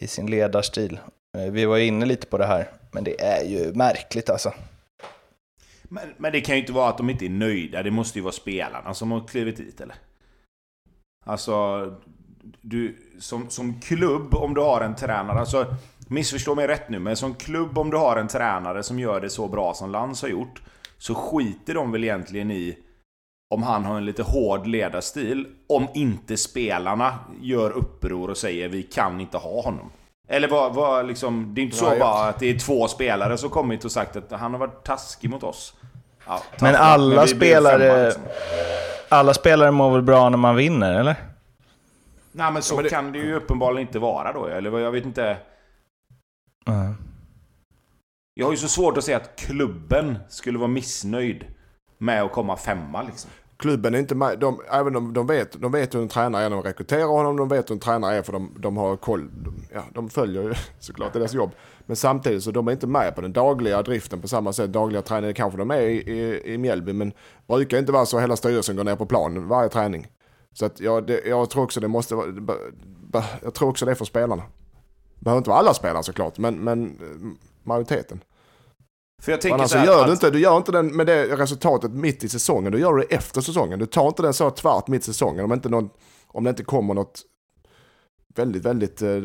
i 0.01 0.07
sin 0.07 0.27
ledarstil. 0.27 1.01
Eh, 1.39 1.53
vi 1.53 1.65
var 1.65 1.79
inne 1.79 2.07
lite 2.07 2.27
på 2.27 2.39
det 2.39 2.47
här, 2.47 2.69
men 2.93 3.05
det 3.05 3.21
är 3.21 3.45
ju 3.45 3.73
märkligt 3.73 4.31
alltså. 4.31 4.53
Men, 5.83 6.15
men 6.17 6.33
det 6.33 6.41
kan 6.41 6.55
ju 6.55 6.61
inte 6.61 6.73
vara 6.73 6.89
att 6.89 6.99
de 6.99 7.11
inte 7.11 7.27
är 7.27 7.31
nöjda. 7.31 7.83
Det 7.83 7.91
måste 7.91 8.19
ju 8.19 8.23
vara 8.23 8.33
spelarna 8.33 8.95
som 8.95 9.11
har 9.11 9.29
klivit 9.29 9.57
dit, 9.57 9.81
eller? 9.81 9.97
Alltså, 11.27 11.85
du, 12.61 12.97
som, 13.19 13.51
som 13.51 13.81
klubb, 13.81 14.35
om 14.35 14.55
du 14.55 14.61
har 14.61 14.81
en 14.81 14.97
tränare, 14.97 15.39
alltså 15.39 15.77
missförstå 16.09 16.55
mig 16.55 16.67
rätt 16.67 16.89
nu, 16.89 16.99
men 16.99 17.17
som 17.17 17.35
klubb 17.35 17.79
om 17.79 17.91
du 17.91 17.97
har 17.97 18.17
en 18.17 18.29
tränare 18.29 18.83
som 18.83 18.99
gör 18.99 19.21
det 19.21 19.31
så 19.31 19.49
bra 19.49 19.75
som 19.75 19.91
Lans 19.91 20.23
har 20.23 20.29
gjort, 20.29 20.63
så 20.99 21.15
skiter 21.15 21.75
de 21.75 21.93
väl 21.93 22.05
egentligen 22.05 22.51
i 22.51 22.79
om 23.55 23.63
han 23.63 23.85
har 23.85 23.97
en 23.97 24.05
lite 24.05 24.23
hård 24.23 24.67
ledarstil, 24.67 25.47
om 25.69 25.89
inte 25.95 26.37
spelarna 26.37 27.19
gör 27.41 27.71
uppror 27.71 28.31
och 28.31 28.37
säger 28.37 28.69
vi 28.69 28.83
kan 28.83 29.21
inte 29.21 29.37
ha 29.39 29.63
honom. 29.63 29.91
Eller 30.29 30.49
vad, 30.49 30.75
vad 30.75 31.07
liksom, 31.07 31.55
det 31.55 31.61
är 31.61 31.63
inte 31.63 31.77
så 31.77 31.85
ja, 31.85 31.99
bara 31.99 32.29
att 32.29 32.39
det 32.39 32.47
är 32.47 32.59
två 32.59 32.89
spelare 32.89 33.39
som 33.39 33.51
kommit 33.51 33.85
och 33.85 33.93
sagt 33.93 34.17
att 34.17 34.31
han 34.31 34.53
har 34.53 34.59
varit 34.59 34.85
taskig 34.85 35.31
mot 35.31 35.43
oss. 35.43 35.75
Ja, 36.27 36.43
men 36.61 36.75
alla 36.75 37.15
men 37.15 37.29
spelare... 37.29 38.05
Liksom. 38.05 38.23
Alla 39.09 39.35
spelare 39.35 39.71
mår 39.71 39.91
väl 39.91 40.03
bra 40.03 40.29
när 40.29 40.39
man 40.39 40.57
vinner, 40.57 41.01
eller? 41.01 41.17
Nej 42.33 42.53
men 42.53 42.63
så 42.63 42.75
men 42.75 42.85
det... 42.85 42.91
kan 42.91 43.13
det 43.13 43.19
ju 43.19 43.35
uppenbarligen 43.35 43.89
inte 43.89 43.99
vara 43.99 44.33
då, 44.33 44.47
eller 44.47 44.79
jag 44.79 44.91
vet 44.91 45.05
inte... 45.05 45.37
Mm. 46.67 46.95
Jag 48.35 48.47
har 48.47 48.53
ju 48.53 48.57
så 48.57 48.69
svårt 48.69 48.97
att 48.97 49.05
säga 49.05 49.17
att 49.17 49.37
klubben 49.37 50.19
skulle 50.29 50.59
vara 50.59 50.69
missnöjd 50.69 51.45
med 51.99 52.23
att 52.23 52.33
komma 52.33 52.57
femma 52.57 53.03
liksom 53.03 53.31
klubben 53.61 53.95
är 53.95 53.99
inte 53.99 54.15
med. 54.15 54.39
De, 54.39 54.61
även 54.71 54.97
om 54.97 55.13
de 55.13 55.27
vet, 55.27 55.53
de 55.53 55.73
vet 55.73 55.95
hur 55.95 56.03
en 56.03 56.09
tränare 56.09 56.45
är 56.45 56.49
när 56.49 56.57
de 56.57 56.63
rekryterar 56.63 57.07
honom. 57.07 57.37
De 57.37 57.49
vet 57.49 57.71
hur 57.71 57.75
en 57.75 57.81
tränare 57.81 58.17
är 58.17 58.23
för 58.23 58.33
de, 58.33 58.57
de 58.59 58.77
har 58.77 58.97
koll. 58.97 59.31
De, 59.45 59.55
ja, 59.73 59.83
de 59.95 60.11
följer 60.11 60.43
ju 60.43 60.55
såklart 60.81 61.13
deras 61.13 61.35
jobb. 61.35 61.51
Men 61.87 61.97
samtidigt 61.97 62.43
så 62.43 62.51
de 62.51 62.69
är 62.69 62.73
inte 62.73 62.87
med 62.87 63.15
på 63.15 63.21
den 63.21 63.33
dagliga 63.33 63.83
driften 63.83 64.21
på 64.21 64.29
samma 64.29 64.53
sätt. 64.53 64.73
Dagliga 64.73 65.03
träningen 65.03 65.35
kanske 65.35 65.59
de 65.59 65.71
är 65.71 65.81
i, 65.81 65.97
i, 65.97 66.53
i 66.55 66.59
Mjällby. 66.59 66.93
Men 66.93 67.13
brukar 67.47 67.79
inte 67.79 67.93
vara 67.93 68.07
så 68.07 68.19
hela 68.19 68.37
styrelsen 68.37 68.77
går 68.77 68.85
ner 68.85 68.97
på 68.97 69.07
plan 69.07 69.49
varje 69.49 69.69
träning. 69.69 70.07
Så 70.53 70.67
att 70.67 70.81
ja, 70.81 71.01
det, 71.01 71.21
jag 71.27 71.51
tror 71.51 71.63
också 71.63 71.81
det 71.81 71.89
måste 71.89 72.15
vara. 72.15 73.25
Jag 73.43 73.55
tror 73.55 73.69
också 73.69 73.85
det 73.85 73.91
är 73.91 73.95
för 73.95 74.05
spelarna. 74.05 74.43
Det 75.15 75.25
behöver 75.25 75.39
inte 75.39 75.51
vara 75.51 75.61
alla 75.61 75.75
spelare 75.75 76.03
såklart. 76.03 76.39
Men, 76.39 76.55
men 76.55 76.85
eh, 76.85 77.41
majoriteten. 77.63 78.21
För 79.21 79.33
jag 79.33 79.41
tänker 79.41 79.55
Annars 79.55 79.71
så 79.71 79.79
gör 79.79 80.01
att... 80.01 80.07
du 80.07 80.13
inte, 80.13 80.31
du 80.31 80.41
gör 80.41 80.57
inte 80.57 80.73
den 80.73 80.97
med 80.97 81.07
det 81.07 81.37
resultatet 81.37 81.91
mitt 81.91 82.25
i 82.25 82.29
säsongen. 82.29 82.73
Du 82.73 82.79
gör 82.79 82.97
det 82.97 83.03
efter 83.03 83.41
säsongen. 83.41 83.79
Du 83.79 83.87
tar 83.87 84.07
inte 84.09 84.23
den 84.23 84.35
så 84.35 84.51
tvärt 84.51 84.89
mitt 84.89 85.03
i 85.03 85.05
säsongen 85.05 85.45
om, 85.45 85.53
inte 85.53 85.69
någon, 85.69 85.91
om 86.27 86.45
det 86.45 86.51
inte 86.51 86.65
kommer 86.65 86.95
något 86.95 87.23
väldigt, 88.35 88.65
väldigt... 88.65 89.03
Eh, 89.03 89.23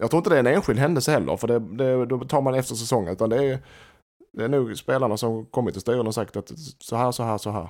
jag 0.00 0.10
tror 0.10 0.18
inte 0.18 0.30
det 0.30 0.36
är 0.36 0.40
en 0.40 0.46
enskild 0.46 0.78
händelse 0.78 1.10
heller, 1.10 1.36
för 1.36 1.48
det, 1.48 1.58
det, 1.58 2.06
då 2.06 2.18
tar 2.18 2.40
man 2.40 2.54
efter 2.54 2.74
säsongen. 2.74 3.12
Utan 3.12 3.30
det 3.30 3.44
är, 3.44 3.58
det 4.32 4.44
är 4.44 4.48
nog 4.48 4.78
spelarna 4.78 5.16
som 5.16 5.46
kommit 5.46 5.74
till 5.74 5.80
styrelsen 5.80 6.06
och 6.06 6.14
sagt 6.14 6.36
att 6.36 6.52
så 6.78 6.96
här, 6.96 7.12
så 7.12 7.22
här, 7.22 7.38
så 7.38 7.50
här. 7.50 7.68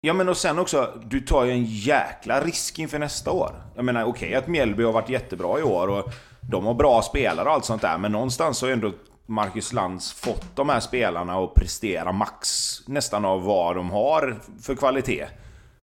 Ja 0.00 0.12
men 0.12 0.28
och 0.28 0.36
sen 0.36 0.58
också, 0.58 0.88
du 1.04 1.20
tar 1.20 1.44
ju 1.44 1.50
en 1.50 1.64
jäkla 1.64 2.40
risk 2.40 2.78
inför 2.78 2.98
nästa 2.98 3.30
år. 3.30 3.50
Jag 3.74 3.84
menar 3.84 4.04
okej 4.04 4.28
okay, 4.28 4.38
att 4.38 4.48
Mjällby 4.48 4.84
har 4.84 4.92
varit 4.92 5.08
jättebra 5.08 5.58
i 5.58 5.62
år 5.62 5.88
och 5.88 6.12
de 6.50 6.66
har 6.66 6.74
bra 6.74 7.02
spelare 7.02 7.48
och 7.48 7.54
allt 7.54 7.64
sånt 7.64 7.82
där. 7.82 7.98
Men 7.98 8.12
någonstans 8.12 8.58
så 8.58 8.66
är 8.66 8.72
ändå 8.72 8.92
Marcus 9.26 9.72
Lantz 9.72 10.12
fått 10.12 10.56
de 10.56 10.68
här 10.68 10.80
spelarna 10.80 11.34
att 11.34 11.54
prestera 11.54 12.12
max 12.12 12.48
nästan 12.86 13.24
av 13.24 13.42
vad 13.42 13.76
de 13.76 13.90
har 13.90 14.40
för 14.62 14.74
kvalitet. 14.74 15.26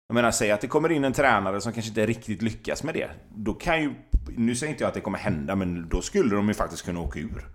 Jag 0.08 0.14
menar, 0.14 0.30
säg 0.30 0.50
att 0.50 0.60
det 0.60 0.66
kommer 0.66 0.92
in 0.92 1.04
en 1.04 1.12
tränare 1.12 1.60
som 1.60 1.72
kanske 1.72 1.88
inte 1.88 2.06
riktigt 2.06 2.42
lyckas 2.42 2.82
med 2.82 2.94
det. 2.94 3.10
Då 3.34 3.54
kan 3.54 3.82
ju... 3.82 3.94
Nu 4.36 4.54
säger 4.54 4.72
inte 4.72 4.84
jag 4.84 4.88
att 4.88 4.94
det 4.94 5.00
kommer 5.00 5.18
hända, 5.18 5.56
men 5.56 5.88
då 5.88 6.02
skulle 6.02 6.36
de 6.36 6.48
ju 6.48 6.54
faktiskt 6.54 6.84
kunna 6.84 7.00
åka 7.00 7.18
ur. 7.18 7.48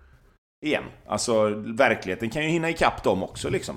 Igen. 0.64 0.84
Alltså, 1.06 1.48
verkligheten 1.54 2.30
kan 2.30 2.42
ju 2.42 2.48
hinna 2.48 2.70
ikapp 2.70 3.02
dem 3.02 3.22
också 3.22 3.50
liksom. 3.50 3.76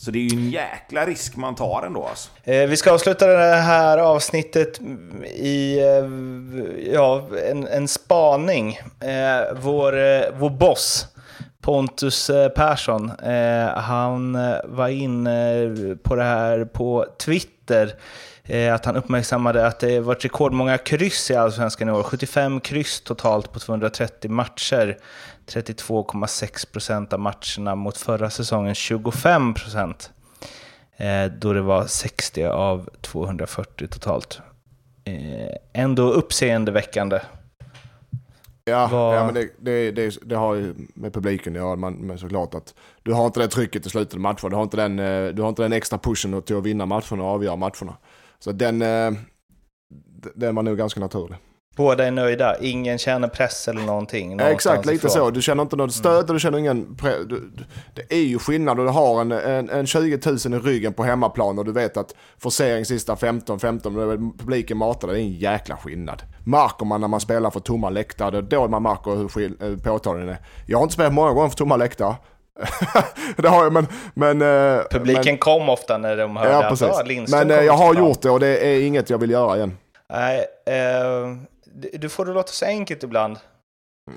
Så 0.00 0.10
det 0.10 0.18
är 0.18 0.22
ju 0.22 0.38
en 0.38 0.50
jäkla 0.50 1.06
risk 1.06 1.36
man 1.36 1.54
tar 1.54 1.82
ändå 1.86 2.06
alltså. 2.06 2.30
Eh, 2.44 2.68
vi 2.68 2.76
ska 2.76 2.92
avsluta 2.92 3.26
det 3.26 3.54
här 3.56 3.98
avsnittet 3.98 4.80
i 5.34 5.78
eh, 5.78 6.92
ja, 6.94 7.28
en, 7.50 7.66
en 7.66 7.88
spaning. 7.88 8.80
Eh, 9.00 9.54
vår, 9.60 9.92
vår 10.38 10.50
boss 10.50 11.06
Pontus 11.62 12.30
Persson, 12.56 13.12
han 13.74 14.32
var 14.64 14.88
inne 14.88 15.96
på 16.02 16.14
det 16.14 16.22
här 16.22 16.64
på 16.64 17.06
Twitter 17.18 17.94
att 18.74 18.84
han 18.84 18.96
uppmärksammade 18.96 19.66
att 19.66 19.80
det 19.80 20.00
varit 20.00 20.24
rekordmånga 20.24 20.78
kryss 20.78 21.30
i 21.30 21.34
Allsvenskan 21.34 21.88
i 21.88 21.92
år. 21.92 22.02
75 22.02 22.60
kryss 22.60 23.00
totalt 23.00 23.52
på 23.52 23.58
230 23.58 24.30
matcher. 24.30 24.98
32,6 25.46 26.72
procent 26.72 27.12
av 27.12 27.20
matcherna 27.20 27.74
mot 27.74 27.96
förra 27.96 28.30
säsongen 28.30 28.74
25 28.74 29.54
procent. 29.54 30.10
Eh, 30.96 31.24
då 31.24 31.52
det 31.52 31.62
var 31.62 31.86
60 31.86 32.44
av 32.44 32.88
240 33.00 33.88
totalt. 33.88 34.40
Eh, 35.04 35.82
ändå 35.82 36.10
uppseendeväckande. 36.10 37.20
Ja, 38.64 38.86
var... 38.86 39.14
ja 39.14 39.24
men 39.24 39.34
det, 39.34 39.48
det, 39.58 39.90
det, 39.90 40.18
det, 40.22 40.34
har 40.34 40.54
ju 40.54 40.74
med 40.94 41.12
publiken 41.12 41.52
att 41.52 41.58
göra, 41.62 41.76
men 41.76 42.18
såklart 42.18 42.54
att 42.54 42.74
du 43.02 43.12
har 43.12 43.26
inte 43.26 43.40
det 43.40 43.48
trycket 43.48 43.86
i 43.86 43.90
slutet 43.90 44.14
av 44.14 44.20
matchen. 44.20 44.50
Du 44.50 44.56
har 44.56 44.62
inte 44.62 44.76
den, 44.76 44.98
eh, 44.98 45.28
du 45.28 45.42
har 45.42 45.48
inte 45.48 45.62
den 45.62 45.72
extra 45.72 45.98
pushen 45.98 46.42
till 46.42 46.56
att 46.56 46.64
vinna 46.64 46.86
matcherna 46.86 47.22
och 47.22 47.28
avgöra 47.28 47.56
matcherna. 47.56 47.96
Så 48.44 48.52
den, 48.52 48.82
eh, 48.82 49.12
den 50.34 50.54
var 50.54 50.62
nog 50.62 50.78
ganska 50.78 51.00
naturlig. 51.00 51.38
Båda 51.76 52.06
är 52.06 52.10
nöjda, 52.10 52.56
ingen 52.60 52.98
känner 52.98 53.28
press 53.28 53.68
eller 53.68 53.82
någonting. 53.82 54.40
Exakt, 54.40 54.86
lite 54.86 54.96
ifrån. 54.96 55.10
så. 55.10 55.30
Du 55.30 55.42
känner 55.42 55.62
inte 55.62 55.76
något 55.76 55.92
stöd 55.92 56.28
och 56.28 56.34
du 56.34 56.40
känner 56.40 56.58
ingen 56.58 56.96
press. 56.96 57.16
Det 57.94 58.12
är 58.14 58.22
ju 58.22 58.38
skillnad 58.38 58.78
och 58.78 58.84
du 58.84 58.90
har 58.90 59.20
en, 59.20 59.32
en, 59.32 59.70
en 59.70 59.86
20 59.86 60.18
000 60.26 60.36
i 60.36 60.58
ryggen 60.58 60.92
på 60.92 61.04
hemmaplan 61.04 61.58
och 61.58 61.64
du 61.64 61.72
vet 61.72 61.96
att 61.96 62.14
forcering 62.38 62.84
sista 62.84 63.14
15-15, 63.14 64.38
publiken 64.38 64.76
matar 64.76 65.08
det 65.08 65.14
är 65.14 65.18
en 65.18 65.32
jäkla 65.32 65.76
skillnad. 65.76 66.22
Märker 66.44 66.84
man 66.84 67.00
när 67.00 67.08
man 67.08 67.20
spelar 67.20 67.50
för 67.50 67.60
tomma 67.60 67.90
läktare, 67.90 68.30
det 68.30 68.38
är 68.38 68.42
då 68.42 68.68
man 68.68 68.82
märker 68.82 69.10
hur 69.16 69.62
eh, 69.62 69.76
påtaglig 69.76 70.26
den 70.26 70.34
är. 70.34 70.40
Jag 70.66 70.78
har 70.78 70.82
inte 70.82 70.94
spelat 70.94 71.12
många 71.12 71.32
gånger 71.32 71.48
för 71.48 71.56
tomma 71.56 71.76
läktare. 71.76 72.14
Det 73.36 73.48
har 73.48 73.62
jag, 73.64 73.72
men... 73.72 73.86
men 74.14 74.42
eh, 74.42 74.82
Publiken 74.90 75.22
men, 75.24 75.38
kom 75.38 75.68
ofta 75.68 75.98
när 75.98 76.16
de 76.16 76.36
hörde 76.36 76.50
Ja, 76.50 76.62
att 76.62 76.68
precis. 76.68 76.88
ah, 76.88 77.02
Lindström 77.02 77.48
Men 77.48 77.58
eh, 77.58 77.64
jag 77.64 77.72
har 77.72 77.94
gjort 77.94 78.22
det 78.22 78.30
och 78.30 78.40
det 78.40 78.58
är 78.66 78.80
inget 78.80 79.10
jag 79.10 79.18
vill 79.18 79.30
göra 79.30 79.56
igen. 79.56 79.76
Nej, 80.12 80.46
eh, 80.66 81.36
du- 81.98 82.08
får 82.08 82.24
det 82.24 82.32
låta 82.32 82.52
så 82.52 82.64
enkelt 82.66 83.02
ibland. 83.02 83.38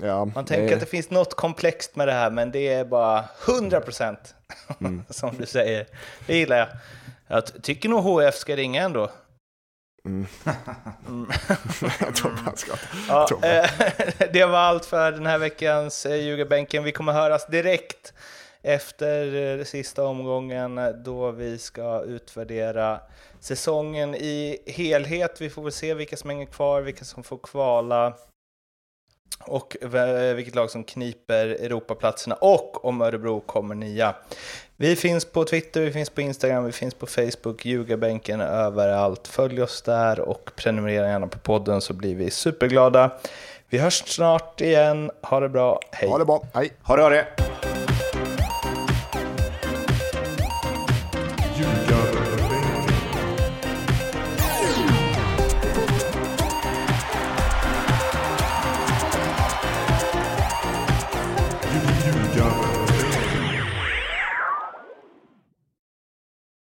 Ja, 0.02 0.26
Man 0.26 0.46
tänker 0.46 0.74
att 0.74 0.80
det 0.80 0.86
finns 0.86 1.10
något 1.10 1.34
komplext 1.34 1.96
med 1.96 2.08
det 2.08 2.14
här, 2.14 2.30
men 2.32 2.52
det 2.52 2.68
är 2.74 2.86
bara 2.86 3.24
100% 3.46 4.16
Mm. 4.80 5.04
som 5.10 5.36
du 5.38 5.46
säger. 5.46 5.86
Det 6.28 6.38
gillar 6.38 6.58
jag. 6.58 6.68
Jag 7.28 7.46
ty- 7.46 7.60
tycker 7.62 7.90
nog 7.90 8.04
HF 8.04 8.36
ska 8.36 8.56
ringa 8.56 8.84
ändå. 8.84 9.10
Mm. 10.06 10.28
Mm. 11.08 11.30
jag 12.00 12.16
tror 12.16 12.32
bara 12.32 12.44
jag 12.46 12.60
ska. 12.60 12.74
Ja, 13.08 13.28
eh, 13.44 13.70
det 14.34 14.46
var 14.46 14.58
allt 14.58 14.86
för 14.86 15.12
den 15.12 15.26
här 15.26 15.38
veckans 15.38 16.06
eh, 16.06 16.16
Ljugarbänken. 16.16 16.84
Vi 16.84 16.92
kommer 16.92 17.14
höras 17.14 17.48
direkt 17.48 18.14
efter 18.62 19.36
eh, 19.60 19.64
sista 19.64 20.06
omgången 20.06 21.04
då 21.04 21.32
vi 21.32 21.58
ska 21.58 22.02
utvärdera 22.04 23.00
säsongen 23.40 24.16
i 24.16 24.58
helhet. 24.68 25.42
Vi 25.42 25.50
får 25.50 25.64
väl 25.64 25.72
se 25.72 25.94
vilka 25.94 26.18
som 26.18 26.30
hänger 26.30 26.46
kvar, 26.46 26.82
vilka 26.82 27.06
som 27.06 27.24
får 27.24 27.38
kvala 27.38 28.14
och 29.46 29.78
vilket 30.36 30.56
lag 30.56 30.70
som 30.70 30.84
kniper 30.84 31.48
Europaplatserna 31.48 32.36
och 32.36 32.86
om 32.86 33.02
Örebro 33.02 33.40
kommer 33.40 33.76
nia. 33.76 34.16
Vi 34.84 34.96
finns 34.96 35.26
på 35.26 35.46
Twitter, 35.46 35.82
vi 35.82 35.92
finns 35.92 36.10
på 36.10 36.22
Instagram, 36.22 36.66
vi 36.66 36.72
finns 36.72 36.94
på 36.94 37.06
Facebook, 37.06 37.66
Ljugarbänken 37.66 38.42
överallt. 38.42 39.28
Följ 39.28 39.62
oss 39.62 39.82
där 39.82 40.20
och 40.20 40.52
prenumerera 40.56 41.08
gärna 41.08 41.28
på 41.28 41.38
podden 41.38 41.82
så 41.82 41.94
blir 41.94 42.16
vi 42.16 42.32
superglada. 42.32 43.12
Vi 43.70 43.78
hörs 43.78 44.04
snart 44.06 44.62
igen. 44.62 45.12
Ha 45.22 45.40
det 45.40 45.50
bra. 45.50 45.80
Hej! 45.92 46.10
Ha 46.10 46.18
det 46.18 46.26
bra. 46.26 46.44
Hej. 46.54 46.72
Ha 46.82 46.96
det, 46.96 47.02
ha 47.02 47.10
det! 47.10 47.73